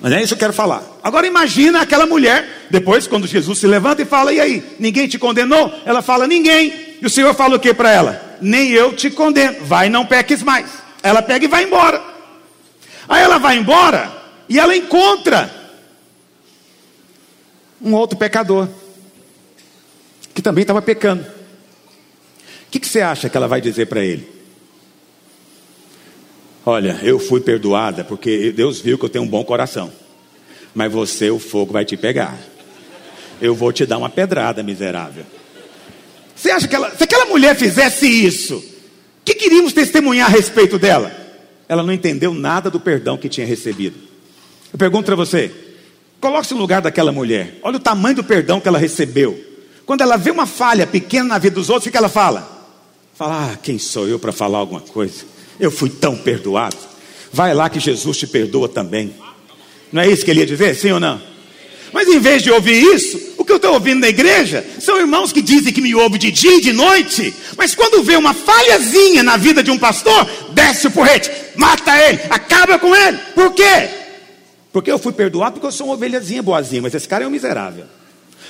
Mas 0.05 0.13
é 0.13 0.19
isso 0.19 0.29
que 0.29 0.35
eu 0.35 0.39
quero 0.39 0.53
falar. 0.53 0.85
Agora 1.03 1.27
imagina 1.27 1.81
aquela 1.81 2.05
mulher, 2.05 2.67
depois, 2.69 3.07
quando 3.07 3.27
Jesus 3.27 3.59
se 3.59 3.67
levanta 3.67 4.03
e 4.03 4.05
fala: 4.05 4.35
E 4.35 4.39
aí, 4.39 4.63
ninguém 4.79 5.09
te 5.09 5.19
condenou? 5.19 5.73
Ela 5.87 6.03
fala: 6.03 6.27
Ninguém. 6.27 6.99
E 7.01 7.07
o 7.07 7.09
Senhor 7.09 7.35
fala 7.35 7.57
o 7.57 7.59
que 7.59 7.73
para 7.73 7.91
ela? 7.91 8.37
Nem 8.39 8.69
eu 8.69 8.95
te 8.95 9.09
condeno. 9.11 9.65
Vai, 9.65 9.89
não 9.89 10.05
peques 10.05 10.43
mais. 10.43 10.67
Ela 11.03 11.23
pega 11.23 11.47
e 11.47 11.49
vai 11.49 11.65
embora. 11.65 12.05
Aí 13.09 13.23
ela 13.23 13.39
vai 13.39 13.57
embora 13.57 14.13
e 14.47 14.61
ela 14.61 14.77
encontra 14.77 15.51
um 17.81 17.95
outro 17.95 18.19
pecador 18.19 18.69
que 20.35 20.43
também 20.43 20.65
estava 20.65 20.83
pecando. 20.83 21.23
O 21.23 22.71
que, 22.71 22.79
que 22.79 22.87
você 22.87 23.01
acha 23.01 23.31
que 23.31 23.37
ela 23.39 23.49
vai 23.49 23.63
dizer 23.63 23.87
para 23.87 24.05
ele? 24.05 24.31
Olha, 26.67 26.99
eu 27.03 27.19
fui 27.19 27.41
perdoada 27.41 28.05
porque 28.05 28.51
Deus 28.53 28.81
viu 28.81 28.99
que 28.99 29.05
eu 29.05 29.09
tenho 29.09 29.25
um 29.25 29.29
bom 29.29 29.45
coração. 29.45 29.93
Mas 30.75 30.91
você, 30.91 31.31
o 31.31 31.39
fogo 31.39 31.73
vai 31.73 31.85
te 31.85 31.97
pegar. 31.97 32.39
Eu 33.41 33.55
vou 33.55 33.73
te 33.73 33.85
dar 33.85 33.99
uma 33.99 34.09
pedrada, 34.09 34.62
miserável. 34.62 35.25
Você 36.35 36.51
acha 36.51 36.67
que 36.67 36.75
ela, 36.75 36.91
se 36.97 37.05
aquela 37.05 37.27
mulher 37.27 37.55
fizesse 37.55 38.07
isso, 38.07 38.57
o 38.57 39.25
que 39.25 39.35
queríamos 39.35 39.73
testemunhar 39.73 40.29
a 40.29 40.33
respeito 40.33 40.79
dela? 40.79 41.15
Ela 41.69 41.83
não 41.83 41.93
entendeu 41.93 42.33
nada 42.33 42.71
do 42.71 42.81
perdão 42.81 43.17
que 43.17 43.29
tinha 43.29 43.47
recebido. 43.47 43.97
Eu 44.73 44.79
pergunto 44.79 45.07
para 45.07 45.17
você: 45.17 45.51
coloque-se 46.21 46.55
no 46.55 46.61
lugar 46.61 46.83
daquela 46.83 47.12
mulher. 47.12 47.59
Olha 47.62 47.77
o 47.77 47.81
tamanho 47.81 48.17
do 48.17 48.25
perdão 48.25 48.61
que 48.61 48.69
ela 48.69 48.79
recebeu. 48.79 49.39
Quando 49.87 50.01
ela 50.01 50.17
vê 50.17 50.31
uma 50.31 50.47
falha 50.47 50.87
pequena 50.87 51.29
na 51.29 51.39
vida 51.39 51.55
dos 51.55 51.69
outros, 51.69 51.87
o 51.87 51.91
que 51.91 51.97
ela 51.97 52.09
fala? 52.09 52.51
Fala, 53.15 53.53
ah, 53.53 53.57
quem 53.62 53.79
sou 53.79 54.09
eu 54.09 54.19
para 54.19 54.33
falar 54.33 54.59
alguma 54.59 54.81
coisa? 54.81 55.34
Eu 55.59 55.71
fui 55.71 55.89
tão 55.89 56.17
perdoado. 56.17 56.77
Vai 57.33 57.55
lá 57.55 57.69
que 57.69 57.81
Jesus 57.81 58.17
te 58.17 58.27
perdoa 58.27 58.69
também. 58.69 59.15
Não 59.93 60.03
é 60.03 60.09
isso 60.09 60.25
que 60.25 60.31
ele 60.31 60.41
ia 60.41 60.47
dizer? 60.47 60.75
Sim 60.75 60.93
ou 60.93 61.01
não? 61.01 61.21
Mas 61.93 62.09
em 62.09 62.19
vez 62.19 62.43
de 62.43 62.51
ouvir 62.51 62.83
isso, 62.95 63.35
o 63.39 63.45
que 63.45 63.53
eu 63.53 63.57
estou 63.57 63.73
ouvindo 63.75 64.01
na 64.01 64.09
igreja 64.09 64.67
são 64.81 64.99
irmãos 64.99 65.33
que 65.33 65.41
dizem 65.41 65.73
que 65.73 65.81
me 65.81 65.95
ouvem 65.95 66.19
de 66.19 66.33
dia 66.33 66.57
e 66.57 66.61
de 66.61 66.73
noite, 66.73 67.33
mas 67.57 67.73
quando 67.73 68.03
vê 68.03 68.17
uma 68.17 68.35
falhazinha 68.35 69.23
na 69.23 69.37
vida 69.37 69.63
de 69.63 69.71
um 69.71 69.79
pastor, 69.79 70.29
desce 70.53 70.89
o 70.89 70.91
porrete, 70.91 71.31
mata 71.55 71.97
ele, 71.97 72.19
acaba 72.31 72.81
com 72.81 72.97
ele. 72.97 73.17
Por 73.33 73.53
quê? 73.53 73.89
Porque 74.73 74.91
eu 74.91 74.99
fui 74.99 75.13
perdoado 75.13 75.53
porque 75.53 75.69
eu 75.69 75.73
sou 75.73 75.87
uma 75.87 75.95
ovelhazinha 75.95 76.43
boazinha, 76.43 76.83
mas 76.83 76.95
esse 76.95 77.07
cara 77.07 77.23
é 77.23 77.29
um 77.29 77.31
miserável. 77.31 77.85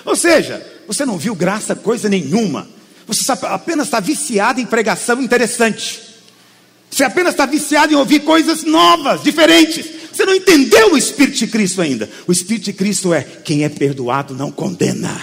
Ou 0.06 0.16
seja, 0.16 0.64
você 0.86 1.04
não 1.04 1.18
viu 1.18 1.34
graça 1.34 1.74
coisa 1.74 2.08
nenhuma. 2.08 2.66
Você 3.06 3.30
apenas 3.30 3.88
está 3.88 4.00
viciado 4.00 4.58
em 4.58 4.64
pregação 4.64 5.20
interessante. 5.20 6.13
Você 6.94 7.02
apenas 7.02 7.32
está 7.32 7.44
viciado 7.44 7.92
em 7.92 7.96
ouvir 7.96 8.20
coisas 8.20 8.62
novas, 8.62 9.20
diferentes. 9.20 9.84
Você 10.12 10.24
não 10.24 10.32
entendeu 10.32 10.92
o 10.92 10.96
Espírito 10.96 11.38
de 11.38 11.48
Cristo 11.48 11.82
ainda. 11.82 12.08
O 12.24 12.30
Espírito 12.30 12.66
de 12.66 12.72
Cristo 12.72 13.12
é 13.12 13.20
quem 13.20 13.64
é 13.64 13.68
perdoado 13.68 14.32
não 14.32 14.52
condena. 14.52 15.20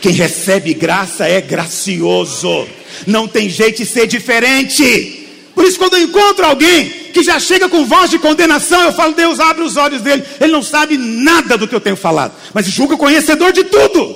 Quem 0.00 0.10
recebe 0.10 0.74
graça 0.74 1.24
é 1.24 1.40
gracioso. 1.40 2.66
Não 3.06 3.28
tem 3.28 3.48
jeito 3.48 3.84
de 3.84 3.86
ser 3.86 4.08
diferente. 4.08 5.28
Por 5.54 5.64
isso, 5.64 5.78
quando 5.78 5.94
eu 5.94 6.02
encontro 6.02 6.44
alguém 6.44 6.88
que 7.14 7.22
já 7.22 7.38
chega 7.38 7.68
com 7.68 7.86
voz 7.86 8.10
de 8.10 8.18
condenação, 8.18 8.82
eu 8.82 8.92
falo, 8.92 9.14
Deus 9.14 9.38
abre 9.38 9.62
os 9.62 9.76
olhos 9.76 10.02
dele. 10.02 10.24
Ele 10.40 10.50
não 10.50 10.62
sabe 10.62 10.98
nada 10.98 11.56
do 11.56 11.68
que 11.68 11.74
eu 11.76 11.80
tenho 11.80 11.94
falado, 11.94 12.34
mas 12.52 12.66
julga 12.66 12.96
conhecedor 12.96 13.52
de 13.52 13.62
tudo. 13.62 14.12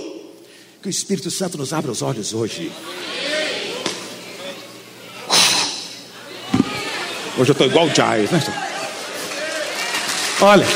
Que 0.83 0.89
o 0.89 0.91
Espírito 0.91 1.31
Santo 1.31 1.57
nos 1.57 1.73
abra 1.73 1.93
os 1.93 2.03
olhos 2.03 2.35
hoje. 2.35 2.69
Hoje 7.39 7.51
eu 7.51 7.53
estou 7.53 7.67
igual 7.67 7.87
o 7.87 7.89
Giles, 7.89 8.31
né? 8.31 8.43
Olha. 10.41 10.67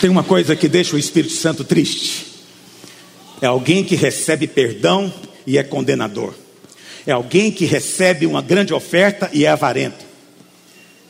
Tem 0.00 0.10
uma 0.10 0.22
coisa 0.22 0.56
que 0.56 0.68
deixa 0.68 0.96
o 0.96 0.98
Espírito 0.98 1.34
Santo 1.34 1.64
triste. 1.64 2.26
É 3.40 3.46
alguém 3.46 3.84
que 3.84 3.94
recebe 3.94 4.46
perdão 4.46 5.12
e 5.46 5.58
é 5.58 5.62
condenador. 5.62 6.34
É 7.06 7.12
alguém 7.12 7.52
que 7.52 7.64
recebe 7.64 8.24
uma 8.24 8.40
grande 8.40 8.72
oferta 8.72 9.28
e 9.32 9.44
é 9.44 9.48
avarento. 9.48 10.04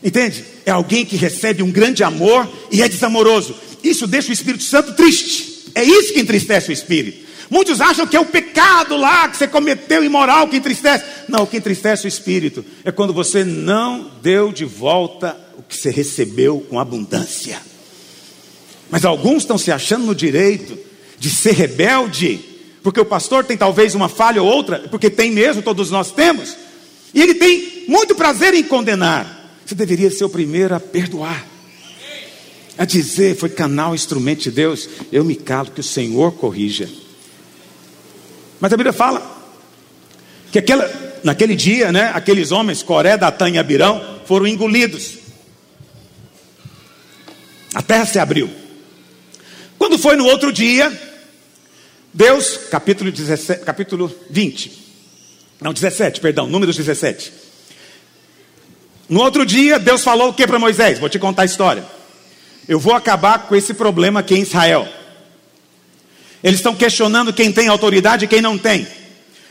Entende? 0.03 0.45
É 0.67 0.71
alguém 0.71 1.05
que 1.05 1.17
recebe 1.17 1.63
um 1.63 1.71
grande 1.71 2.03
amor 2.03 2.49
e 2.71 2.83
é 2.83 2.89
desamoroso. 2.89 3.55
Isso 3.83 4.07
deixa 4.07 4.31
o 4.31 4.33
Espírito 4.33 4.65
Santo 4.65 4.95
triste. 4.95 5.71
É 5.75 5.83
isso 5.83 6.13
que 6.13 6.21
entristece 6.21 6.71
o 6.71 6.73
Espírito. 6.73 7.24
Muitos 7.51 7.81
acham 7.81 8.07
que 8.07 8.17
é 8.17 8.21
o 8.21 8.27
pecado 8.27 8.97
lá 8.97 9.29
que 9.29 9.37
você 9.37 9.47
cometeu 9.47 10.03
imoral 10.03 10.49
que 10.49 10.57
entristece. 10.57 11.05
Não, 11.29 11.43
o 11.43 11.47
que 11.47 11.57
entristece 11.57 12.07
o 12.07 12.09
espírito 12.09 12.65
é 12.85 12.91
quando 12.91 13.13
você 13.13 13.45
não 13.45 14.11
deu 14.23 14.53
de 14.53 14.65
volta 14.65 15.37
o 15.57 15.63
que 15.63 15.77
você 15.77 15.91
recebeu 15.91 16.61
com 16.69 16.79
abundância. 16.79 17.61
Mas 18.91 19.05
alguns 19.05 19.43
estão 19.43 19.59
se 19.59 19.71
achando 19.73 20.07
no 20.07 20.15
direito 20.15 20.79
de 21.19 21.31
ser 21.31 21.53
rebelde, 21.53 22.41
porque 22.83 23.01
o 23.01 23.05
pastor 23.05 23.45
tem 23.45 23.57
talvez 23.57 23.95
uma 23.95 24.09
falha 24.09 24.43
ou 24.43 24.49
outra, 24.49 24.81
porque 24.91 25.09
tem 25.09 25.31
mesmo, 25.31 25.63
todos 25.63 25.91
nós 25.91 26.13
temos, 26.13 26.57
e 27.13 27.23
ele 27.23 27.35
tem 27.35 27.85
muito 27.89 28.15
prazer 28.15 28.55
em 28.55 28.63
condenar. 28.63 29.59
Você 29.65 29.75
deveria 29.75 30.11
ser 30.11 30.25
o 30.25 30.29
primeiro 30.29 30.75
a 30.75 30.81
perdoar, 30.81 31.47
a 32.77 32.85
dizer, 32.85 33.37
foi 33.37 33.49
canal, 33.49 33.95
instrumento 33.95 34.43
de 34.43 34.51
Deus, 34.51 34.89
eu 35.11 35.25
me 35.25 35.35
calo, 35.35 35.71
que 35.71 35.81
o 35.81 35.85
Senhor 35.85 36.33
corrija. 36.33 36.89
Mas 38.61 38.73
a 38.73 38.77
Bíblia 38.77 38.93
fala 38.93 39.23
que 40.51 40.59
aquela, 40.59 40.91
naquele 41.23 41.57
dia, 41.57 41.91
né, 41.91 42.11
aqueles 42.15 42.53
homens, 42.53 42.83
Coré, 42.83 43.17
Datã 43.17 43.51
e 43.51 43.59
Abirão, 43.59 44.21
foram 44.27 44.47
engolidos. 44.47 45.19
A 47.75 47.83
terra 47.83 48.07
se 48.07 48.19
abriu. 48.19 48.49
Quando 49.77 49.99
foi 49.99 50.17
no 50.17 50.27
outro 50.27 50.53
dia, 50.53 50.93
Deus, 52.13 52.57
capítulo, 52.71 53.11
17, 53.11 53.65
capítulo 53.65 54.15
20, 54.31 54.85
não, 55.61 55.73
17, 55.73 56.21
perdão, 56.21 56.47
números 56.47 56.77
17. 56.77 57.33
No 59.09 59.21
outro 59.21 59.45
dia, 59.45 59.79
Deus 59.79 60.03
falou 60.03 60.29
o 60.29 60.35
que 60.35 60.47
para 60.47 60.59
Moisés? 60.59 60.99
Vou 60.99 61.09
te 61.09 61.19
contar 61.19 61.43
a 61.43 61.47
história. 61.47 61.85
Eu 62.67 62.79
vou 62.79 62.95
acabar 62.95 63.47
com 63.47 63.55
esse 63.55 63.75
problema 63.75 64.21
aqui 64.21 64.35
em 64.35 64.43
Israel. 64.43 64.89
Eles 66.45 66.59
estão 66.59 66.77
questionando 66.77 67.33
quem 67.33 67.51
tem 67.51 67.69
autoridade 67.69 68.27
e 68.27 68.29
quem 68.29 68.43
não 68.43 68.59
tem. 68.59 68.87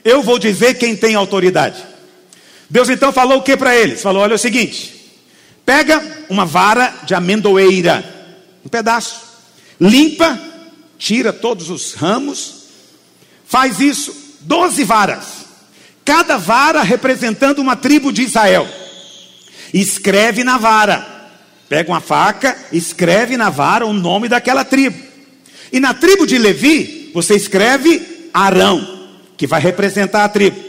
Eu 0.05 0.21
vou 0.21 0.37
dizer 0.37 0.75
quem 0.75 0.95
tem 0.95 1.15
autoridade. 1.15 1.83
Deus 2.69 2.87
então 2.87 3.11
falou 3.11 3.39
o 3.39 3.41
que 3.41 3.57
para 3.57 3.75
eles? 3.75 3.99
Falou: 3.99 4.21
olha 4.21 4.33
é 4.33 4.35
o 4.35 4.39
seguinte: 4.39 5.11
pega 5.65 6.25
uma 6.29 6.45
vara 6.45 6.93
de 7.03 7.15
amendoeira, 7.15 8.05
um 8.63 8.69
pedaço, 8.69 9.21
limpa, 9.81 10.39
tira 10.99 11.33
todos 11.33 11.71
os 11.71 11.93
ramos, 11.93 12.65
faz 13.43 13.79
isso, 13.79 14.15
doze 14.41 14.83
varas, 14.83 15.25
cada 16.05 16.37
vara 16.37 16.83
representando 16.83 17.57
uma 17.57 17.75
tribo 17.75 18.13
de 18.13 18.21
Israel. 18.21 18.67
Escreve 19.73 20.43
na 20.43 20.59
vara, 20.59 21.31
pega 21.67 21.91
uma 21.91 22.01
faca, 22.01 22.55
escreve 22.71 23.35
na 23.35 23.49
vara 23.49 23.83
o 23.83 23.93
nome 23.93 24.29
daquela 24.29 24.63
tribo. 24.63 25.12
E 25.73 25.79
na 25.79 25.91
tribo 25.91 26.27
de 26.27 26.37
Levi, 26.37 27.09
você 27.15 27.35
escreve 27.35 28.29
Arão, 28.31 29.09
que 29.35 29.47
vai 29.47 29.59
representar 29.59 30.23
a 30.23 30.29
tribo. 30.29 30.63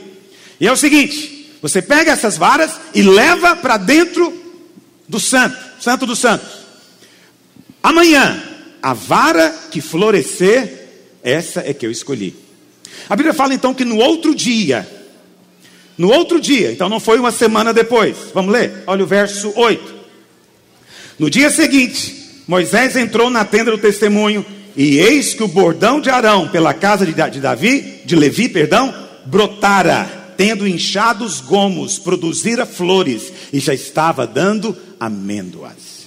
E 0.59 0.67
é 0.67 0.73
o 0.73 0.77
seguinte: 0.77 1.55
você 1.61 1.83
pega 1.83 2.13
essas 2.13 2.39
varas 2.39 2.73
e 2.95 3.03
leva 3.03 3.55
para 3.55 3.77
dentro 3.77 4.33
do 5.07 5.21
santo, 5.21 5.57
santo 5.79 6.07
dos 6.07 6.19
santos. 6.19 6.49
Amanhã, 7.83 8.43
a 8.83 8.95
vara 8.95 9.55
que 9.71 9.83
florescer, 9.83 10.89
essa 11.23 11.61
é 11.61 11.75
que 11.75 11.85
eu 11.85 11.91
escolhi. 11.91 12.35
A 13.07 13.15
Bíblia 13.15 13.35
fala 13.35 13.53
então 13.53 13.75
que 13.75 13.85
no 13.85 13.99
outro 13.99 14.35
dia, 14.35 14.89
no 15.99 16.11
outro 16.11 16.41
dia, 16.41 16.73
então 16.73 16.89
não 16.89 16.99
foi 16.99 17.19
uma 17.19 17.31
semana 17.31 17.75
depois, 17.75 18.17
vamos 18.33 18.53
ler? 18.53 18.85
Olha 18.87 19.05
o 19.05 19.07
verso 19.07 19.53
8. 19.55 19.95
No 21.19 21.29
dia 21.29 21.51
seguinte, 21.51 22.43
Moisés 22.49 22.97
entrou 22.97 23.29
na 23.29 23.45
tenda 23.45 23.71
do 23.71 23.79
testemunho 23.79 24.45
e 24.77 24.99
eis 24.99 25.35
que 25.35 25.43
o 25.43 25.49
bordão 25.49 26.01
de 26.01 26.11
Arão 26.11 26.49
pela 26.49 26.75
casa 26.75 27.07
de 27.07 27.41
Davi, 27.41 28.03
de 28.05 28.17
Levi, 28.17 28.49
perdão, 28.49 28.93
brotara, 29.25 30.33
tendo 30.37 30.67
inchados 30.67 31.41
gomos, 31.41 31.99
produzira 31.99 32.67
flores 32.67 33.33
e 33.53 33.61
já 33.61 33.73
estava 33.73 34.27
dando 34.27 34.77
amêndoas. 34.99 36.05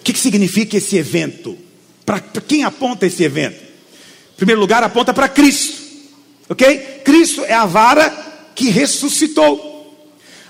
O 0.00 0.02
que, 0.04 0.12
que 0.12 0.18
significa 0.18 0.76
esse 0.76 0.96
evento? 0.96 1.58
Para 2.06 2.20
quem 2.20 2.64
aponta 2.64 3.06
esse 3.06 3.22
evento? 3.24 3.56
Em 3.60 4.36
primeiro 4.36 4.60
lugar, 4.60 4.82
aponta 4.82 5.12
para 5.12 5.28
Cristo, 5.28 5.82
ok? 6.48 7.02
Cristo 7.04 7.44
é 7.44 7.52
a 7.52 7.66
vara 7.66 8.08
que 8.54 8.70
ressuscitou. 8.70 9.68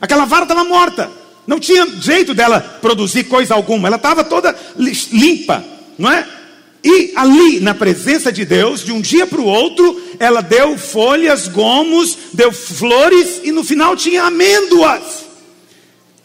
Aquela 0.01 0.24
vara 0.24 0.45
estava 0.45 0.64
morta, 0.64 1.11
não 1.47 1.59
tinha 1.59 1.86
jeito 2.01 2.34
dela 2.34 2.61
produzir 2.61 3.24
coisa 3.24 3.55
alguma, 3.55 3.88
ela 3.88 3.97
estava 3.97 4.22
toda 4.22 4.55
limpa, 4.76 5.64
não 5.99 6.11
é? 6.11 6.39
E 6.83 7.12
ali, 7.14 7.61
na 7.61 7.74
presença 7.74 8.33
de 8.33 8.45
Deus, 8.45 8.85
de 8.85 8.93
um 8.93 9.01
dia 9.01 9.26
para 9.26 9.41
o 9.41 9.45
outro, 9.45 10.01
ela 10.18 10.41
deu 10.41 10.78
folhas, 10.78 11.47
gomos, 11.47 12.16
deu 12.33 12.51
flores 12.53 13.41
e 13.45 13.53
no 13.53 13.62
final 13.62 13.95
tinha 13.97 14.24
amêndoas. 14.24 15.26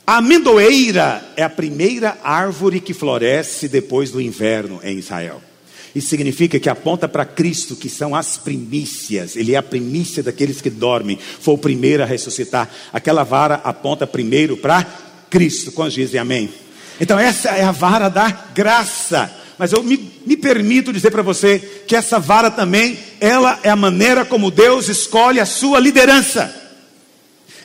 A 0.07 0.17
amendoeira 0.17 1.33
é 1.35 1.43
a 1.43 1.49
primeira 1.49 2.17
árvore 2.23 2.79
que 2.79 2.93
floresce 2.93 3.67
depois 3.67 4.11
do 4.11 4.21
inverno 4.21 4.79
em 4.83 4.97
Israel. 4.97 5.41
Isso 5.95 6.09
significa 6.09 6.59
que 6.59 6.69
aponta 6.69 7.07
para 7.07 7.25
Cristo, 7.25 7.75
que 7.75 7.89
são 7.89 8.13
as 8.13 8.37
primícias. 8.37 9.35
Ele 9.35 9.53
é 9.53 9.57
a 9.57 9.63
primícia 9.63 10.21
daqueles 10.21 10.61
que 10.61 10.69
dormem. 10.69 11.17
Foi 11.39 11.53
o 11.53 11.57
primeiro 11.57 12.03
a 12.03 12.05
ressuscitar. 12.05 12.69
Aquela 12.91 13.23
vara 13.23 13.55
aponta 13.63 14.05
primeiro 14.05 14.57
para 14.57 14.85
Cristo. 15.29 15.71
Quantos 15.71 15.93
dizem 15.93 16.19
amém? 16.19 16.49
Então, 16.99 17.17
essa 17.17 17.49
é 17.51 17.63
a 17.63 17.71
vara 17.71 18.09
da 18.09 18.29
graça. 18.53 19.31
Mas 19.57 19.71
eu 19.71 19.81
me, 19.81 20.11
me 20.25 20.35
permito 20.35 20.91
dizer 20.91 21.11
para 21.11 21.21
você 21.21 21.59
que 21.87 21.95
essa 21.95 22.19
vara 22.19 22.51
também, 22.51 22.97
ela 23.19 23.59
é 23.63 23.69
a 23.69 23.75
maneira 23.75 24.25
como 24.25 24.51
Deus 24.51 24.89
escolhe 24.89 25.39
a 25.39 25.45
sua 25.45 25.79
liderança. 25.79 26.53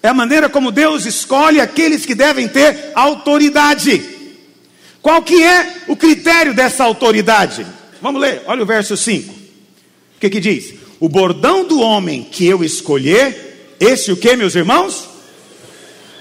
É 0.02 0.08
a 0.08 0.14
maneira 0.14 0.48
como 0.48 0.70
Deus 0.70 1.04
escolhe 1.04 1.60
aqueles 1.60 2.06
que 2.06 2.14
devem 2.14 2.48
ter 2.48 2.92
autoridade. 2.94 4.02
Qual 5.02 5.22
que 5.22 5.42
é 5.42 5.82
o 5.88 5.96
critério 5.96 6.54
dessa 6.54 6.84
autoridade? 6.84 7.66
Vamos 8.00 8.20
ler, 8.20 8.42
olha 8.46 8.62
o 8.62 8.66
verso 8.66 8.96
5. 8.96 9.32
O 9.32 9.36
que 10.20 10.30
que 10.30 10.40
diz? 10.40 10.74
O 10.98 11.08
bordão 11.08 11.64
do 11.64 11.80
homem 11.80 12.22
que 12.22 12.46
eu 12.46 12.62
escolher, 12.62 13.76
esse 13.80 14.12
o 14.12 14.16
que, 14.16 14.36
meus 14.36 14.54
irmãos? 14.54 15.08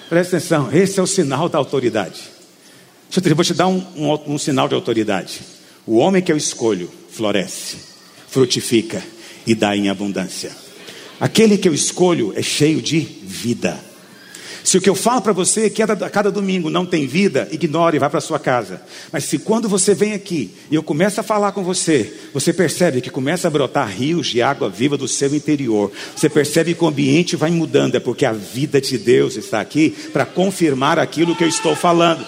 Presta 0.09 0.37
atenção, 0.37 0.69
esse 0.73 0.99
é 0.99 1.03
o 1.03 1.07
sinal 1.07 1.47
da 1.47 1.57
autoridade. 1.57 2.21
Deixa 3.09 3.19
eu 3.19 3.23
te, 3.23 3.33
vou 3.33 3.43
te 3.43 3.53
dar 3.53 3.67
um, 3.67 3.85
um, 3.95 4.33
um 4.33 4.37
sinal 4.37 4.67
de 4.67 4.75
autoridade. 4.75 5.41
O 5.89 5.97
homem 5.97 6.21
que 6.21 6.31
eu 6.31 6.37
escolho 6.37 6.87
floresce, 7.09 7.77
frutifica 8.27 9.01
e 9.47 9.55
dá 9.55 9.75
em 9.75 9.89
abundância. 9.89 10.51
Aquele 11.19 11.57
que 11.57 11.67
eu 11.67 11.73
escolho 11.73 12.31
é 12.35 12.43
cheio 12.43 12.79
de 12.79 12.99
vida. 12.99 13.75
Se 14.63 14.77
o 14.77 14.81
que 14.81 14.87
eu 14.87 14.93
falo 14.93 15.19
para 15.23 15.33
você 15.33 15.65
é 15.65 15.69
que 15.71 15.81
a 15.81 15.87
cada 16.11 16.29
domingo 16.29 16.69
não 16.69 16.85
tem 16.85 17.07
vida, 17.07 17.49
ignore 17.51 17.95
e 17.95 17.99
vá 17.99 18.07
para 18.07 18.21
sua 18.21 18.37
casa. 18.37 18.83
Mas 19.11 19.23
se 19.23 19.39
quando 19.39 19.67
você 19.67 19.95
vem 19.95 20.13
aqui 20.13 20.51
e 20.69 20.75
eu 20.75 20.83
começo 20.83 21.21
a 21.21 21.23
falar 21.23 21.53
com 21.53 21.63
você, 21.63 22.13
você 22.31 22.53
percebe 22.53 23.01
que 23.01 23.09
começa 23.09 23.47
a 23.47 23.51
brotar 23.51 23.89
rios 23.89 24.27
de 24.27 24.43
água 24.43 24.69
viva 24.69 24.95
do 24.95 25.07
seu 25.07 25.33
interior. 25.33 25.91
Você 26.15 26.29
percebe 26.29 26.75
que 26.75 26.83
o 26.83 26.87
ambiente 26.87 27.35
vai 27.35 27.49
mudando, 27.49 27.95
é 27.95 27.99
porque 27.99 28.27
a 28.27 28.31
vida 28.31 28.79
de 28.79 28.95
Deus 28.95 29.37
está 29.37 29.59
aqui 29.59 29.89
para 30.13 30.23
confirmar 30.23 30.99
aquilo 30.99 31.35
que 31.35 31.43
eu 31.43 31.49
estou 31.49 31.75
falando. 31.75 32.23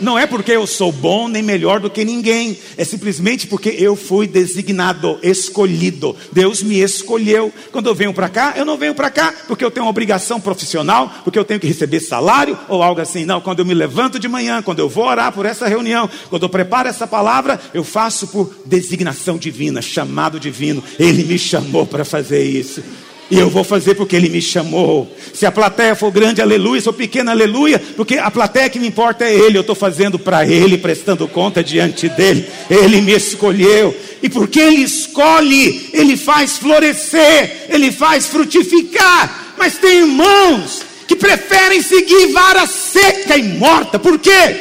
Não 0.00 0.18
é 0.18 0.26
porque 0.26 0.52
eu 0.52 0.66
sou 0.66 0.92
bom 0.92 1.28
nem 1.28 1.42
melhor 1.42 1.80
do 1.80 1.90
que 1.90 2.04
ninguém, 2.04 2.58
é 2.76 2.84
simplesmente 2.84 3.46
porque 3.46 3.70
eu 3.70 3.96
fui 3.96 4.26
designado, 4.26 5.18
escolhido. 5.22 6.14
Deus 6.32 6.62
me 6.62 6.80
escolheu. 6.80 7.52
Quando 7.72 7.86
eu 7.86 7.94
venho 7.94 8.12
para 8.12 8.28
cá, 8.28 8.54
eu 8.56 8.64
não 8.64 8.76
venho 8.76 8.94
para 8.94 9.10
cá 9.10 9.34
porque 9.46 9.64
eu 9.64 9.70
tenho 9.70 9.84
uma 9.84 9.90
obrigação 9.90 10.40
profissional, 10.40 11.10
porque 11.24 11.38
eu 11.38 11.44
tenho 11.44 11.60
que 11.60 11.66
receber 11.66 12.00
salário 12.00 12.58
ou 12.68 12.82
algo 12.82 13.00
assim. 13.00 13.24
Não, 13.24 13.40
quando 13.40 13.60
eu 13.60 13.64
me 13.64 13.74
levanto 13.74 14.18
de 14.18 14.28
manhã, 14.28 14.62
quando 14.62 14.80
eu 14.80 14.88
vou 14.88 15.06
orar 15.06 15.32
por 15.32 15.46
essa 15.46 15.66
reunião, 15.66 16.08
quando 16.28 16.42
eu 16.42 16.48
preparo 16.48 16.88
essa 16.88 17.06
palavra, 17.06 17.60
eu 17.72 17.84
faço 17.84 18.26
por 18.28 18.54
designação 18.64 19.38
divina, 19.38 19.80
chamado 19.80 20.38
divino. 20.38 20.82
Ele 20.98 21.24
me 21.24 21.38
chamou 21.38 21.86
para 21.86 22.04
fazer 22.04 22.42
isso. 22.44 22.82
E 23.30 23.38
eu 23.38 23.50
vou 23.50 23.64
fazer 23.64 23.94
porque 23.94 24.14
Ele 24.14 24.28
me 24.28 24.40
chamou. 24.40 25.10
Se 25.34 25.44
a 25.44 25.52
plateia 25.52 25.96
for 25.96 26.12
grande, 26.12 26.40
aleluia. 26.40 26.80
Se 26.80 26.84
for 26.84 26.92
pequena, 26.92 27.32
aleluia. 27.32 27.82
Porque 27.96 28.16
a 28.16 28.30
plateia 28.30 28.70
que 28.70 28.78
me 28.78 28.86
importa 28.86 29.24
é 29.24 29.34
Ele. 29.34 29.58
Eu 29.58 29.62
estou 29.62 29.74
fazendo 29.74 30.18
para 30.18 30.46
Ele, 30.46 30.78
prestando 30.78 31.26
conta 31.26 31.62
diante 31.62 32.08
dEle. 32.08 32.46
Ele 32.70 33.00
me 33.00 33.12
escolheu. 33.12 33.94
E 34.22 34.28
porque 34.28 34.60
Ele 34.60 34.82
escolhe, 34.82 35.90
Ele 35.92 36.16
faz 36.16 36.56
florescer, 36.58 37.66
Ele 37.68 37.90
faz 37.90 38.26
frutificar. 38.26 39.54
Mas 39.58 39.76
tem 39.76 39.98
irmãos 40.00 40.82
que 41.08 41.16
preferem 41.16 41.82
seguir 41.82 42.28
vara 42.28 42.66
seca 42.66 43.36
e 43.36 43.42
morta. 43.42 43.98
Por 43.98 44.18
quê? 44.18 44.56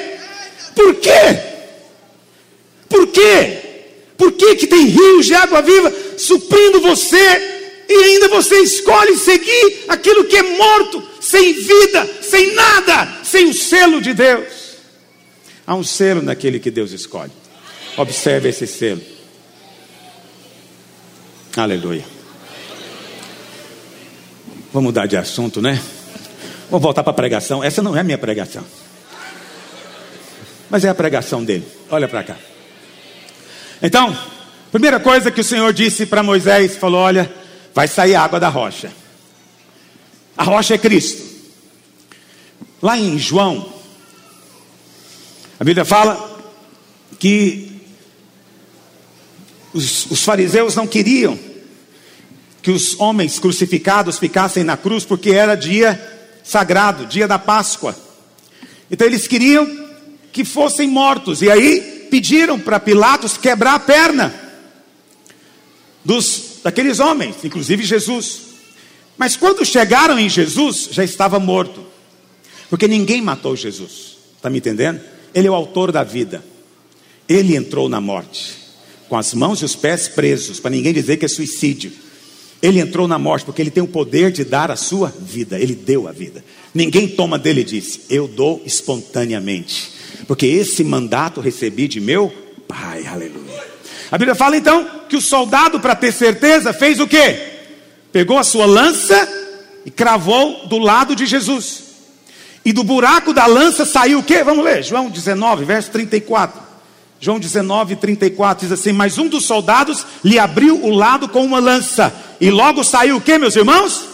Por 0.73 0.95
quê? 0.95 1.39
Por 2.89 3.07
quê? 3.07 3.57
Por 4.17 4.31
que, 4.31 4.55
que 4.55 4.67
tem 4.67 4.85
rios 4.85 5.25
de 5.25 5.35
água 5.35 5.61
viva 5.61 5.93
suprindo 6.17 6.79
você 6.81 7.54
e 7.87 7.93
ainda 7.93 8.27
você 8.29 8.55
escolhe 8.59 9.15
seguir 9.17 9.85
aquilo 9.87 10.25
que 10.25 10.37
é 10.37 10.43
morto, 10.43 11.03
sem 11.21 11.53
vida, 11.53 12.09
sem 12.21 12.53
nada, 12.53 13.19
sem 13.23 13.49
o 13.49 13.53
selo 13.53 14.01
de 14.01 14.13
Deus. 14.13 14.47
Há 15.65 15.75
um 15.75 15.83
selo 15.83 16.21
naquele 16.21 16.59
que 16.59 16.71
Deus 16.71 16.91
escolhe. 16.91 17.31
Observe 17.97 18.49
esse 18.49 18.67
selo. 18.67 19.01
Aleluia. 21.55 22.05
Vamos 24.73 24.87
mudar 24.89 25.05
de 25.05 25.15
assunto, 25.15 25.61
né? 25.61 25.81
Vamos 26.69 26.83
voltar 26.83 27.03
para 27.03 27.11
a 27.11 27.15
pregação. 27.15 27.63
Essa 27.63 27.81
não 27.81 27.95
é 27.95 28.03
minha 28.03 28.17
pregação. 28.17 28.63
Mas 30.69 30.83
é 30.83 30.89
a 30.89 30.95
pregação 30.95 31.43
dele. 31.43 31.65
Olha 31.89 32.07
para 32.07 32.23
cá. 32.23 32.35
Então, 33.81 34.17
primeira 34.71 34.99
coisa 34.99 35.31
que 35.31 35.41
o 35.41 35.43
Senhor 35.43 35.71
disse 35.71 36.05
para 36.05 36.21
Moisés, 36.21 36.75
falou: 36.75 36.99
"Olha, 37.01 37.31
vai 37.75 37.87
sair 37.87 38.15
água 38.15 38.39
da 38.39 38.49
rocha". 38.49 38.91
A 40.35 40.43
rocha 40.43 40.73
é 40.73 40.77
Cristo. 40.79 41.23
Lá 42.81 42.97
em 42.97 43.19
João, 43.19 43.71
a 45.59 45.63
Bíblia 45.63 45.85
fala 45.85 46.39
que 47.19 47.81
os, 49.73 50.09
os 50.09 50.23
fariseus 50.23 50.75
não 50.75 50.87
queriam 50.87 51.37
que 52.61 52.71
os 52.71 52.99
homens 52.99 53.37
crucificados 53.37 54.17
ficassem 54.17 54.63
na 54.63 54.75
cruz, 54.75 55.05
porque 55.05 55.29
era 55.29 55.53
dia 55.53 56.01
sagrado, 56.43 57.05
dia 57.05 57.27
da 57.27 57.37
Páscoa. 57.37 57.95
Então 58.89 59.05
eles 59.05 59.27
queriam 59.27 59.85
que 60.31 60.43
fossem 60.43 60.87
mortos, 60.87 61.43
e 61.43 61.51
aí 61.51 62.07
pediram 62.09 62.59
para 62.59 62.79
Pilatos 62.79 63.37
quebrar 63.37 63.75
a 63.75 63.79
perna 63.79 64.33
dos 66.03 66.54
daqueles 66.65 66.99
homens, 66.99 67.35
inclusive 67.43 67.83
Jesus. 67.83 68.41
Mas 69.15 69.37
quando 69.37 69.63
chegaram 69.63 70.17
em 70.17 70.27
Jesus, 70.27 70.89
já 70.91 71.03
estava 71.03 71.39
morto, 71.39 71.85
porque 72.71 72.87
ninguém 72.87 73.21
matou 73.21 73.55
Jesus, 73.55 74.17
está 74.35 74.49
me 74.49 74.57
entendendo? 74.57 74.99
Ele 75.31 75.47
é 75.47 75.51
o 75.51 75.53
autor 75.53 75.91
da 75.91 76.03
vida, 76.03 76.43
ele 77.29 77.55
entrou 77.55 77.87
na 77.87 78.01
morte, 78.01 78.55
com 79.07 79.15
as 79.15 79.31
mãos 79.35 79.61
e 79.61 79.65
os 79.65 79.75
pés 79.75 80.07
presos, 80.07 80.59
para 80.59 80.71
ninguém 80.71 80.91
dizer 80.91 81.17
que 81.17 81.25
é 81.25 81.27
suicídio. 81.27 81.91
Ele 82.63 82.79
entrou 82.79 83.07
na 83.07 83.19
morte 83.19 83.45
porque 83.45 83.61
ele 83.61 83.69
tem 83.69 83.83
o 83.83 83.87
poder 83.87 84.31
de 84.31 84.43
dar 84.43 84.71
a 84.71 84.75
sua 84.75 85.09
vida. 85.09 85.59
Ele 85.59 85.75
deu 85.75 86.07
a 86.07 86.11
vida. 86.11 86.43
Ninguém 86.73 87.07
toma 87.07 87.37
dele 87.37 87.61
e 87.61 87.65
disse: 87.65 88.01
Eu 88.09 88.27
dou 88.27 88.63
espontaneamente. 88.65 89.91
Porque 90.25 90.47
esse 90.47 90.83
mandato 90.83 91.41
recebi 91.41 91.87
de 91.87 91.99
meu 91.99 92.33
Pai. 92.67 93.05
Aleluia. 93.05 93.44
A 94.15 94.17
Bíblia 94.17 94.33
fala 94.33 94.55
então 94.55 94.87
que 95.09 95.17
o 95.17 95.21
soldado, 95.21 95.77
para 95.77 95.93
ter 95.93 96.13
certeza, 96.13 96.71
fez 96.71 97.01
o 97.01 97.05
quê? 97.05 97.65
Pegou 98.13 98.37
a 98.37 98.45
sua 98.45 98.65
lança 98.65 99.27
e 99.85 99.91
cravou 99.91 100.67
do 100.67 100.77
lado 100.77 101.13
de 101.13 101.25
Jesus. 101.25 101.83
E 102.63 102.71
do 102.71 102.81
buraco 102.81 103.33
da 103.33 103.45
lança 103.45 103.83
saiu 103.83 104.19
o 104.19 104.23
quê? 104.23 104.41
Vamos 104.41 104.63
ler, 104.63 104.81
João 104.85 105.09
19, 105.09 105.65
verso 105.65 105.91
34. 105.91 106.61
João 107.19 107.41
19, 107.41 107.97
34 107.97 108.65
diz 108.65 108.79
assim: 108.79 108.93
Mas 108.93 109.17
um 109.17 109.27
dos 109.27 109.43
soldados 109.43 110.05
lhe 110.23 110.39
abriu 110.39 110.81
o 110.81 110.91
lado 110.91 111.27
com 111.27 111.43
uma 111.43 111.59
lança, 111.59 112.15
e 112.39 112.49
logo 112.49 112.85
saiu 112.85 113.17
o 113.17 113.21
que, 113.21 113.37
meus 113.37 113.57
irmãos? 113.57 114.05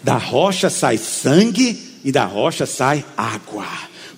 Da 0.00 0.16
rocha 0.16 0.70
sai 0.70 0.96
sangue, 0.96 1.98
e 2.04 2.12
da 2.12 2.24
rocha 2.24 2.66
sai 2.66 3.04
água. 3.16 3.66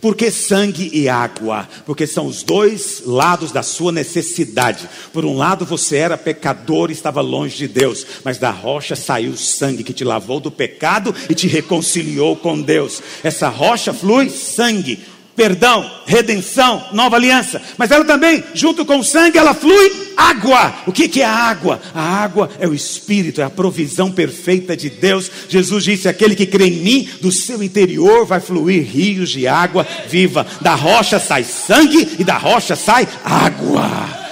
Por 0.06 0.14
que 0.14 0.30
sangue 0.30 0.88
e 0.92 1.08
água? 1.08 1.68
Porque 1.84 2.06
são 2.06 2.26
os 2.26 2.44
dois 2.44 3.02
lados 3.04 3.50
da 3.50 3.64
sua 3.64 3.90
necessidade. 3.90 4.88
Por 5.12 5.24
um 5.24 5.36
lado 5.36 5.66
você 5.66 5.96
era 5.96 6.16
pecador 6.16 6.90
e 6.90 6.92
estava 6.92 7.20
longe 7.20 7.56
de 7.56 7.66
Deus, 7.66 8.06
mas 8.22 8.38
da 8.38 8.52
rocha 8.52 8.94
saiu 8.94 9.32
o 9.32 9.36
sangue 9.36 9.82
que 9.82 9.92
te 9.92 10.04
lavou 10.04 10.38
do 10.38 10.48
pecado 10.48 11.12
e 11.28 11.34
te 11.34 11.48
reconciliou 11.48 12.36
com 12.36 12.62
Deus. 12.62 13.02
Essa 13.24 13.48
rocha 13.48 13.92
flui 13.92 14.30
sangue 14.30 15.00
perdão, 15.36 15.88
redenção, 16.06 16.82
nova 16.92 17.16
aliança. 17.16 17.60
Mas 17.76 17.90
ela 17.90 18.04
também, 18.04 18.42
junto 18.54 18.84
com 18.84 18.98
o 18.98 19.04
sangue, 19.04 19.36
ela 19.38 19.54
flui 19.54 19.92
água. 20.16 20.74
O 20.86 20.92
que, 20.92 21.08
que 21.08 21.20
é 21.20 21.26
a 21.26 21.30
água? 21.30 21.80
A 21.94 22.02
água 22.02 22.50
é 22.58 22.66
o 22.66 22.74
Espírito, 22.74 23.40
é 23.42 23.44
a 23.44 23.50
provisão 23.50 24.10
perfeita 24.10 24.76
de 24.76 24.88
Deus. 24.88 25.30
Jesus 25.48 25.84
disse: 25.84 26.08
aquele 26.08 26.34
que 26.34 26.46
crê 26.46 26.66
em 26.66 26.80
mim, 26.80 27.08
do 27.20 27.30
seu 27.30 27.62
interior 27.62 28.24
vai 28.24 28.40
fluir 28.40 28.84
rios 28.84 29.30
de 29.30 29.46
água 29.46 29.86
viva. 30.08 30.46
Da 30.62 30.74
rocha 30.74 31.20
sai 31.20 31.44
sangue 31.44 32.16
e 32.18 32.24
da 32.24 32.38
rocha 32.38 32.74
sai 32.74 33.06
água. 33.22 34.26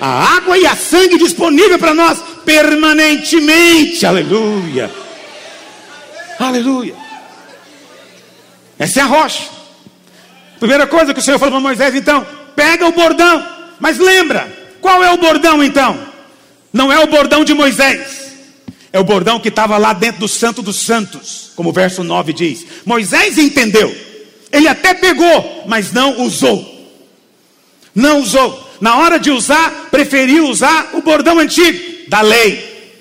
A 0.00 0.36
água 0.36 0.58
e 0.58 0.66
a 0.66 0.76
sangue 0.76 1.16
disponível 1.16 1.78
para 1.78 1.94
nós 1.94 2.18
permanentemente. 2.44 4.04
Aleluia. 4.04 4.90
Aleluia. 6.38 6.94
Essa 8.78 9.00
é 9.00 9.02
a 9.02 9.06
rocha. 9.06 9.53
Primeira 10.64 10.86
coisa 10.86 11.12
que 11.12 11.20
o 11.20 11.22
Senhor 11.22 11.38
falou 11.38 11.52
para 11.52 11.60
Moisés, 11.60 11.94
então, 11.94 12.26
pega 12.56 12.88
o 12.88 12.92
bordão. 12.92 13.46
Mas 13.78 13.98
lembra, 13.98 14.50
qual 14.80 15.04
é 15.04 15.10
o 15.10 15.18
bordão 15.18 15.62
então? 15.62 15.94
Não 16.72 16.90
é 16.90 16.98
o 17.00 17.06
bordão 17.06 17.44
de 17.44 17.52
Moisés. 17.52 18.32
É 18.90 18.98
o 18.98 19.04
bordão 19.04 19.38
que 19.38 19.48
estava 19.48 19.76
lá 19.76 19.92
dentro 19.92 20.20
do 20.20 20.26
Santo 20.26 20.62
dos 20.62 20.80
Santos, 20.86 21.52
como 21.54 21.68
o 21.68 21.72
verso 21.72 22.02
9 22.02 22.32
diz. 22.32 22.64
Moisés 22.82 23.36
entendeu. 23.36 23.94
Ele 24.50 24.66
até 24.66 24.94
pegou, 24.94 25.64
mas 25.66 25.92
não 25.92 26.22
usou. 26.22 26.96
Não 27.94 28.20
usou. 28.20 28.72
Na 28.80 28.96
hora 28.96 29.18
de 29.18 29.30
usar, 29.30 29.88
preferiu 29.90 30.48
usar 30.48 30.92
o 30.94 31.02
bordão 31.02 31.38
antigo 31.38 32.08
da 32.08 32.22
lei. 32.22 32.96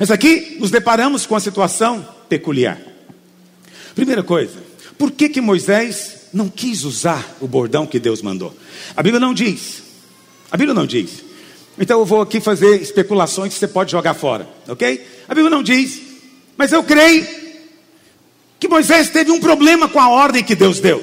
Mas 0.00 0.10
aqui 0.10 0.56
nos 0.58 0.72
deparamos 0.72 1.26
com 1.26 1.36
a 1.36 1.40
situação 1.40 2.04
peculiar. 2.28 2.80
Primeira 3.94 4.24
coisa, 4.24 4.58
por 4.98 5.12
que 5.12 5.28
que 5.28 5.40
Moisés 5.40 6.21
não 6.32 6.48
quis 6.48 6.84
usar 6.84 7.36
o 7.40 7.46
bordão 7.46 7.86
que 7.86 8.00
Deus 8.00 8.22
mandou. 8.22 8.56
A 8.96 9.02
Bíblia 9.02 9.20
não 9.20 9.34
diz. 9.34 9.82
A 10.50 10.56
Bíblia 10.56 10.74
não 10.74 10.86
diz. 10.86 11.22
Então 11.78 12.00
eu 12.00 12.06
vou 12.06 12.20
aqui 12.20 12.40
fazer 12.40 12.80
especulações 12.80 13.52
que 13.52 13.58
você 13.58 13.68
pode 13.68 13.92
jogar 13.92 14.14
fora, 14.14 14.48
ok? 14.68 15.06
A 15.28 15.34
Bíblia 15.34 15.50
não 15.50 15.62
diz. 15.62 16.00
Mas 16.56 16.72
eu 16.72 16.82
creio 16.82 17.26
que 18.58 18.68
Moisés 18.68 19.10
teve 19.10 19.30
um 19.30 19.40
problema 19.40 19.88
com 19.88 20.00
a 20.00 20.08
ordem 20.08 20.44
que 20.44 20.54
Deus 20.54 20.80
deu. 20.80 21.02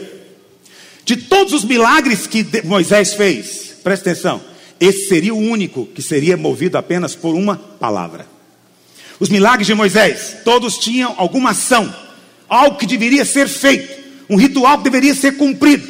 De 1.03 1.17
todos 1.17 1.53
os 1.53 1.63
milagres 1.63 2.27
que 2.27 2.45
Moisés 2.63 3.13
fez, 3.13 3.75
presta 3.83 4.11
atenção, 4.11 4.41
esse 4.79 5.07
seria 5.07 5.33
o 5.33 5.37
único 5.37 5.85
que 5.87 6.01
seria 6.01 6.37
movido 6.37 6.77
apenas 6.77 7.15
por 7.15 7.35
uma 7.35 7.57
palavra. 7.57 8.27
Os 9.19 9.27
milagres 9.27 9.67
de 9.67 9.73
Moisés, 9.73 10.37
todos 10.45 10.77
tinham 10.77 11.13
alguma 11.17 11.49
ação, 11.49 11.93
algo 12.47 12.77
que 12.77 12.85
deveria 12.85 13.25
ser 13.25 13.47
feito 13.47 13.98
um 14.29 14.35
ritual 14.35 14.77
que 14.77 14.83
deveria 14.83 15.15
ser 15.15 15.37
cumprido. 15.37 15.87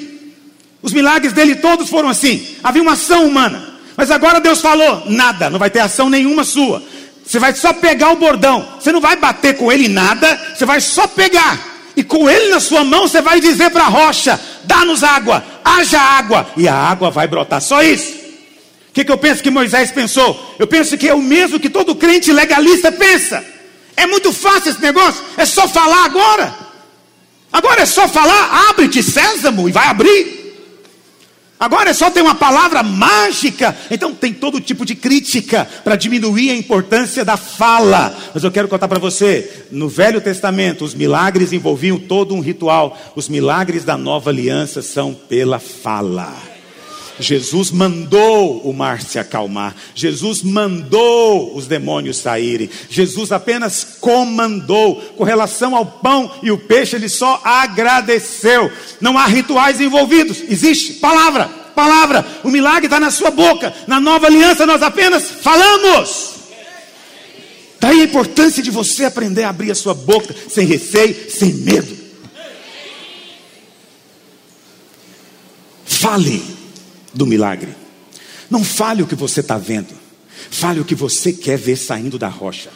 Os 0.81 0.93
milagres 0.93 1.33
dele 1.33 1.55
todos 1.55 1.89
foram 1.89 2.09
assim. 2.09 2.55
Havia 2.63 2.81
uma 2.81 2.93
ação 2.93 3.27
humana. 3.27 3.79
Mas 3.97 4.09
agora 4.09 4.39
Deus 4.39 4.61
falou: 4.61 5.03
nada, 5.07 5.49
não 5.49 5.59
vai 5.59 5.69
ter 5.69 5.79
ação 5.79 6.09
nenhuma 6.09 6.43
sua. 6.43 6.81
Você 7.25 7.37
vai 7.37 7.53
só 7.53 7.73
pegar 7.73 8.11
o 8.11 8.15
bordão. 8.15 8.67
Você 8.79 8.91
não 8.91 9.01
vai 9.01 9.15
bater 9.17 9.57
com 9.57 9.71
ele 9.71 9.87
nada. 9.87 10.55
Você 10.55 10.65
vai 10.65 10.79
só 10.79 11.05
pegar. 11.05 11.67
E 11.95 12.03
com 12.03 12.29
ele 12.29 12.49
na 12.49 12.61
sua 12.61 12.83
mão, 12.83 13.07
você 13.07 13.21
vai 13.21 13.41
dizer 13.41 13.71
para 13.71 13.83
a 13.83 13.89
rocha: 13.89 14.39
dá-nos 14.63 15.03
água, 15.03 15.43
haja 15.63 15.99
água. 15.99 16.47
E 16.55 16.67
a 16.67 16.73
água 16.73 17.11
vai 17.11 17.27
brotar. 17.27 17.61
Só 17.61 17.83
isso. 17.83 18.13
O 18.89 18.93
que, 18.93 19.03
que 19.03 19.11
eu 19.11 19.17
penso 19.17 19.43
que 19.43 19.51
Moisés 19.51 19.91
pensou? 19.91 20.55
Eu 20.57 20.65
penso 20.65 20.97
que 20.97 21.07
é 21.07 21.13
o 21.13 21.21
mesmo 21.21 21.59
que 21.59 21.69
todo 21.69 21.93
crente 21.93 22.31
legalista 22.31 22.91
pensa. 22.91 23.43
É 23.97 24.07
muito 24.07 24.31
fácil 24.31 24.71
esse 24.71 24.81
negócio. 24.81 25.21
É 25.37 25.45
só 25.45 25.67
falar 25.67 26.05
agora. 26.05 26.68
Agora 27.51 27.81
é 27.81 27.85
só 27.85 28.07
falar, 28.07 28.69
abre-te 28.69 29.01
sésamo 29.01 29.67
e 29.67 29.71
vai 29.71 29.87
abrir. 29.87 30.39
Agora 31.59 31.89
é 31.89 31.93
só 31.93 32.09
ter 32.09 32.21
uma 32.21 32.35
palavra 32.35 32.81
mágica. 32.81 33.75
Então 33.91 34.13
tem 34.13 34.33
todo 34.33 34.61
tipo 34.61 34.85
de 34.85 34.95
crítica 34.95 35.67
para 35.83 35.97
diminuir 35.97 36.51
a 36.51 36.55
importância 36.55 37.25
da 37.25 37.35
fala. 37.35 38.15
Mas 38.33 38.45
eu 38.45 38.51
quero 38.51 38.69
contar 38.69 38.87
para 38.87 38.97
você: 38.97 39.65
no 39.69 39.89
Velho 39.89 40.21
Testamento, 40.21 40.85
os 40.85 40.95
milagres 40.95 41.51
envolviam 41.51 41.99
todo 41.99 42.33
um 42.33 42.39
ritual. 42.39 42.97
Os 43.13 43.27
milagres 43.27 43.83
da 43.83 43.97
nova 43.97 44.29
aliança 44.29 44.81
são 44.81 45.13
pela 45.13 45.59
fala. 45.59 46.48
Jesus 47.20 47.72
mandou 47.72 48.61
o 48.61 48.74
mar 48.74 49.01
se 49.01 49.20
acalmar, 49.20 49.76
Jesus 49.93 50.41
mandou 50.41 51.55
os 51.55 51.67
demônios 51.67 52.17
saírem, 52.17 52.70
Jesus 52.89 53.32
apenas 53.32 53.97
comandou. 53.99 54.95
Com 55.17 55.24
relação 55.24 55.76
ao 55.76 55.86
pão 55.86 56.32
e 56.41 56.51
o 56.51 56.57
peixe, 56.57 56.95
ele 56.95 57.09
só 57.09 57.41
agradeceu. 57.43 58.72
Não 59.01 59.17
há 59.17 59.26
rituais 59.26 59.82
envolvidos, 59.82 60.41
existe 60.49 60.93
palavra, 60.93 61.45
palavra. 61.76 62.26
O 62.43 62.49
milagre 62.49 62.86
está 62.86 62.99
na 62.99 63.11
sua 63.11 63.32
boca. 63.32 63.74
Na 63.88 63.99
nova 63.99 64.28
aliança, 64.28 64.65
nós 64.65 64.82
apenas 64.82 65.30
falamos. 65.30 66.36
Daí 67.80 68.01
a 68.01 68.05
importância 68.05 68.61
de 68.61 68.72
você 68.72 69.05
aprender 69.05 69.43
a 69.43 69.49
abrir 69.49 69.72
a 69.72 69.76
sua 69.76 69.93
boca 69.93 70.36
sem 70.49 70.65
receio, 70.65 71.30
sem 71.30 71.53
medo. 71.53 71.97
Fale 75.86 76.59
do 77.14 77.26
milagre. 77.26 77.76
Não 78.49 78.64
fale 78.64 79.03
o 79.03 79.07
que 79.07 79.16
você 79.16 79.41
está 79.41 79.57
vendo, 79.57 79.93
fale 80.49 80.80
o 80.80 80.86
que 80.86 80.95
você 80.95 81.32
quer 81.32 81.57
ver 81.57 81.78
saindo 81.78 82.18
da 82.18 82.28
rocha. 82.28 82.70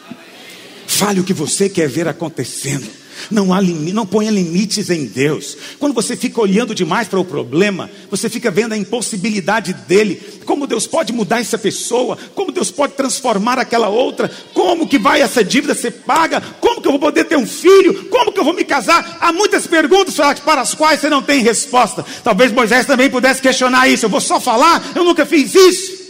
Fale 0.85 1.19
o 1.19 1.23
que 1.23 1.33
você 1.33 1.67
quer 1.69 1.89
ver 1.89 2.07
acontecendo. 2.07 2.87
Não, 3.29 3.53
há 3.53 3.61
não 3.61 4.05
ponha 4.05 4.31
limites 4.31 4.89
em 4.89 5.05
Deus. 5.05 5.57
Quando 5.79 5.93
você 5.93 6.15
fica 6.15 6.41
olhando 6.41 6.75
demais 6.75 7.07
para 7.07 7.19
o 7.19 7.25
problema, 7.25 7.89
você 8.09 8.29
fica 8.29 8.51
vendo 8.51 8.73
a 8.73 8.77
impossibilidade 8.77 9.73
dele. 9.73 10.21
Como 10.45 10.67
Deus 10.67 10.87
pode 10.87 11.13
mudar 11.13 11.39
essa 11.39 11.57
pessoa? 11.57 12.17
Como 12.35 12.51
Deus 12.51 12.69
pode 12.69 12.93
transformar 12.93 13.59
aquela 13.59 13.87
outra? 13.89 14.29
Como 14.53 14.87
que 14.87 14.99
vai 14.99 15.21
essa 15.21 15.43
dívida 15.43 15.73
ser 15.73 15.91
paga? 15.91 16.41
Como 16.59 16.72
que 16.83 16.87
eu 16.87 16.91
vou 16.91 16.99
poder 16.99 17.23
ter 17.23 17.37
um 17.37 17.47
filho? 17.47 18.05
Como 18.09 18.31
que 18.31 18.39
eu 18.39 18.43
vou 18.43 18.53
me 18.53 18.63
casar? 18.63 19.17
Há 19.19 19.31
muitas 19.33 19.65
perguntas 19.65 20.15
para 20.41 20.61
as 20.61 20.75
quais 20.75 20.99
você 20.99 21.09
não 21.09 21.23
tem 21.23 21.41
resposta. 21.41 22.05
Talvez 22.23 22.51
Moisés 22.51 22.85
também 22.85 23.09
pudesse 23.09 23.41
questionar 23.41 23.87
isso. 23.87 24.05
Eu 24.05 24.09
vou 24.09 24.21
só 24.21 24.39
falar, 24.39 24.91
eu 24.95 25.03
nunca 25.03 25.25
fiz 25.25 25.55
isso. 25.55 26.03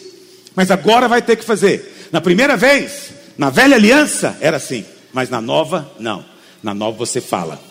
Mas 0.55 0.69
agora 0.69 1.07
vai 1.07 1.21
ter 1.21 1.37
que 1.37 1.45
fazer. 1.45 2.09
Na 2.11 2.19
primeira 2.19 2.57
vez, 2.57 3.11
na 3.37 3.49
velha 3.49 3.75
aliança, 3.75 4.37
era 4.41 4.57
assim, 4.57 4.83
mas 5.13 5.29
na 5.29 5.39
nova, 5.39 5.91
não. 5.99 6.25
Na 6.61 6.73
nova 6.73 6.97
você 6.97 7.21
fala. 7.21 7.61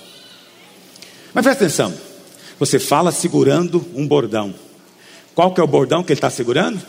Mas 1.34 1.44
presta 1.44 1.64
atenção. 1.64 1.94
Você 2.58 2.78
fala 2.78 3.10
segurando 3.10 3.84
um 3.94 4.06
bordão. 4.06 4.54
Qual 5.34 5.52
que 5.52 5.60
é 5.60 5.64
o 5.64 5.66
bordão 5.66 6.02
que 6.02 6.12
ele 6.12 6.18
está 6.18 6.30
segurando? 6.30 6.80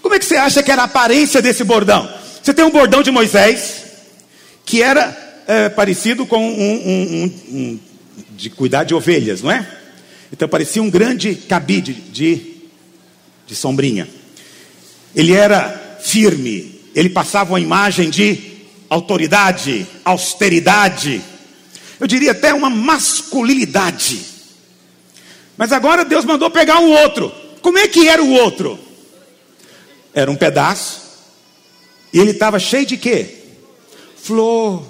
Como 0.00 0.14
é 0.14 0.18
que 0.18 0.24
você 0.24 0.36
acha 0.36 0.62
que 0.62 0.70
era 0.70 0.82
a 0.82 0.86
aparência 0.86 1.42
desse 1.42 1.64
bordão? 1.64 2.08
Você 2.42 2.54
tem 2.54 2.64
um 2.64 2.70
bordão 2.70 3.02
de 3.02 3.10
Moisés, 3.10 3.87
que 4.68 4.82
era 4.82 5.42
é, 5.46 5.70
parecido 5.70 6.26
com 6.26 6.46
um, 6.46 6.60
um, 6.60 7.24
um, 7.24 7.58
um, 7.58 7.80
de 8.36 8.50
cuidar 8.50 8.84
de 8.84 8.94
ovelhas, 8.94 9.40
não 9.40 9.50
é? 9.50 9.66
Então 10.30 10.46
parecia 10.46 10.82
um 10.82 10.90
grande 10.90 11.34
cabide 11.34 11.94
de, 11.94 12.56
de 13.46 13.56
sombrinha. 13.56 14.06
Ele 15.16 15.32
era 15.32 15.98
firme, 16.02 16.82
ele 16.94 17.08
passava 17.08 17.52
uma 17.52 17.60
imagem 17.60 18.10
de 18.10 18.38
autoridade, 18.90 19.86
austeridade, 20.04 21.22
eu 21.98 22.06
diria 22.06 22.32
até 22.32 22.52
uma 22.52 22.68
masculinidade. 22.68 24.20
Mas 25.56 25.72
agora 25.72 26.04
Deus 26.04 26.26
mandou 26.26 26.50
pegar 26.50 26.78
um 26.78 26.92
outro. 26.92 27.32
Como 27.62 27.78
é 27.78 27.88
que 27.88 28.06
era 28.06 28.22
o 28.22 28.32
outro? 28.32 28.78
Era 30.12 30.30
um 30.30 30.36
pedaço. 30.36 31.08
E 32.12 32.18
ele 32.18 32.32
estava 32.32 32.58
cheio 32.58 32.84
de 32.84 32.98
quê? 32.98 33.37
Flor. 34.28 34.84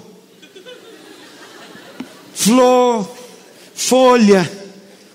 Flor. 2.33 3.09
Folha. 3.73 4.51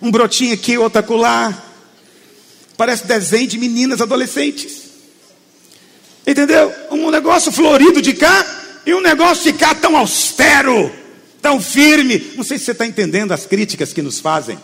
Um 0.00 0.10
brotinho 0.10 0.54
aqui, 0.54 0.78
outro 0.78 1.00
acolá. 1.00 1.52
Parece 2.74 3.06
desenho 3.06 3.46
de 3.46 3.58
meninas 3.58 4.00
adolescentes. 4.00 4.84
Entendeu? 6.26 6.72
Um 6.90 7.10
negócio 7.10 7.52
florido 7.52 8.00
de 8.00 8.14
cá 8.14 8.80
e 8.86 8.94
um 8.94 9.00
negócio 9.02 9.52
de 9.52 9.58
cá 9.58 9.74
tão 9.74 9.94
austero, 9.94 10.90
tão 11.42 11.60
firme. 11.60 12.32
Não 12.34 12.42
sei 12.42 12.58
se 12.58 12.64
você 12.64 12.72
está 12.72 12.86
entendendo 12.86 13.32
as 13.32 13.44
críticas 13.44 13.92
que 13.92 14.00
nos 14.00 14.20
fazem. 14.20 14.58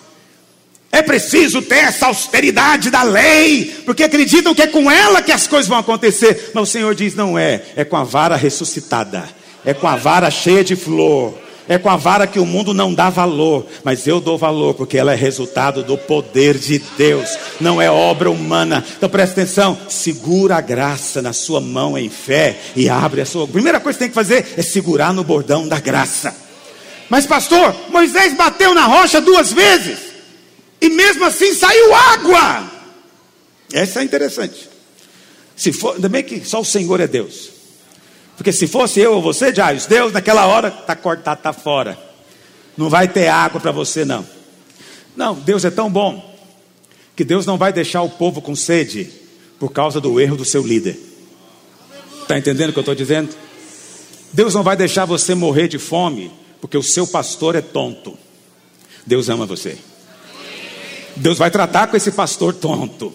É 0.90 1.02
preciso 1.02 1.60
ter 1.60 1.84
essa 1.84 2.06
austeridade 2.06 2.88
da 2.88 3.02
lei, 3.02 3.82
porque 3.84 4.04
acreditam 4.04 4.54
que 4.54 4.62
é 4.62 4.66
com 4.66 4.90
ela 4.90 5.20
que 5.20 5.30
as 5.30 5.46
coisas 5.46 5.68
vão 5.68 5.78
acontecer. 5.78 6.50
Mas 6.54 6.66
o 6.66 6.72
Senhor 6.72 6.94
diz: 6.94 7.14
não 7.14 7.38
é, 7.38 7.62
é 7.76 7.84
com 7.84 7.98
a 7.98 8.04
vara 8.04 8.36
ressuscitada, 8.36 9.28
é 9.64 9.74
com 9.74 9.86
a 9.86 9.96
vara 9.96 10.30
cheia 10.30 10.64
de 10.64 10.76
flor, 10.76 11.34
é 11.70 11.78
com 11.78 11.88
a 11.88 11.96
vara 11.96 12.26
que 12.26 12.40
o 12.40 12.44
mundo 12.44 12.74
não 12.74 12.92
dá 12.92 13.10
valor, 13.10 13.64
mas 13.84 14.04
eu 14.04 14.20
dou 14.20 14.36
valor 14.36 14.74
porque 14.74 14.98
ela 14.98 15.12
é 15.12 15.14
resultado 15.14 15.84
do 15.84 15.96
poder 15.96 16.58
de 16.58 16.80
Deus, 16.98 17.38
não 17.60 17.80
é 17.80 17.88
obra 17.88 18.28
humana. 18.28 18.84
Então 18.96 19.08
presta 19.08 19.40
atenção, 19.40 19.78
segura 19.88 20.56
a 20.56 20.60
graça 20.60 21.22
na 21.22 21.32
sua 21.32 21.60
mão 21.60 21.96
em 21.96 22.10
fé 22.10 22.58
e 22.74 22.88
abre 22.88 23.20
a 23.20 23.24
sua. 23.24 23.46
Primeira 23.46 23.78
coisa 23.78 23.96
que 23.96 24.04
tem 24.04 24.08
que 24.08 24.14
fazer 24.16 24.54
é 24.56 24.62
segurar 24.62 25.12
no 25.12 25.22
bordão 25.22 25.68
da 25.68 25.78
graça. 25.78 26.34
Mas 27.08 27.24
pastor, 27.24 27.72
Moisés 27.88 28.34
bateu 28.34 28.74
na 28.74 28.86
rocha 28.86 29.20
duas 29.20 29.52
vezes 29.52 29.98
e 30.80 30.88
mesmo 30.88 31.24
assim 31.24 31.54
saiu 31.54 31.94
água. 31.94 32.70
Essa 33.72 34.00
é 34.00 34.04
interessante. 34.04 34.68
Se 35.54 35.72
for, 35.72 35.94
ainda 35.94 36.08
bem 36.08 36.24
que 36.24 36.44
só 36.44 36.60
o 36.60 36.64
Senhor 36.64 36.98
é 37.00 37.06
Deus. 37.06 37.59
Porque 38.40 38.54
se 38.54 38.66
fosse 38.66 38.98
eu 38.98 39.16
ou 39.16 39.20
você, 39.20 39.54
Jairus, 39.54 39.84
Deus 39.84 40.14
naquela 40.14 40.46
hora 40.46 40.68
está 40.68 40.96
cortado, 40.96 41.40
está 41.40 41.52
fora. 41.52 41.98
Não 42.74 42.88
vai 42.88 43.06
ter 43.06 43.28
água 43.28 43.60
para 43.60 43.70
você, 43.70 44.02
não. 44.02 44.26
Não, 45.14 45.34
Deus 45.34 45.62
é 45.66 45.70
tão 45.70 45.90
bom 45.90 46.34
que 47.14 47.22
Deus 47.22 47.44
não 47.44 47.58
vai 47.58 47.70
deixar 47.70 48.00
o 48.00 48.08
povo 48.08 48.40
com 48.40 48.56
sede 48.56 49.10
por 49.58 49.70
causa 49.70 50.00
do 50.00 50.18
erro 50.18 50.36
do 50.36 50.44
seu 50.46 50.66
líder. 50.66 50.98
Está 52.22 52.38
entendendo 52.38 52.70
o 52.70 52.72
que 52.72 52.78
eu 52.78 52.80
estou 52.80 52.94
dizendo? 52.94 53.28
Deus 54.32 54.54
não 54.54 54.62
vai 54.62 54.74
deixar 54.74 55.04
você 55.04 55.34
morrer 55.34 55.68
de 55.68 55.78
fome 55.78 56.32
porque 56.62 56.78
o 56.78 56.82
seu 56.82 57.06
pastor 57.06 57.56
é 57.56 57.60
tonto. 57.60 58.16
Deus 59.04 59.28
ama 59.28 59.44
você. 59.44 59.76
Deus 61.14 61.36
vai 61.36 61.50
tratar 61.50 61.88
com 61.88 61.96
esse 61.98 62.10
pastor 62.10 62.54
tonto. 62.54 63.12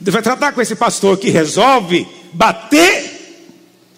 Deus 0.00 0.14
vai 0.14 0.22
tratar 0.22 0.50
com 0.50 0.60
esse 0.60 0.74
pastor 0.74 1.16
que 1.16 1.30
resolve 1.30 2.08
bater 2.32 3.01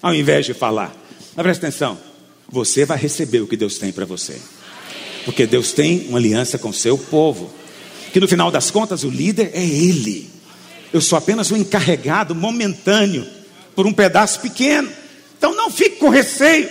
ao 0.05 0.15
invés 0.15 0.45
de 0.45 0.53
falar. 0.53 0.95
Mas 1.35 1.43
presta 1.43 1.67
atenção, 1.67 1.99
você 2.47 2.85
vai 2.85 2.99
receber 2.99 3.41
o 3.41 3.47
que 3.47 3.57
Deus 3.57 3.79
tem 3.79 3.91
para 3.91 4.05
você. 4.05 4.37
Porque 5.25 5.47
Deus 5.47 5.73
tem 5.73 6.09
uma 6.11 6.19
aliança 6.19 6.59
com 6.59 6.69
o 6.69 6.75
seu 6.75 6.99
povo. 6.99 7.51
Que 8.13 8.21
no 8.21 8.29
final 8.29 8.51
das 8.51 8.71
contas 8.71 9.03
o 9.03 9.09
líder 9.09 9.53
é 9.55 9.65
Ele. 9.65 10.29
Eu 10.93 11.01
sou 11.01 11.17
apenas 11.17 11.51
um 11.51 11.57
encarregado 11.57 12.35
momentâneo 12.35 13.27
por 13.75 13.87
um 13.87 13.95
pedaço 13.95 14.41
pequeno. 14.41 14.91
Então 15.39 15.57
não 15.57 15.71
fique 15.71 15.97
com 15.97 16.11
receio. 16.11 16.69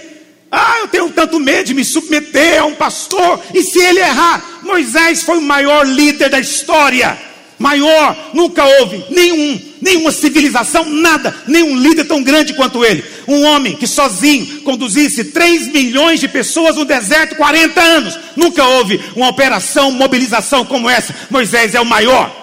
Ah, 0.52 0.82
eu 0.82 0.88
tenho 0.90 1.10
tanto 1.10 1.40
medo 1.40 1.66
de 1.66 1.74
me 1.74 1.84
submeter 1.84 2.62
a 2.62 2.66
um 2.66 2.76
pastor. 2.76 3.42
E 3.52 3.64
se 3.64 3.80
ele 3.80 4.00
errar? 4.00 4.62
Moisés 4.62 5.24
foi 5.24 5.40
o 5.40 5.42
maior 5.42 5.88
líder 5.88 6.30
da 6.30 6.40
história 6.40 7.18
maior, 7.64 8.32
nunca 8.34 8.66
houve 8.66 9.06
nenhum, 9.10 9.73
nenhuma 9.84 10.12
civilização, 10.12 10.86
nada, 10.86 11.36
nenhum 11.46 11.78
líder 11.78 12.06
tão 12.06 12.24
grande 12.24 12.54
quanto 12.54 12.84
ele. 12.84 13.04
Um 13.28 13.44
homem 13.44 13.76
que 13.76 13.86
sozinho 13.86 14.62
conduzisse 14.62 15.26
3 15.26 15.68
milhões 15.68 16.20
de 16.20 16.28
pessoas 16.28 16.78
no 16.78 16.86
deserto 16.86 17.36
40 17.36 17.82
anos. 17.82 18.20
Nunca 18.36 18.66
houve 18.66 19.00
uma 19.16 19.30
operação, 19.30 19.92
mobilização 19.92 20.66
como 20.66 20.90
essa. 20.90 21.14
Moisés 21.30 21.76
é 21.76 21.82
o 21.82 21.86
maior 21.86 22.34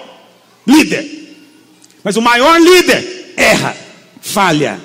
líder. 0.66 1.18
Mas 2.05 2.16
o 2.16 2.22
maior 2.22 2.61
líder 2.61 3.32
erra, 3.36 3.76
falha. 4.20 4.80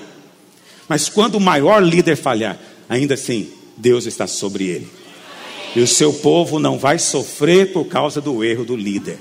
Mas 0.87 1.09
quando 1.09 1.35
o 1.35 1.41
maior 1.41 1.83
líder 1.83 2.15
falhar, 2.15 2.57
ainda 2.87 3.15
assim, 3.15 3.49
Deus 3.75 4.05
está 4.05 4.27
sobre 4.27 4.65
ele. 4.65 4.87
E 5.75 5.81
o 5.81 5.87
seu 5.87 6.13
povo 6.13 6.57
não 6.57 6.79
vai 6.79 6.97
sofrer 6.97 7.73
por 7.73 7.85
causa 7.85 8.21
do 8.21 8.43
erro 8.43 8.63
do 8.63 8.75
líder. 8.75 9.19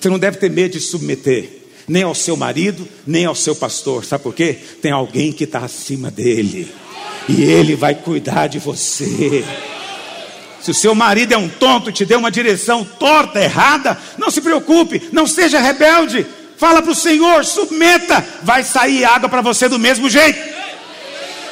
Você 0.00 0.08
não 0.08 0.18
deve 0.18 0.38
ter 0.38 0.50
medo 0.50 0.72
de 0.72 0.80
submeter, 0.80 1.57
nem 1.88 2.02
ao 2.02 2.14
seu 2.14 2.36
marido, 2.36 2.86
nem 3.06 3.24
ao 3.24 3.34
seu 3.34 3.56
pastor. 3.56 4.04
Sabe 4.04 4.22
por 4.22 4.34
quê? 4.34 4.58
Tem 4.82 4.92
alguém 4.92 5.32
que 5.32 5.44
está 5.44 5.60
acima 5.60 6.10
dele, 6.10 6.72
e 7.28 7.42
ele 7.42 7.74
vai 7.74 7.94
cuidar 7.94 8.46
de 8.46 8.58
você. 8.58 9.44
Se 10.60 10.70
o 10.70 10.74
seu 10.74 10.94
marido 10.94 11.32
é 11.32 11.38
um 11.38 11.48
tonto, 11.48 11.92
te 11.92 12.04
deu 12.04 12.18
uma 12.18 12.30
direção 12.30 12.84
torta, 12.84 13.40
errada, 13.40 13.96
não 14.18 14.30
se 14.30 14.40
preocupe, 14.40 15.08
não 15.12 15.26
seja 15.26 15.60
rebelde. 15.60 16.26
Fala 16.56 16.82
para 16.82 16.90
o 16.90 16.94
Senhor, 16.94 17.44
submeta, 17.44 18.24
vai 18.42 18.64
sair 18.64 19.04
água 19.04 19.28
para 19.28 19.40
você 19.40 19.68
do 19.68 19.78
mesmo 19.78 20.10
jeito. 20.10 20.58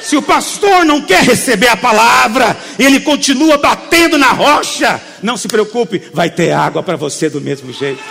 Se 0.01 0.15
o 0.15 0.21
pastor 0.21 0.85
não 0.85 1.01
quer 1.01 1.23
receber 1.23 1.67
a 1.67 1.77
palavra, 1.77 2.55
ele 2.77 2.99
continua 2.99 3.57
batendo 3.57 4.17
na 4.17 4.31
rocha, 4.31 5.01
não 5.23 5.35
se 5.35 5.47
preocupe, 5.47 6.01
vai 6.13 6.29
ter 6.29 6.51
água 6.51 6.83
para 6.83 6.95
você 6.95 7.29
do 7.29 7.41
mesmo 7.41 7.73
jeito. 7.73 8.03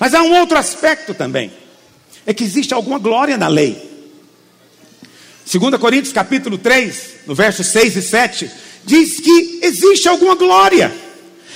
Mas 0.00 0.14
há 0.14 0.22
um 0.22 0.34
outro 0.40 0.56
aspecto 0.56 1.12
também. 1.12 1.52
É 2.24 2.32
que 2.32 2.42
existe 2.42 2.72
alguma 2.72 2.98
glória 2.98 3.36
na 3.36 3.48
lei. 3.48 3.90
2 5.52 5.76
Coríntios 5.78 6.12
capítulo 6.12 6.56
3, 6.56 7.26
no 7.26 7.34
verso 7.34 7.62
6 7.62 7.96
e 7.96 8.02
7, 8.02 8.50
diz 8.84 9.20
que 9.20 9.60
existe 9.62 10.08
alguma 10.08 10.34
glória. 10.34 10.90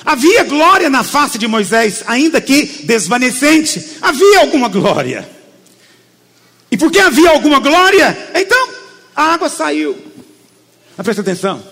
Havia 0.05 0.45
glória 0.45 0.91
na 0.91 1.03
face 1.03 1.39
de 1.39 1.47
Moisés, 1.47 2.05
ainda 2.07 2.39
que 2.41 2.85
desvanecente. 2.85 3.97
Havia 4.03 4.41
alguma 4.41 4.69
glória. 4.69 5.27
E 6.71 6.77
porque 6.77 6.99
havia 6.99 7.31
alguma 7.31 7.61
glória, 7.61 8.31
então 8.35 8.69
a 9.17 9.33
água 9.33 9.49
saiu. 9.49 9.97
Mas 10.97 11.05
presta 11.05 11.23
atenção, 11.23 11.63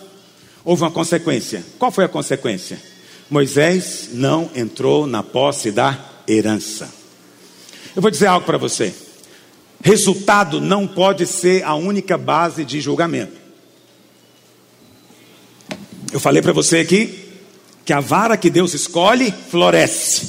houve 0.65 0.83
uma 0.83 0.91
consequência. 0.91 1.63
Qual 1.79 1.93
foi 1.93 2.05
a 2.05 2.09
consequência? 2.09 2.81
Moisés 3.29 4.11
não 4.13 4.51
entrou 4.55 5.07
na 5.07 5.23
posse 5.23 5.71
da 5.71 6.12
herança. 6.27 6.93
Eu 7.95 8.03
vou 8.03 8.11
dizer 8.11 8.27
algo 8.27 8.47
para 8.47 8.59
você. 8.59 8.95
Resultado 9.83 10.61
não 10.61 10.87
pode 10.87 11.27
ser 11.27 11.65
a 11.65 11.75
única 11.75 12.17
base 12.17 12.65
de 12.65 12.81
julgamento. 12.81 13.37
Eu 16.13 16.21
falei 16.21 16.41
para 16.43 16.53
você 16.53 16.79
aqui 16.79 17.31
que 17.85 17.93
a 17.93 18.01
vara 18.01 18.37
que 18.37 18.51
Deus 18.51 18.75
escolhe 18.75 19.33
floresce, 19.51 20.29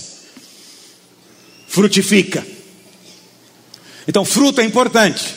frutifica. 1.67 2.45
Então, 4.07 4.25
fruto 4.25 4.59
é 4.59 4.63
importante. 4.63 5.35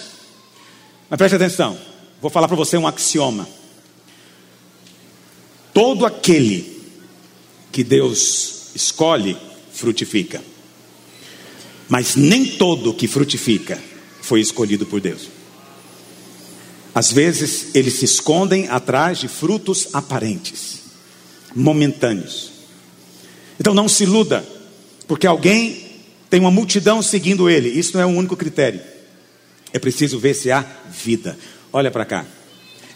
Mas 1.11 1.19
preste 1.19 1.35
atenção, 1.35 1.79
vou 2.21 2.31
falar 2.31 2.49
para 2.49 2.57
você 2.57 2.77
um 2.77 2.87
axioma. 2.87 3.47
Todo 5.75 6.07
aquele 6.07 6.81
que 7.71 7.85
Deus 7.85 8.71
escolhe 8.75 9.37
frutifica. 9.77 10.43
Mas 11.89 12.17
nem 12.17 12.45
todo 12.45 12.95
que 12.95 13.07
frutifica 13.07 13.81
foi 14.21 14.41
escolhido 14.41 14.87
por 14.87 15.01
Deus. 15.01 15.29
Às 16.95 17.13
vezes 17.13 17.75
eles 17.75 17.95
se 17.95 18.05
escondem 18.05 18.69
atrás 18.69 19.19
de 19.19 19.29
frutos 19.29 19.89
aparentes, 19.93 20.81
momentâneos. 21.55 22.53
Então 23.61 23.75
não 23.75 23.89
se 23.89 24.05
iluda, 24.05 24.47
porque 25.07 25.27
alguém 25.27 25.87
tem 26.29 26.41
uma 26.41 26.51
multidão 26.51 27.03
seguindo 27.03 27.49
ele. 27.49 27.69
Isso 27.69 27.95
não 27.95 28.01
é 28.01 28.07
um 28.07 28.17
único 28.17 28.37
critério. 28.37 28.81
É 29.73 29.79
preciso 29.79 30.19
ver 30.19 30.35
se 30.35 30.51
há 30.51 30.65
vida. 30.91 31.39
Olha 31.73 31.91
para 31.91 32.05
cá. 32.05 32.25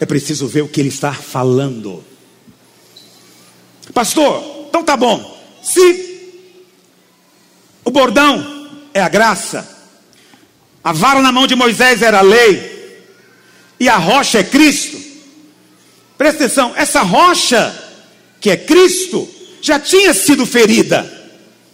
É 0.00 0.06
preciso 0.06 0.48
ver 0.48 0.62
o 0.62 0.68
que 0.68 0.80
ele 0.80 0.88
está 0.88 1.12
falando. 1.12 2.02
Pastor, 3.92 4.66
então 4.68 4.82
tá 4.82 4.96
bom. 4.96 5.38
Se 5.62 6.09
o 7.90 7.92
bordão 7.92 8.68
é 8.94 9.00
a 9.00 9.08
graça, 9.08 9.68
a 10.82 10.92
vara 10.92 11.20
na 11.20 11.32
mão 11.32 11.44
de 11.44 11.56
Moisés 11.56 12.02
era 12.02 12.20
a 12.20 12.22
lei, 12.22 13.02
e 13.80 13.88
a 13.88 13.96
rocha 13.96 14.38
é 14.38 14.44
Cristo. 14.44 14.96
Presta 16.16 16.44
atenção, 16.44 16.72
essa 16.76 17.02
rocha 17.02 17.74
que 18.40 18.48
é 18.48 18.56
Cristo 18.56 19.28
já 19.60 19.80
tinha 19.80 20.14
sido 20.14 20.46
ferida 20.46 21.04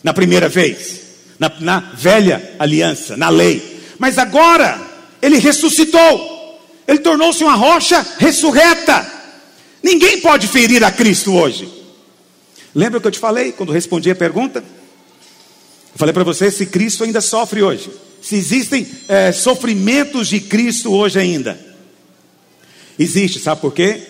na 0.03 0.14
primeira 0.14 0.49
vez, 0.49 1.01
na, 1.39 1.53
na 1.61 1.81
velha 1.81 2.55
aliança, 2.59 3.14
na 3.14 3.29
lei, 3.29 3.83
mas 3.99 4.17
agora 4.17 4.81
ele 5.21 5.39
ressuscitou, 5.39 6.59
ele 6.89 7.01
tornou-se 7.01 7.45
uma 7.45 7.55
rocha 7.55 8.05
ressurreta. 8.19 9.07
Ninguém 9.83 10.23
pode 10.23 10.49
ferir 10.49 10.83
a 10.83 10.91
Cristo 10.91 11.35
hoje. 11.35 11.69
Lembra 12.75 12.99
o 12.99 13.01
que 13.03 13.07
eu 13.07 13.12
te 13.12 13.19
falei 13.19 13.53
quando 13.53 13.71
respondi 13.71 14.11
a 14.11 14.14
pergunta? 14.14 14.64
Falei 15.97 16.12
para 16.12 16.24
você 16.24 16.51
se 16.51 16.66
Cristo 16.66 17.05
ainda 17.05 17.22
sofre 17.22 17.62
hoje, 17.62 17.90
se 18.20 18.36
existem 18.36 18.86
é, 19.09 19.32
sofrimentos 19.32 20.28
de 20.28 20.40
Cristo 20.40 20.92
hoje 20.92 21.18
ainda. 21.18 21.59
Existe, 22.99 23.40
sabe 23.40 23.62
por 23.62 23.72
quê? 23.72 24.03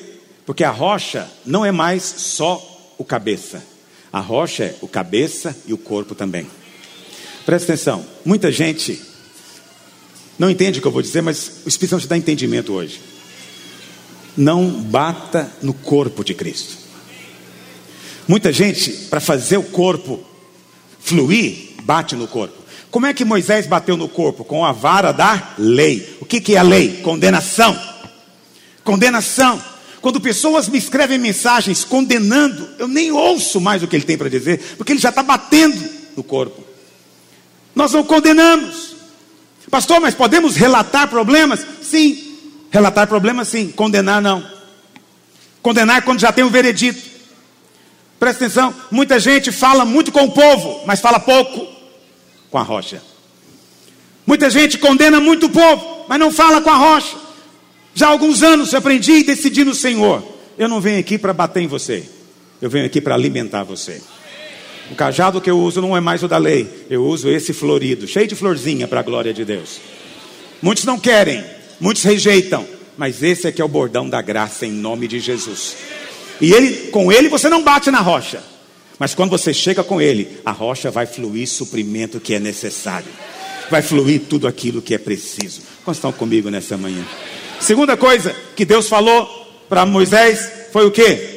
Porque 0.44 0.64
a 0.64 0.70
rocha 0.70 1.30
não 1.44 1.64
é 1.64 1.70
mais 1.70 2.02
só 2.02 2.94
o 2.98 3.04
cabeça, 3.04 3.62
a 4.12 4.18
rocha 4.18 4.64
é 4.64 4.74
o 4.80 4.88
cabeça 4.88 5.56
e 5.66 5.72
o 5.72 5.78
corpo 5.78 6.14
também. 6.14 6.46
Presta 7.44 7.72
atenção, 7.72 8.04
muita 8.24 8.50
gente 8.50 9.00
não 10.38 10.50
entende 10.50 10.78
o 10.78 10.82
que 10.82 10.88
eu 10.88 10.92
vou 10.92 11.02
dizer, 11.02 11.22
mas 11.22 11.62
o 11.64 11.68
Espírito 11.68 11.90
Santo 11.90 12.02
te 12.02 12.08
dá 12.08 12.16
entendimento 12.16 12.72
hoje. 12.72 13.00
Não 14.36 14.68
bata 14.68 15.50
no 15.62 15.72
corpo 15.72 16.24
de 16.24 16.34
Cristo. 16.34 16.76
Muita 18.28 18.52
gente, 18.52 18.90
para 19.08 19.20
fazer 19.20 19.56
o 19.56 19.62
corpo 19.62 20.22
fluir, 21.00 21.75
bate 21.86 22.16
no 22.16 22.26
corpo. 22.26 22.64
Como 22.90 23.06
é 23.06 23.14
que 23.14 23.24
Moisés 23.24 23.66
bateu 23.66 23.96
no 23.96 24.08
corpo? 24.08 24.44
Com 24.44 24.64
a 24.64 24.72
vara 24.72 25.12
da 25.12 25.54
lei. 25.56 26.18
O 26.20 26.26
que, 26.26 26.40
que 26.40 26.56
é 26.56 26.58
a 26.58 26.62
lei? 26.62 27.00
Condenação. 27.02 27.78
Condenação. 28.82 29.62
Quando 30.00 30.20
pessoas 30.20 30.68
me 30.68 30.78
escrevem 30.78 31.18
mensagens 31.18 31.84
condenando, 31.84 32.68
eu 32.78 32.88
nem 32.88 33.12
ouço 33.12 33.60
mais 33.60 33.82
o 33.82 33.88
que 33.88 33.94
ele 33.94 34.04
tem 34.04 34.18
para 34.18 34.28
dizer, 34.28 34.74
porque 34.76 34.92
ele 34.92 35.00
já 35.00 35.10
está 35.10 35.22
batendo 35.22 35.80
no 36.16 36.22
corpo. 36.22 36.62
Nós 37.74 37.92
não 37.92 38.02
condenamos. 38.02 38.96
Pastor, 39.70 40.00
mas 40.00 40.14
podemos 40.14 40.56
relatar 40.56 41.08
problemas? 41.08 41.64
Sim. 41.82 42.36
Relatar 42.70 43.06
problemas, 43.06 43.48
sim. 43.48 43.68
Condenar, 43.68 44.20
não. 44.20 44.44
Condenar 45.62 46.02
quando 46.02 46.20
já 46.20 46.32
tem 46.32 46.44
um 46.44 46.50
veredito. 46.50 47.02
Presta 48.18 48.44
atenção, 48.44 48.74
muita 48.90 49.20
gente 49.20 49.52
fala 49.52 49.84
muito 49.84 50.10
com 50.10 50.24
o 50.24 50.32
povo, 50.32 50.82
mas 50.86 51.00
fala 51.00 51.20
pouco 51.20 51.75
com 52.56 52.60
a 52.60 52.62
rocha. 52.62 53.02
Muita 54.26 54.48
gente 54.48 54.78
condena 54.78 55.20
muito 55.20 55.44
o 55.44 55.50
povo, 55.50 56.06
mas 56.08 56.18
não 56.18 56.32
fala 56.32 56.62
com 56.62 56.70
a 56.70 56.76
rocha. 56.76 57.14
Já 57.94 58.06
há 58.06 58.10
alguns 58.10 58.42
anos 58.42 58.72
eu 58.72 58.78
aprendi 58.78 59.12
e 59.12 59.24
decidi 59.24 59.62
no 59.62 59.74
Senhor: 59.74 60.26
eu 60.56 60.66
não 60.66 60.80
venho 60.80 60.98
aqui 60.98 61.18
para 61.18 61.34
bater 61.34 61.62
em 61.62 61.66
você, 61.66 62.08
eu 62.62 62.70
venho 62.70 62.86
aqui 62.86 62.98
para 62.98 63.14
alimentar 63.14 63.62
você. 63.62 64.00
O 64.90 64.94
cajado 64.94 65.40
que 65.40 65.50
eu 65.50 65.58
uso 65.58 65.82
não 65.82 65.94
é 65.94 66.00
mais 66.00 66.22
o 66.22 66.28
da 66.28 66.38
lei, 66.38 66.86
eu 66.88 67.04
uso 67.04 67.28
esse 67.28 67.52
florido, 67.52 68.08
cheio 68.08 68.26
de 68.26 68.34
florzinha 68.34 68.88
para 68.88 69.00
a 69.00 69.02
glória 69.02 69.34
de 69.34 69.44
Deus. 69.44 69.78
Muitos 70.62 70.84
não 70.84 70.98
querem, 70.98 71.44
muitos 71.78 72.04
rejeitam, 72.04 72.66
mas 72.96 73.22
esse 73.22 73.46
aqui 73.46 73.60
é 73.60 73.64
o 73.64 73.68
bordão 73.68 74.08
da 74.08 74.22
graça 74.22 74.64
em 74.64 74.72
nome 74.72 75.06
de 75.06 75.20
Jesus. 75.20 75.76
E 76.40 76.54
ele, 76.54 76.88
com 76.88 77.12
ele 77.12 77.28
você 77.28 77.50
não 77.50 77.62
bate 77.62 77.90
na 77.90 78.00
rocha. 78.00 78.42
Mas 78.98 79.14
quando 79.14 79.30
você 79.30 79.52
chega 79.52 79.84
com 79.84 80.00
ele, 80.00 80.40
a 80.44 80.52
rocha 80.52 80.90
vai 80.90 81.06
fluir 81.06 81.46
suprimento 81.46 82.18
que 82.18 82.34
é 82.34 82.38
necessário. 82.38 83.08
Vai 83.70 83.82
fluir 83.82 84.22
tudo 84.28 84.46
aquilo 84.46 84.80
que 84.80 84.94
é 84.94 84.98
preciso. 84.98 85.60
Quantos 85.84 85.98
estão 85.98 86.12
comigo 86.12 86.48
nessa 86.48 86.76
manhã? 86.76 87.04
Segunda 87.60 87.96
coisa 87.96 88.34
que 88.54 88.64
Deus 88.64 88.88
falou 88.88 89.26
para 89.68 89.84
Moisés 89.84 90.50
foi 90.72 90.86
o 90.86 90.90
que? 90.90 91.36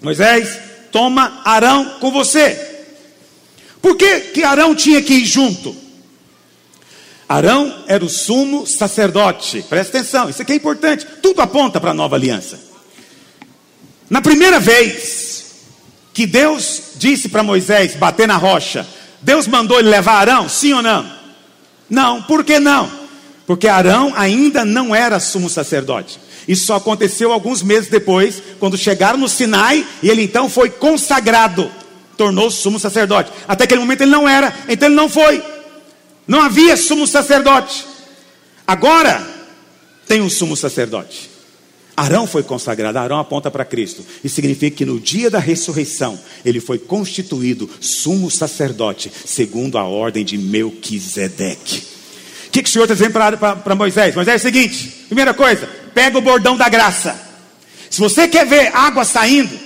Moisés, 0.00 0.58
toma 0.90 1.40
Arão 1.44 1.98
com 2.00 2.10
você. 2.10 2.66
Por 3.80 3.96
que, 3.96 4.20
que 4.20 4.42
Arão 4.42 4.74
tinha 4.74 5.00
que 5.02 5.14
ir 5.14 5.24
junto? 5.24 5.76
Arão 7.28 7.84
era 7.86 8.04
o 8.04 8.08
sumo 8.08 8.66
sacerdote. 8.66 9.62
Presta 9.68 9.98
atenção, 9.98 10.30
isso 10.30 10.42
aqui 10.42 10.52
é 10.52 10.56
importante. 10.56 11.06
Tudo 11.22 11.42
aponta 11.42 11.80
para 11.80 11.90
a 11.90 11.94
nova 11.94 12.16
aliança. 12.16 12.58
Na 14.08 14.22
primeira 14.22 14.58
vez 14.58 15.27
que 16.18 16.26
Deus 16.26 16.94
disse 16.96 17.28
para 17.28 17.44
Moisés 17.44 17.94
bater 17.94 18.26
na 18.26 18.36
rocha, 18.36 18.84
Deus 19.22 19.46
mandou 19.46 19.78
ele 19.78 19.88
levar 19.88 20.14
Arão, 20.14 20.48
sim 20.48 20.72
ou 20.72 20.82
não? 20.82 21.08
Não, 21.88 22.20
por 22.22 22.42
que 22.42 22.58
não? 22.58 22.90
Porque 23.46 23.68
Arão 23.68 24.12
ainda 24.16 24.64
não 24.64 24.92
era 24.92 25.20
sumo 25.20 25.48
sacerdote. 25.48 26.18
Isso 26.48 26.66
só 26.66 26.74
aconteceu 26.74 27.32
alguns 27.32 27.62
meses 27.62 27.88
depois, 27.88 28.42
quando 28.58 28.76
chegaram 28.76 29.16
no 29.16 29.28
Sinai, 29.28 29.86
e 30.02 30.10
ele 30.10 30.24
então 30.24 30.50
foi 30.50 30.70
consagrado, 30.70 31.70
tornou-se 32.16 32.62
sumo 32.62 32.80
sacerdote. 32.80 33.30
Até 33.46 33.62
aquele 33.62 33.80
momento 33.80 34.00
ele 34.00 34.10
não 34.10 34.28
era, 34.28 34.52
então 34.68 34.88
ele 34.88 34.96
não 34.96 35.08
foi. 35.08 35.40
Não 36.26 36.42
havia 36.42 36.76
sumo 36.76 37.06
sacerdote. 37.06 37.86
Agora 38.66 39.24
tem 40.08 40.20
um 40.20 40.28
sumo 40.28 40.56
sacerdote. 40.56 41.30
Arão 41.98 42.28
foi 42.28 42.44
consagrado, 42.44 42.96
Arão 42.96 43.18
aponta 43.18 43.50
para 43.50 43.64
Cristo. 43.64 44.06
E 44.22 44.28
significa 44.28 44.76
que 44.76 44.84
no 44.84 45.00
dia 45.00 45.28
da 45.28 45.40
ressurreição, 45.40 46.16
ele 46.44 46.60
foi 46.60 46.78
constituído 46.78 47.68
sumo 47.80 48.30
sacerdote, 48.30 49.10
segundo 49.24 49.76
a 49.76 49.82
ordem 49.82 50.24
de 50.24 50.38
Melquisedeque. 50.38 51.82
O 52.46 52.50
que, 52.52 52.62
que 52.62 52.68
o 52.68 52.72
Senhor 52.72 52.84
está 52.84 52.94
dizendo 52.94 53.12
para 53.12 53.74
Moisés? 53.74 54.14
Moisés 54.14 54.34
é 54.34 54.48
o 54.48 54.52
seguinte: 54.52 55.06
primeira 55.08 55.34
coisa, 55.34 55.68
pega 55.92 56.16
o 56.16 56.20
bordão 56.20 56.56
da 56.56 56.68
graça. 56.68 57.20
Se 57.90 57.98
você 57.98 58.28
quer 58.28 58.46
ver 58.46 58.70
água 58.76 59.04
saindo, 59.04 59.58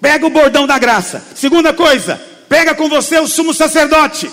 pega 0.00 0.24
o 0.26 0.30
bordão 0.30 0.66
da 0.66 0.78
graça. 0.78 1.22
Segunda 1.34 1.74
coisa, 1.74 2.18
pega 2.48 2.74
com 2.74 2.88
você 2.88 3.18
o 3.18 3.28
sumo 3.28 3.52
sacerdote. 3.52 4.30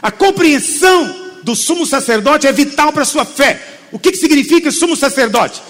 A 0.00 0.12
compreensão 0.12 1.12
do 1.42 1.56
sumo 1.56 1.84
sacerdote 1.84 2.46
é 2.46 2.52
vital 2.52 2.92
para 2.92 3.02
a 3.02 3.06
sua 3.06 3.24
fé. 3.24 3.60
O 3.90 3.98
que, 3.98 4.12
que 4.12 4.18
significa 4.18 4.70
sumo 4.70 4.94
sacerdote? 4.94 5.60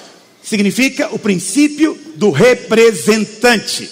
Significa 0.43 1.09
o 1.13 1.19
princípio 1.19 1.99
do 2.17 2.31
representante. 2.31 3.89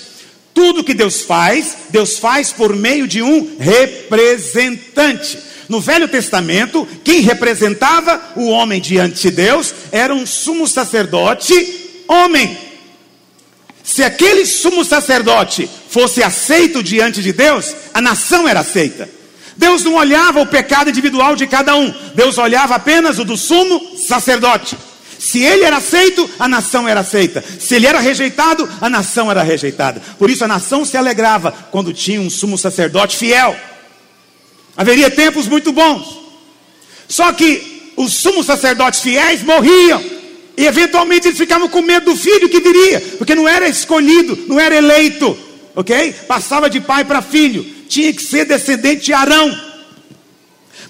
Tudo 0.52 0.84
que 0.84 0.94
Deus 0.94 1.22
faz, 1.22 1.76
Deus 1.90 2.18
faz 2.18 2.52
por 2.52 2.74
meio 2.74 3.06
de 3.06 3.22
um 3.22 3.56
representante. 3.58 5.38
No 5.68 5.80
Velho 5.80 6.08
Testamento, 6.08 6.86
quem 7.04 7.20
representava 7.20 8.32
o 8.36 8.48
homem 8.48 8.80
diante 8.80 9.22
de 9.22 9.30
Deus 9.30 9.72
era 9.92 10.12
um 10.14 10.26
sumo 10.26 10.66
sacerdote 10.66 11.54
homem. 12.10 12.58
Se 13.84 14.02
aquele 14.02 14.44
sumo 14.44 14.84
sacerdote 14.84 15.70
fosse 15.88 16.22
aceito 16.22 16.82
diante 16.82 17.22
de 17.22 17.32
Deus, 17.32 17.74
a 17.94 18.00
nação 18.00 18.48
era 18.48 18.60
aceita. 18.60 19.08
Deus 19.56 19.84
não 19.84 19.94
olhava 19.94 20.40
o 20.40 20.46
pecado 20.46 20.90
individual 20.90 21.36
de 21.36 21.46
cada 21.46 21.76
um, 21.76 21.92
Deus 22.14 22.38
olhava 22.38 22.74
apenas 22.74 23.18
o 23.18 23.24
do 23.24 23.36
sumo 23.36 23.96
sacerdote. 24.08 24.76
Se 25.20 25.44
ele 25.44 25.64
era 25.64 25.76
aceito, 25.76 26.28
a 26.38 26.48
nação 26.48 26.88
era 26.88 27.00
aceita. 27.00 27.44
Se 27.60 27.74
ele 27.74 27.86
era 27.86 28.00
rejeitado, 28.00 28.66
a 28.80 28.88
nação 28.88 29.30
era 29.30 29.42
rejeitada. 29.42 30.00
Por 30.18 30.30
isso 30.30 30.42
a 30.42 30.48
nação 30.48 30.82
se 30.82 30.96
alegrava 30.96 31.52
quando 31.70 31.92
tinha 31.92 32.18
um 32.18 32.30
sumo 32.30 32.56
sacerdote 32.56 33.18
fiel. 33.18 33.54
Haveria 34.74 35.10
tempos 35.10 35.46
muito 35.46 35.72
bons. 35.72 36.18
Só 37.06 37.30
que 37.34 37.92
os 37.96 38.14
sumos 38.14 38.46
sacerdotes 38.46 39.00
fiéis 39.00 39.42
morriam. 39.42 40.02
E 40.56 40.66
eventualmente 40.66 41.28
eles 41.28 41.38
ficavam 41.38 41.68
com 41.68 41.82
medo 41.82 42.12
do 42.12 42.16
filho 42.16 42.48
que 42.48 42.60
viria, 42.60 43.00
porque 43.18 43.34
não 43.34 43.46
era 43.46 43.68
escolhido, 43.68 44.38
não 44.48 44.58
era 44.58 44.74
eleito, 44.74 45.36
ok? 45.74 46.12
Passava 46.26 46.70
de 46.70 46.80
pai 46.80 47.04
para 47.04 47.22
filho, 47.22 47.64
tinha 47.88 48.12
que 48.12 48.22
ser 48.22 48.46
descendente 48.46 49.04
de 49.04 49.12
Arão. 49.12 49.58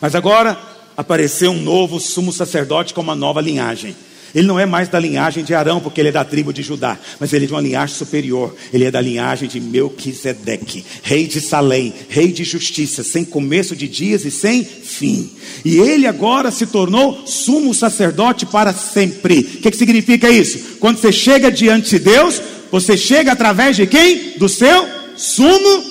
Mas 0.00 0.14
agora 0.14 0.58
apareceu 0.96 1.50
um 1.50 1.60
novo 1.60 1.98
sumo 1.98 2.32
sacerdote 2.32 2.94
com 2.94 3.00
uma 3.00 3.14
nova 3.14 3.40
linhagem. 3.40 3.96
Ele 4.34 4.46
não 4.46 4.58
é 4.58 4.66
mais 4.66 4.88
da 4.88 4.98
linhagem 4.98 5.44
de 5.44 5.54
Arão, 5.54 5.80
porque 5.80 6.00
ele 6.00 6.08
é 6.08 6.12
da 6.12 6.24
tribo 6.24 6.52
de 6.52 6.62
Judá, 6.62 6.98
mas 7.18 7.32
ele 7.32 7.44
é 7.44 7.48
de 7.48 7.52
uma 7.52 7.60
linhagem 7.60 7.96
superior. 7.96 8.54
Ele 8.72 8.84
é 8.84 8.90
da 8.90 9.00
linhagem 9.00 9.48
de 9.48 9.60
Melquisedeque, 9.60 10.84
rei 11.02 11.26
de 11.26 11.40
Salém, 11.40 11.92
rei 12.08 12.32
de 12.32 12.44
justiça, 12.44 13.02
sem 13.02 13.24
começo 13.24 13.74
de 13.74 13.88
dias 13.88 14.24
e 14.24 14.30
sem 14.30 14.64
fim. 14.64 15.30
E 15.64 15.78
ele 15.78 16.06
agora 16.06 16.50
se 16.50 16.66
tornou 16.66 17.26
sumo 17.26 17.74
sacerdote 17.74 18.46
para 18.46 18.72
sempre. 18.72 19.40
O 19.40 19.60
que, 19.60 19.70
que 19.70 19.76
significa 19.76 20.30
isso? 20.30 20.76
Quando 20.78 20.98
você 20.98 21.12
chega 21.12 21.50
diante 21.50 21.90
de 21.90 21.98
Deus, 21.98 22.40
você 22.70 22.96
chega 22.96 23.32
através 23.32 23.76
de 23.76 23.86
quem? 23.86 24.34
Do 24.38 24.48
seu 24.48 24.88
sumo. 25.16 25.84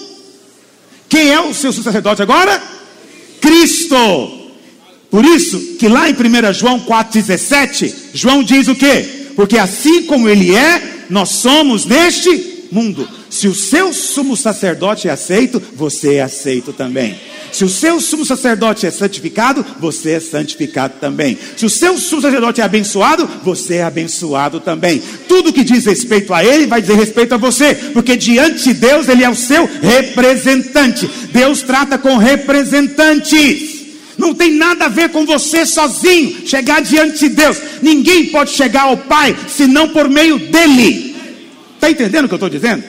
Quem 1.09 1.31
é 1.31 1.41
o 1.41 1.53
seu 1.53 1.73
sacerdote 1.73 2.21
agora? 2.21 2.61
Cristo. 3.41 4.38
Por 5.09 5.25
isso 5.25 5.59
que 5.79 5.87
lá 5.87 6.09
em 6.09 6.13
1 6.13 6.53
João 6.53 6.79
4,17, 6.81 7.93
João 8.13 8.43
diz 8.43 8.67
o 8.67 8.75
quê? 8.75 9.05
Porque 9.35 9.57
assim 9.57 10.03
como 10.03 10.29
ele 10.29 10.55
é, 10.55 11.05
nós 11.09 11.29
somos 11.29 11.85
neste 11.85 12.67
mundo. 12.71 13.07
Se 13.29 13.47
o 13.47 13.55
seu 13.55 13.93
sumo 13.93 14.35
sacerdote 14.35 15.07
é 15.07 15.11
aceito, 15.11 15.61
você 15.75 16.15
é 16.15 16.21
aceito 16.21 16.73
também. 16.73 17.15
Se 17.51 17.63
o 17.63 17.69
seu 17.69 17.99
sumo 17.99 18.25
sacerdote 18.25 18.85
é 18.85 18.91
santificado, 18.91 19.65
você 19.79 20.11
é 20.11 20.19
santificado 20.19 20.95
também. 20.99 21.37
Se 21.57 21.65
o 21.65 21.69
seu 21.69 21.97
sumo 21.97 22.21
sacerdote 22.21 22.61
é 22.61 22.63
abençoado, 22.63 23.27
você 23.43 23.75
é 23.75 23.83
abençoado 23.83 24.59
também. 24.59 25.01
Tudo 25.27 25.53
que 25.53 25.63
diz 25.63 25.85
respeito 25.85 26.33
a 26.33 26.43
ele 26.43 26.67
vai 26.67 26.81
dizer 26.81 26.95
respeito 26.95 27.33
a 27.33 27.37
você, 27.37 27.73
porque 27.93 28.15
diante 28.15 28.65
de 28.65 28.73
Deus 28.73 29.07
ele 29.07 29.23
é 29.23 29.29
o 29.29 29.35
seu 29.35 29.67
representante. 29.81 31.09
Deus 31.31 31.61
trata 31.61 31.97
com 31.97 32.17
representantes. 32.17 33.78
Não 34.19 34.35
tem 34.35 34.51
nada 34.51 34.85
a 34.85 34.89
ver 34.89 35.09
com 35.09 35.25
você 35.25 35.65
sozinho 35.65 36.45
chegar 36.45 36.81
diante 36.81 37.19
de 37.19 37.29
Deus. 37.29 37.57
Ninguém 37.81 38.27
pode 38.27 38.51
chegar 38.51 38.83
ao 38.83 38.97
Pai 38.97 39.35
senão 39.47 39.87
por 39.89 40.09
meio 40.09 40.37
dele. 40.37 41.15
Está 41.75 41.89
entendendo 41.89 42.25
o 42.25 42.27
que 42.27 42.33
eu 42.33 42.37
estou 42.37 42.49
dizendo? 42.49 42.83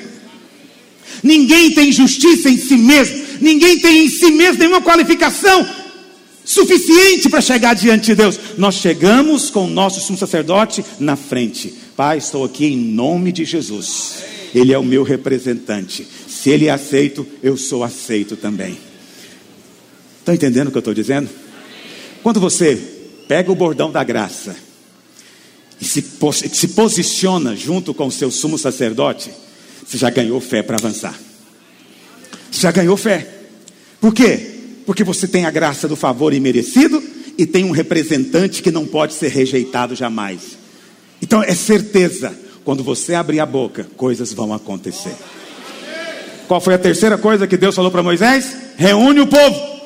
Ninguém 1.22 1.70
tem 1.70 1.92
justiça 1.92 2.50
em 2.50 2.56
si 2.56 2.76
mesmo. 2.76 3.24
Ninguém 3.40 3.78
tem 3.78 4.04
em 4.04 4.08
si 4.08 4.32
mesmo 4.32 4.58
nenhuma 4.58 4.82
qualificação 4.82 5.66
suficiente 6.44 7.28
para 7.28 7.40
chegar 7.40 7.74
diante 7.74 8.06
de 8.06 8.16
Deus. 8.16 8.38
Nós 8.58 8.74
chegamos 8.74 9.50
com 9.50 9.66
o 9.66 9.70
nosso 9.70 10.00
sumo 10.00 10.18
sacerdote 10.18 10.84
na 10.98 11.14
frente. 11.14 11.72
Pai, 11.96 12.18
estou 12.18 12.44
aqui 12.44 12.66
em 12.66 12.76
nome 12.76 13.30
de 13.30 13.44
Jesus. 13.44 14.16
Ele 14.52 14.72
é 14.72 14.78
o 14.78 14.84
meu 14.84 15.04
representante. 15.04 16.04
Se 16.26 16.50
ele 16.50 16.66
é 16.66 16.70
aceito, 16.70 17.24
eu 17.40 17.56
sou 17.56 17.84
aceito 17.84 18.34
também. 18.34 18.89
Estão 20.30 20.48
entendendo 20.48 20.68
o 20.68 20.70
que 20.70 20.76
eu 20.76 20.80
estou 20.80 20.94
dizendo? 20.94 21.28
Quando 22.22 22.38
você 22.38 22.76
pega 23.26 23.50
o 23.50 23.54
bordão 23.54 23.90
da 23.90 24.04
graça 24.04 24.54
e 25.80 25.84
se, 25.84 26.04
se 26.52 26.68
posiciona 26.68 27.56
junto 27.56 27.92
com 27.92 28.06
o 28.06 28.12
seu 28.12 28.30
sumo 28.30 28.56
sacerdote, 28.56 29.32
você 29.84 29.98
já 29.98 30.08
ganhou 30.08 30.40
fé 30.40 30.62
para 30.62 30.76
avançar. 30.76 31.18
Você 32.48 32.60
já 32.60 32.70
ganhou 32.70 32.96
fé. 32.96 33.26
Por 34.00 34.14
quê? 34.14 34.54
Porque 34.86 35.02
você 35.02 35.26
tem 35.26 35.46
a 35.46 35.50
graça 35.50 35.88
do 35.88 35.96
favor 35.96 36.32
imerecido 36.32 37.02
e 37.36 37.44
tem 37.44 37.64
um 37.64 37.72
representante 37.72 38.62
que 38.62 38.70
não 38.70 38.86
pode 38.86 39.14
ser 39.14 39.28
rejeitado 39.28 39.96
jamais. 39.96 40.58
Então 41.20 41.42
é 41.42 41.54
certeza, 41.56 42.32
quando 42.64 42.84
você 42.84 43.14
abrir 43.14 43.40
a 43.40 43.46
boca, 43.46 43.84
coisas 43.96 44.32
vão 44.32 44.54
acontecer. 44.54 45.14
Qual 46.46 46.60
foi 46.60 46.74
a 46.74 46.78
terceira 46.78 47.18
coisa 47.18 47.48
que 47.48 47.56
Deus 47.56 47.74
falou 47.74 47.90
para 47.90 48.02
Moisés? 48.02 48.54
Reúne 48.76 49.20
o 49.20 49.26
povo. 49.26 49.79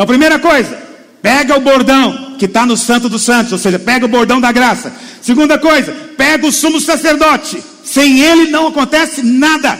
Então, 0.00 0.06
primeira 0.06 0.38
coisa, 0.38 0.78
pega 1.20 1.54
o 1.58 1.60
bordão 1.60 2.36
que 2.38 2.46
está 2.46 2.64
no 2.64 2.74
Santo 2.74 3.06
dos 3.06 3.20
Santos, 3.20 3.52
ou 3.52 3.58
seja, 3.58 3.78
pega 3.78 4.06
o 4.06 4.08
bordão 4.08 4.40
da 4.40 4.50
graça. 4.50 4.90
Segunda 5.20 5.58
coisa, 5.58 5.94
pega 6.16 6.46
o 6.46 6.50
sumo 6.50 6.80
sacerdote. 6.80 7.62
Sem 7.84 8.18
ele 8.18 8.50
não 8.50 8.68
acontece 8.68 9.22
nada. 9.22 9.78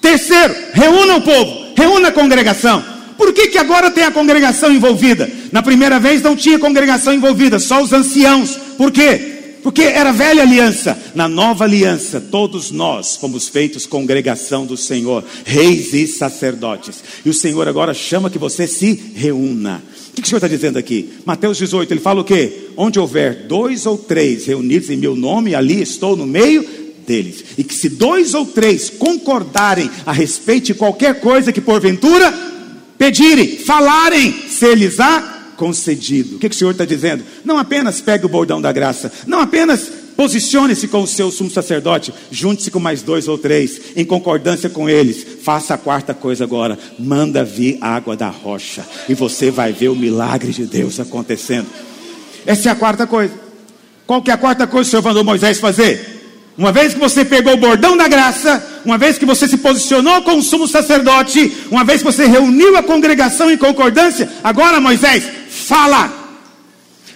Terceiro, 0.00 0.54
reúna 0.72 1.16
o 1.16 1.20
povo, 1.20 1.74
reúna 1.76 2.08
a 2.08 2.12
congregação. 2.12 2.82
Por 3.18 3.30
que, 3.34 3.48
que 3.48 3.58
agora 3.58 3.90
tem 3.90 4.04
a 4.04 4.10
congregação 4.10 4.72
envolvida? 4.72 5.30
Na 5.52 5.62
primeira 5.62 6.00
vez 6.00 6.22
não 6.22 6.34
tinha 6.34 6.58
congregação 6.58 7.12
envolvida, 7.12 7.58
só 7.58 7.82
os 7.82 7.92
anciãos. 7.92 8.56
Por 8.78 8.90
quê? 8.90 9.41
Porque 9.62 9.82
era 9.82 10.12
velha 10.12 10.42
aliança. 10.42 10.98
Na 11.14 11.28
nova 11.28 11.64
aliança, 11.64 12.20
todos 12.20 12.70
nós 12.70 13.16
fomos 13.16 13.48
feitos 13.48 13.86
congregação 13.86 14.66
do 14.66 14.76
Senhor, 14.76 15.24
reis 15.44 15.92
e 15.92 16.06
sacerdotes. 16.06 17.02
E 17.24 17.30
o 17.30 17.34
Senhor 17.34 17.68
agora 17.68 17.94
chama 17.94 18.30
que 18.30 18.38
você 18.38 18.66
se 18.66 19.12
reúna. 19.14 19.82
O 20.10 20.14
que, 20.14 20.22
o 20.22 20.26
Senhor 20.26 20.38
está 20.38 20.48
dizendo 20.48 20.78
aqui? 20.78 21.10
Mateus 21.24 21.56
18, 21.56 21.92
ele 21.92 22.00
fala 22.00 22.20
o 22.20 22.24
quê? 22.24 22.70
Onde 22.76 22.98
houver 22.98 23.46
dois 23.46 23.86
ou 23.86 23.96
três 23.96 24.46
reunidos 24.46 24.90
em 24.90 24.96
meu 24.96 25.16
nome, 25.16 25.54
ali 25.54 25.80
estou 25.80 26.16
no 26.16 26.26
meio 26.26 26.66
deles. 27.06 27.44
E 27.56 27.64
que 27.64 27.74
se 27.74 27.88
dois 27.88 28.34
ou 28.34 28.44
três 28.44 28.90
concordarem 28.90 29.90
a 30.04 30.12
respeito 30.12 30.66
de 30.66 30.74
qualquer 30.74 31.20
coisa 31.20 31.52
que 31.52 31.60
porventura 31.60 32.32
pedirem, 32.98 33.58
falarem, 33.58 34.32
se 34.48 34.74
lhes 34.74 35.00
há 35.00 35.41
concedido. 35.62 36.34
O 36.34 36.38
que, 36.40 36.48
que 36.48 36.56
o 36.56 36.58
Senhor 36.58 36.72
está 36.72 36.84
dizendo? 36.84 37.22
Não 37.44 37.56
apenas 37.56 38.00
pegue 38.00 38.26
o 38.26 38.28
bordão 38.28 38.60
da 38.60 38.72
graça, 38.72 39.12
não 39.28 39.38
apenas 39.38 39.88
posicione-se 40.16 40.88
com 40.88 41.02
o 41.02 41.06
seu 41.06 41.30
sumo 41.30 41.52
sacerdote, 41.52 42.12
junte-se 42.32 42.68
com 42.68 42.80
mais 42.80 43.00
dois 43.00 43.28
ou 43.28 43.38
três, 43.38 43.80
em 43.94 44.04
concordância 44.04 44.68
com 44.68 44.90
eles. 44.90 45.24
Faça 45.44 45.74
a 45.74 45.78
quarta 45.78 46.12
coisa 46.12 46.42
agora: 46.42 46.76
manda 46.98 47.44
vir 47.44 47.78
água 47.80 48.16
da 48.16 48.28
rocha, 48.28 48.84
e 49.08 49.14
você 49.14 49.52
vai 49.52 49.72
ver 49.72 49.88
o 49.88 49.94
milagre 49.94 50.50
de 50.50 50.66
Deus 50.66 50.98
acontecendo. 50.98 51.68
Essa 52.44 52.70
é 52.70 52.72
a 52.72 52.74
quarta 52.74 53.06
coisa. 53.06 53.32
Qual 54.04 54.20
que 54.20 54.32
é 54.32 54.34
a 54.34 54.38
quarta 54.38 54.66
coisa 54.66 54.90
que 54.90 54.96
o 54.96 55.00
Senhor 55.00 55.08
mandou 55.08 55.22
Moisés 55.22 55.60
fazer? 55.60 56.21
Uma 56.56 56.70
vez 56.70 56.92
que 56.92 57.00
você 57.00 57.24
pegou 57.24 57.54
o 57.54 57.56
bordão 57.56 57.96
da 57.96 58.06
graça, 58.06 58.82
uma 58.84 58.98
vez 58.98 59.16
que 59.16 59.24
você 59.24 59.48
se 59.48 59.56
posicionou 59.56 60.20
com 60.22 60.36
o 60.36 60.42
sumo 60.42 60.68
sacerdote, 60.68 61.50
uma 61.70 61.82
vez 61.82 62.02
que 62.02 62.12
você 62.12 62.26
reuniu 62.26 62.76
a 62.76 62.82
congregação 62.82 63.50
em 63.50 63.56
concordância, 63.56 64.30
agora 64.44 64.80
Moisés, 64.80 65.24
fala, 65.48 66.12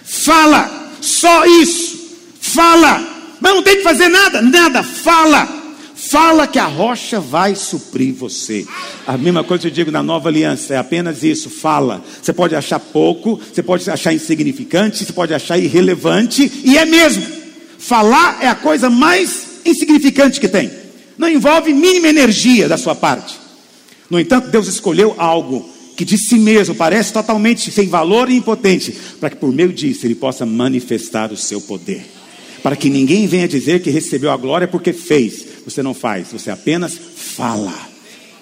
fala, 0.03 0.89
só 0.99 1.45
isso, 1.45 1.99
fala, 2.41 2.99
mas 3.39 3.53
não 3.53 3.61
tem 3.61 3.77
que 3.77 3.83
fazer 3.83 4.09
nada, 4.09 4.41
nada, 4.41 4.81
fala, 4.81 5.47
fala 5.95 6.47
que 6.47 6.57
a 6.57 6.65
rocha 6.65 7.19
vai 7.19 7.53
suprir 7.53 8.15
você. 8.15 8.65
A 9.05 9.19
mesma 9.19 9.43
coisa 9.43 9.61
que 9.61 9.67
eu 9.67 9.71
digo 9.71 9.91
na 9.91 10.01
nova 10.01 10.29
aliança, 10.29 10.73
é 10.73 10.77
apenas 10.77 11.21
isso, 11.21 11.47
fala. 11.51 12.03
Você 12.19 12.33
pode 12.33 12.55
achar 12.55 12.79
pouco, 12.79 13.39
você 13.53 13.61
pode 13.61 13.87
achar 13.87 14.13
insignificante, 14.13 15.05
você 15.05 15.13
pode 15.13 15.31
achar 15.31 15.59
irrelevante, 15.59 16.51
e 16.63 16.75
é 16.75 16.85
mesmo. 16.85 17.36
Falar 17.77 18.39
é 18.41 18.47
a 18.47 18.55
coisa 18.55 18.89
mais 18.89 19.61
insignificante 19.65 20.39
que 20.39 20.47
tem. 20.47 20.71
Não 21.17 21.29
envolve 21.29 21.73
mínima 21.73 22.07
energia 22.07 22.67
da 22.67 22.77
sua 22.77 22.95
parte. 22.95 23.35
No 24.09 24.19
entanto, 24.19 24.49
Deus 24.49 24.67
escolheu 24.67 25.15
algo 25.17 25.67
que 25.95 26.05
de 26.05 26.17
si 26.17 26.37
mesmo 26.37 26.75
parece 26.75 27.11
totalmente 27.11 27.71
sem 27.71 27.87
valor 27.87 28.29
e 28.29 28.35
impotente, 28.35 28.95
para 29.19 29.31
que 29.31 29.35
por 29.35 29.51
meio 29.51 29.73
disso 29.73 30.05
ele 30.05 30.13
possa 30.13 30.45
manifestar 30.45 31.31
o 31.31 31.37
seu 31.37 31.59
poder. 31.59 32.05
Para 32.61 32.75
que 32.75 32.89
ninguém 32.89 33.25
venha 33.25 33.47
dizer 33.47 33.81
que 33.81 33.89
recebeu 33.89 34.31
a 34.31 34.37
glória 34.37 34.67
porque 34.67 34.93
fez. 34.93 35.45
Você 35.65 35.81
não 35.81 35.93
faz, 35.93 36.27
você 36.31 36.51
apenas 36.51 36.93
fala. 36.95 37.73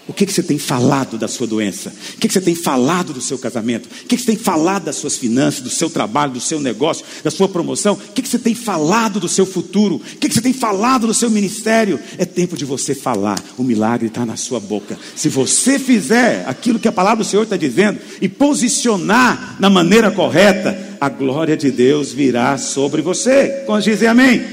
O 0.07 0.13
que, 0.13 0.25
que 0.25 0.31
você 0.31 0.43
tem 0.43 0.59
falado 0.59 1.17
da 1.17 1.27
sua 1.27 1.47
doença? 1.47 1.91
O 2.13 2.17
que, 2.19 2.27
que 2.27 2.33
você 2.33 2.41
tem 2.41 2.53
falado 2.53 3.11
do 3.11 3.21
seu 3.21 3.39
casamento? 3.39 3.87
O 3.87 4.07
que, 4.07 4.15
que 4.15 4.19
você 4.19 4.27
tem 4.27 4.35
falado 4.35 4.83
das 4.83 4.97
suas 4.97 5.17
finanças, 5.17 5.61
do 5.61 5.69
seu 5.69 5.89
trabalho, 5.89 6.33
do 6.33 6.39
seu 6.39 6.59
negócio, 6.59 7.03
da 7.23 7.31
sua 7.31 7.49
promoção? 7.49 7.93
O 7.93 8.13
que, 8.13 8.21
que 8.21 8.29
você 8.29 8.37
tem 8.37 8.53
falado 8.53 9.19
do 9.19 9.27
seu 9.27 9.47
futuro? 9.47 9.95
O 9.95 9.99
que, 9.99 10.29
que 10.29 10.35
você 10.35 10.41
tem 10.41 10.53
falado 10.53 11.07
do 11.07 11.13
seu 11.13 11.29
ministério? 11.31 11.99
É 12.19 12.25
tempo 12.25 12.55
de 12.55 12.65
você 12.65 12.93
falar. 12.93 13.41
O 13.57 13.63
milagre 13.63 14.07
está 14.07 14.23
na 14.27 14.35
sua 14.35 14.59
boca. 14.59 14.95
Se 15.15 15.27
você 15.27 15.79
fizer 15.79 16.43
aquilo 16.47 16.77
que 16.77 16.87
a 16.87 16.91
palavra 16.91 17.23
do 17.23 17.27
Senhor 17.27 17.43
está 17.43 17.57
dizendo 17.57 17.99
e 18.21 18.29
posicionar 18.29 19.57
na 19.59 19.71
maneira 19.71 20.11
correta, 20.11 20.97
a 21.01 21.09
glória 21.09 21.57
de 21.57 21.71
Deus 21.71 22.13
virá 22.13 22.59
sobre 22.59 23.01
você. 23.01 23.63
Quando 23.65 23.83
dizem 23.83 24.07
amém? 24.07 24.45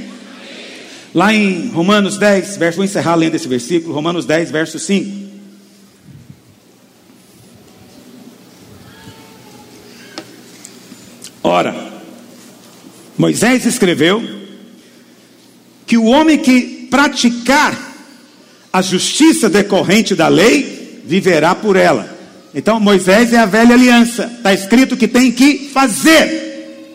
Lá 1.14 1.34
em 1.34 1.68
Romanos 1.68 2.16
10, 2.16 2.57
verso, 2.57 2.76
vou 2.76 2.86
encerrar 2.86 3.16
lendo 3.16 3.34
esse 3.34 3.46
versículo, 3.46 3.94
Romanos 3.94 4.24
10, 4.24 4.50
verso 4.50 4.78
5. 4.78 5.22
Ora, 11.53 11.76
Moisés 13.18 13.66
escreveu 13.66 14.24
que 15.86 15.98
o 15.98 16.05
homem 16.05 16.38
que 16.38 16.88
praticar 16.90 17.78
a 18.72 18.80
justiça 18.80 19.50
decorrente 19.50 20.14
da 20.14 20.28
lei 20.28 21.03
viverá 21.05 21.55
por 21.55 21.76
ela. 21.76 22.09
Então, 22.55 22.80
Moisés 22.80 23.34
é 23.34 23.38
a 23.38 23.44
velha 23.44 23.74
aliança, 23.74 24.32
está 24.34 24.55
escrito 24.55 24.96
que 24.96 25.07
tem 25.07 25.30
que 25.30 25.68
fazer, 25.68 26.88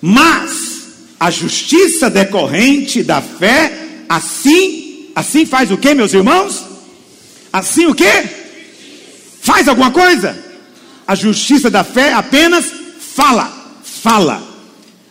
mas 0.00 0.84
a 1.20 1.30
justiça 1.30 2.08
decorrente 2.08 3.02
da 3.02 3.20
fé, 3.20 3.70
assim, 4.08 5.10
assim 5.14 5.44
faz 5.44 5.70
o 5.70 5.76
que, 5.76 5.92
meus 5.92 6.14
irmãos? 6.14 6.64
Assim 7.52 7.84
o 7.84 7.94
que? 7.94 8.24
Faz 9.42 9.68
alguma 9.68 9.90
coisa? 9.90 10.34
A 11.06 11.14
justiça 11.14 11.68
da 11.68 11.84
fé 11.84 12.14
apenas 12.14 12.72
fala 13.14 13.63
fala. 14.04 14.42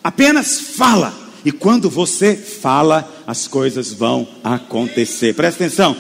Apenas 0.04 0.60
fala. 0.60 1.12
E 1.44 1.52
quando 1.52 1.90
você 1.90 2.36
fala, 2.36 3.12
as 3.26 3.48
coisas 3.48 3.92
vão 3.92 4.28
acontecer. 4.44 5.34
Presta 5.34 5.64
atenção. 5.64 5.98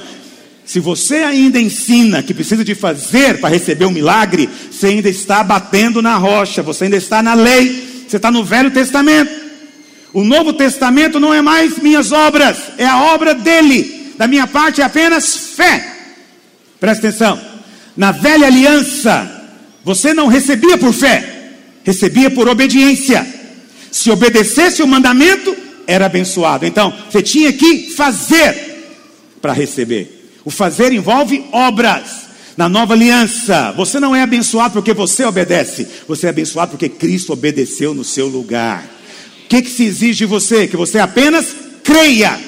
Se 0.64 0.80
você 0.80 1.16
ainda 1.16 1.60
ensina 1.60 2.22
que 2.22 2.36
precisa 2.36 2.64
de 2.64 2.76
fazer 2.76 3.42
para 3.42 3.50
receber 3.50 3.86
um 3.86 3.92
milagre, 3.92 4.48
você 4.72 4.88
ainda 4.88 5.10
está 5.10 5.44
batendo 5.44 6.04
na 6.04 6.16
rocha, 6.18 6.62
você 6.62 6.84
ainda 6.84 6.96
está 6.96 7.24
na 7.24 7.34
lei, 7.34 8.06
você 8.08 8.18
está 8.18 8.30
no 8.30 8.44
Velho 8.44 8.70
Testamento. 8.70 9.32
O 10.14 10.24
Novo 10.24 10.54
Testamento 10.54 11.20
não 11.20 11.34
é 11.34 11.42
mais 11.42 11.80
minhas 11.80 12.12
obras, 12.12 12.58
é 12.78 12.86
a 12.86 13.06
obra 13.14 13.34
dele. 13.34 14.14
Da 14.20 14.28
minha 14.28 14.46
parte 14.46 14.82
é 14.82 14.84
apenas 14.86 15.36
fé. 15.36 15.96
Presta 16.80 17.08
atenção. 17.08 17.42
Na 17.98 18.12
velha 18.12 18.46
aliança, 18.46 19.50
você 19.84 20.14
não 20.14 20.28
recebia 20.28 20.78
por 20.78 20.94
fé, 20.94 21.33
recebia 21.84 22.30
por 22.32 22.48
obediência. 22.48 23.26
Se 23.92 24.10
obedecesse 24.10 24.82
o 24.82 24.88
mandamento, 24.88 25.56
era 25.86 26.06
abençoado. 26.06 26.66
Então, 26.66 26.94
você 27.10 27.22
tinha 27.22 27.54
que 27.54 27.92
fazer 27.96 28.86
para 29.42 29.54
receber. 29.54 30.32
O 30.44 30.52
fazer 30.52 30.92
envolve 30.92 31.44
obras. 31.52 32.24
Na 32.56 32.70
nova 32.70 32.94
aliança, 32.94 33.74
você 33.76 34.00
não 34.00 34.16
é 34.16 34.22
abençoado 34.22 34.74
porque 34.74 34.94
você 34.94 35.26
obedece, 35.26 35.88
você 36.08 36.28
é 36.28 36.30
abençoado 36.30 36.70
porque 36.70 36.88
Cristo 36.88 37.34
obedeceu 37.34 37.96
no 37.96 38.04
seu 38.04 38.28
lugar 38.28 38.94
que, 39.62 39.62
que 39.62 39.70
se 39.70 39.84
exige 39.84 40.20
de 40.20 40.26
você? 40.26 40.68
Que 40.68 40.78
você 40.78 40.98
apenas 40.98 41.46
creia. 41.84 42.40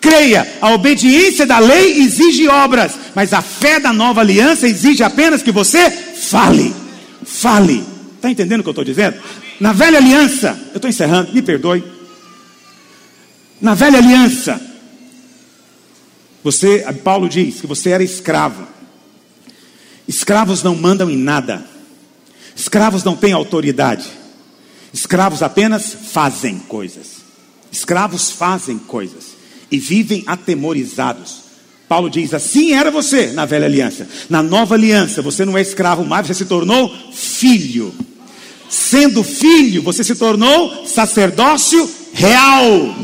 Creia. 0.00 0.46
A 0.60 0.72
obediência 0.72 1.46
da 1.46 1.58
lei 1.58 2.00
exige 2.00 2.48
obras, 2.48 2.92
mas 3.14 3.32
a 3.32 3.40
fé 3.40 3.78
da 3.78 3.92
nova 3.92 4.20
aliança 4.20 4.66
exige 4.66 5.04
apenas 5.04 5.42
que 5.42 5.52
você 5.52 5.90
fale. 5.90 6.74
Fale. 7.24 7.84
Está 8.26 8.30
entendendo 8.32 8.60
o 8.60 8.62
que 8.64 8.68
eu 8.68 8.72
estou 8.72 8.84
dizendo? 8.84 9.16
Na 9.60 9.72
velha 9.72 9.98
aliança, 9.98 10.58
eu 10.72 10.76
estou 10.76 10.90
encerrando, 10.90 11.32
me 11.32 11.40
perdoe. 11.40 11.84
Na 13.60 13.72
velha 13.72 13.98
aliança, 13.98 14.60
você, 16.42 16.84
Paulo 17.04 17.28
diz 17.28 17.60
que 17.60 17.68
você 17.68 17.90
era 17.90 18.02
escravo. 18.02 18.66
Escravos 20.08 20.64
não 20.64 20.74
mandam 20.74 21.08
em 21.08 21.16
nada. 21.16 21.64
Escravos 22.56 23.04
não 23.04 23.14
têm 23.14 23.32
autoridade. 23.32 24.08
Escravos 24.92 25.40
apenas 25.40 25.96
fazem 26.10 26.58
coisas. 26.58 27.18
Escravos 27.70 28.32
fazem 28.32 28.76
coisas 28.76 29.36
e 29.70 29.78
vivem 29.78 30.24
atemorizados. 30.26 31.42
Paulo 31.88 32.10
diz: 32.10 32.34
assim 32.34 32.72
era 32.72 32.90
você 32.90 33.28
na 33.28 33.44
velha 33.44 33.66
aliança. 33.66 34.08
Na 34.28 34.42
nova 34.42 34.74
aliança, 34.74 35.22
você 35.22 35.44
não 35.44 35.56
é 35.56 35.60
escravo 35.60 36.04
mais, 36.04 36.26
você 36.26 36.34
se 36.34 36.44
tornou 36.46 36.92
filho. 37.12 37.94
Sendo 38.68 39.22
filho, 39.22 39.82
você 39.82 40.02
se 40.02 40.14
tornou 40.14 40.86
sacerdócio 40.86 41.88
real. 42.12 42.96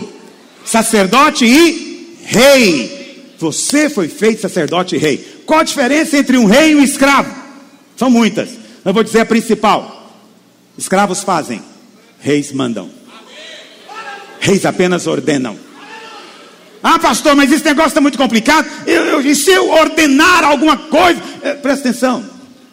Sacerdote 0.64 1.44
e 1.44 2.16
rei. 2.24 3.34
Você 3.38 3.90
foi 3.90 4.08
feito 4.08 4.42
sacerdote 4.42 4.96
e 4.96 4.98
rei. 4.98 5.42
Qual 5.46 5.60
a 5.60 5.64
diferença 5.64 6.16
entre 6.16 6.36
um 6.36 6.46
rei 6.46 6.72
e 6.72 6.76
um 6.76 6.82
escravo? 6.82 7.34
São 7.96 8.10
muitas. 8.10 8.50
Eu 8.84 8.92
vou 8.92 9.02
dizer 9.02 9.20
a 9.20 9.26
principal: 9.26 10.12
escravos 10.78 11.22
fazem, 11.22 11.62
Reis 12.20 12.52
mandam. 12.52 12.90
Reis 14.40 14.64
apenas 14.64 15.06
ordenam. 15.06 15.56
Ah, 16.82 16.98
pastor, 16.98 17.36
mas 17.36 17.52
esse 17.52 17.64
negócio 17.64 17.90
está 17.90 18.00
muito 18.00 18.18
complicado. 18.18 18.68
Eu, 18.86 19.04
eu, 19.04 19.20
e 19.20 19.36
se 19.36 19.52
eu 19.52 19.70
ordenar 19.70 20.42
alguma 20.42 20.76
coisa? 20.76 21.20
É, 21.42 21.54
presta 21.54 21.88
atenção. 21.88 22.24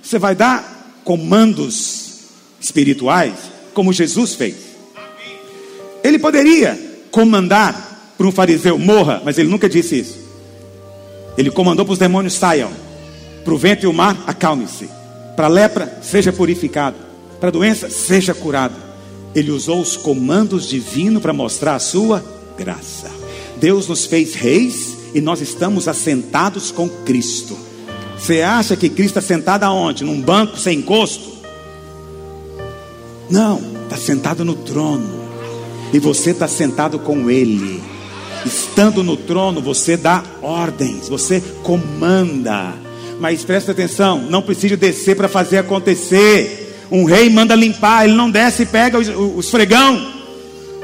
Você 0.02 0.18
vai 0.18 0.34
dar 0.34 1.00
comandos 1.04 2.09
espirituais, 2.60 3.34
como 3.74 3.94
Jesus 3.94 4.36
fez. 4.36 4.56
Ele 6.04 6.20
poderia 6.20 6.80
comandar 7.12 8.14
para 8.18 8.28
um 8.28 8.32
fariseu: 8.32 8.78
morra, 8.78 9.22
mas 9.24 9.38
ele 9.38 9.50
nunca 9.50 9.70
disse 9.70 10.00
isso. 10.00 10.20
Ele 11.38 11.52
comandou 11.52 11.86
para 11.86 11.94
os 11.94 12.00
demônios: 12.00 12.34
saiam. 12.34 12.72
Para 13.44 13.54
o 13.54 13.58
vento 13.58 13.84
e 13.84 13.88
o 13.88 13.94
mar, 13.94 14.24
acalme-se. 14.28 14.90
Para 15.36 15.48
a 15.48 15.50
lepra, 15.50 16.00
seja 16.02 16.34
purificado. 16.34 16.98
Para 17.40 17.50
a 17.50 17.52
doença, 17.52 17.90
seja 17.90 18.34
curado. 18.34 18.76
Ele 19.34 19.52
usou 19.52 19.80
os 19.80 19.96
comandos 19.96 20.68
divinos 20.68 21.22
para 21.22 21.32
mostrar 21.32 21.76
a 21.76 21.80
sua 21.80 22.24
graça. 22.58 23.10
Deus 23.58 23.88
nos 23.88 24.06
fez 24.06 24.34
reis 24.34 24.98
e 25.14 25.22
nós 25.22 25.42
estamos 25.42 25.88
assentados 25.88 26.72
com 26.72 26.90
Cristo. 26.90 27.58
Você 28.18 28.42
acha 28.42 28.76
que 28.76 28.90
Cristo 28.90 29.18
está 29.18 29.22
sentado 29.22 29.64
aonde? 29.64 30.04
Num 30.04 30.20
banco 30.22 30.58
sem 30.58 30.80
encosto? 30.80 31.29
Não, 33.30 33.62
está 33.84 33.98
sentado 33.98 34.44
no 34.44 34.56
trono. 34.56 35.20
E 35.94 36.00
você 36.00 36.32
está 36.32 36.48
sentado 36.48 37.00
com 37.00 37.30
Ele. 37.30 37.82
Estando 38.46 39.04
no 39.04 39.18
trono, 39.18 39.62
você 39.62 39.98
dá 39.98 40.24
ordens, 40.42 41.10
você 41.10 41.42
comanda. 41.64 42.74
Mas 43.20 43.44
presta 43.44 43.72
atenção, 43.72 44.22
não 44.30 44.42
precisa 44.42 44.78
descer 44.78 45.16
para 45.16 45.28
fazer 45.28 45.58
acontecer. 45.58 46.88
Um 46.90 47.04
rei 47.04 47.30
manda 47.30 47.54
limpar, 47.54 48.06
ele 48.06 48.16
não 48.16 48.32
desce 48.32 48.64
e 48.64 48.66
pega 48.66 48.98
o 48.98 49.40
esfregão. 49.40 50.14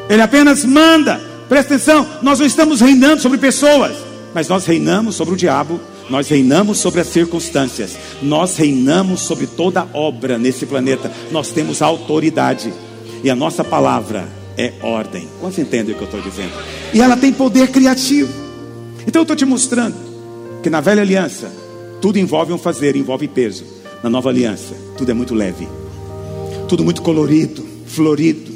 Ele 0.10 0.22
apenas 0.22 0.66
manda. 0.66 1.20
Presta 1.48 1.76
atenção, 1.76 2.06
nós 2.22 2.40
não 2.40 2.46
estamos 2.46 2.82
reinando 2.82 3.22
sobre 3.22 3.38
pessoas, 3.38 3.96
mas 4.34 4.48
nós 4.48 4.66
reinamos 4.66 5.16
sobre 5.16 5.34
o 5.34 5.38
diabo, 5.38 5.80
nós 6.10 6.28
reinamos 6.28 6.78
sobre 6.78 7.02
as 7.02 7.08
circunstâncias, 7.08 7.98
nós 8.22 8.58
reinamos 8.58 9.22
sobre 9.22 9.48
toda 9.48 9.88
obra 9.94 10.38
nesse 10.38 10.66
planeta. 10.66 11.12
Nós 11.32 11.50
temos 11.50 11.82
autoridade 11.82 12.74
e 13.24 13.30
a 13.30 13.36
nossa 13.36 13.64
palavra 13.64 14.28
é 14.58 14.74
ordem. 14.82 15.28
Quantos 15.40 15.60
entendem 15.60 15.94
o 15.94 15.98
que 15.98 16.04
eu 16.04 16.06
estou 16.06 16.22
dizendo? 16.22 16.54
E 16.94 17.02
ela 17.02 17.18
tem 17.18 17.34
poder 17.34 17.70
criativo. 17.70 18.32
Então 19.08 19.22
eu 19.22 19.24
estou 19.24 19.36
te 19.36 19.46
mostrando 19.46 19.96
que 20.62 20.70
na 20.70 20.82
velha 20.82 21.02
aliança 21.02 21.52
tudo 22.02 22.20
envolve 22.20 22.54
um 22.54 22.58
fazer, 22.58 22.96
envolve 22.96 23.28
peso. 23.28 23.64
Na 24.04 24.10
nova 24.10 24.30
aliança 24.30 24.76
tudo 24.98 25.10
é 25.10 25.14
muito 25.14 25.34
leve 25.34 25.68
tudo 26.68 26.84
muito 26.84 27.02
colorido, 27.02 27.66
florido. 27.86 28.54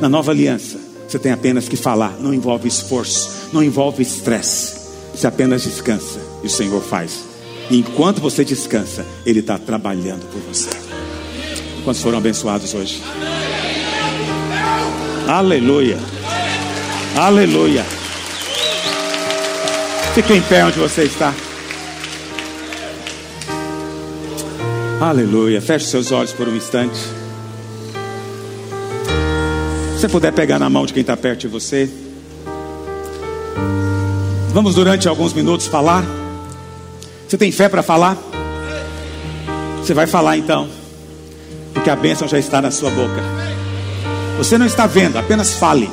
Na 0.00 0.08
nova 0.08 0.30
aliança, 0.30 0.78
você 1.06 1.18
tem 1.18 1.32
apenas 1.32 1.68
que 1.68 1.76
falar, 1.76 2.16
não 2.20 2.32
envolve 2.32 2.68
esforço, 2.68 3.48
não 3.52 3.62
envolve 3.62 4.02
estresse. 4.02 4.78
Você 5.14 5.26
apenas 5.26 5.62
descansa 5.62 6.20
e 6.42 6.46
o 6.46 6.50
Senhor 6.50 6.82
faz. 6.82 7.24
Enquanto 7.70 8.20
você 8.20 8.44
descansa, 8.44 9.04
Ele 9.26 9.40
está 9.40 9.58
trabalhando 9.58 10.26
por 10.30 10.40
você. 10.40 10.70
Quantos 11.84 12.02
foram 12.02 12.18
abençoados 12.18 12.74
hoje? 12.74 13.02
Aleluia. 15.26 15.98
Aleluia. 17.16 17.84
Fique 20.14 20.32
em 20.32 20.40
pé 20.42 20.64
onde 20.64 20.78
você 20.78 21.02
está. 21.02 21.34
Aleluia. 25.00 25.60
Feche 25.60 25.86
seus 25.86 26.10
olhos 26.10 26.32
por 26.32 26.48
um 26.48 26.56
instante. 26.56 26.98
Se 29.94 30.00
você 30.00 30.08
puder 30.08 30.32
pegar 30.32 30.58
na 30.58 30.70
mão 30.70 30.86
de 30.86 30.92
quem 30.92 31.02
está 31.02 31.16
perto 31.16 31.40
de 31.40 31.48
você. 31.48 31.88
Vamos 34.52 34.74
durante 34.74 35.08
alguns 35.08 35.32
minutos 35.32 35.66
falar. 35.66 36.04
Você 37.28 37.36
tem 37.36 37.52
fé 37.52 37.68
para 37.68 37.82
falar? 37.82 38.16
Você 39.76 39.92
vai 39.92 40.06
falar 40.06 40.38
então. 40.38 40.66
Porque 41.74 41.90
a 41.90 41.96
bênção 41.96 42.26
já 42.26 42.38
está 42.38 42.62
na 42.62 42.70
sua 42.70 42.88
boca. 42.88 43.22
Você 44.38 44.56
não 44.56 44.64
está 44.64 44.86
vendo, 44.86 45.18
apenas 45.18 45.52
fale. 45.52 45.90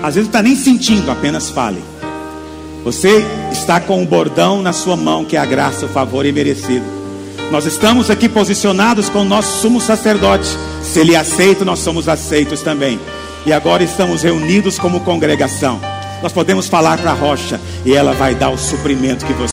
Às 0.00 0.14
vezes 0.14 0.28
não 0.28 0.38
está 0.38 0.42
nem 0.42 0.54
sentindo, 0.54 1.10
apenas 1.10 1.50
fale. 1.50 1.82
Você 2.84 3.26
está 3.50 3.80
com 3.80 4.00
o 4.00 4.06
bordão 4.06 4.62
na 4.62 4.72
sua 4.72 4.96
mão, 4.96 5.24
que 5.24 5.36
é 5.36 5.40
a 5.40 5.44
graça, 5.44 5.86
o 5.86 5.88
favor 5.88 6.24
imerecido. 6.24 6.84
Nós 7.50 7.66
estamos 7.66 8.08
aqui 8.08 8.28
posicionados 8.28 9.08
com 9.08 9.22
o 9.22 9.24
nosso 9.24 9.62
sumo 9.62 9.80
sacerdote. 9.80 10.46
Se 10.84 11.00
ele 11.00 11.16
aceita, 11.16 11.64
nós 11.64 11.80
somos 11.80 12.08
aceitos 12.08 12.62
também. 12.62 13.00
E 13.44 13.52
agora 13.52 13.82
estamos 13.82 14.22
reunidos 14.22 14.78
como 14.78 15.00
congregação. 15.00 15.80
Nós 16.22 16.32
podemos 16.32 16.68
falar 16.68 16.96
para 16.98 17.10
a 17.10 17.14
rocha 17.14 17.60
e 17.84 17.92
ela 17.92 18.12
vai 18.12 18.36
dar 18.36 18.50
o 18.50 18.58
suprimento 18.58 19.26
que 19.26 19.32
você 19.32 19.49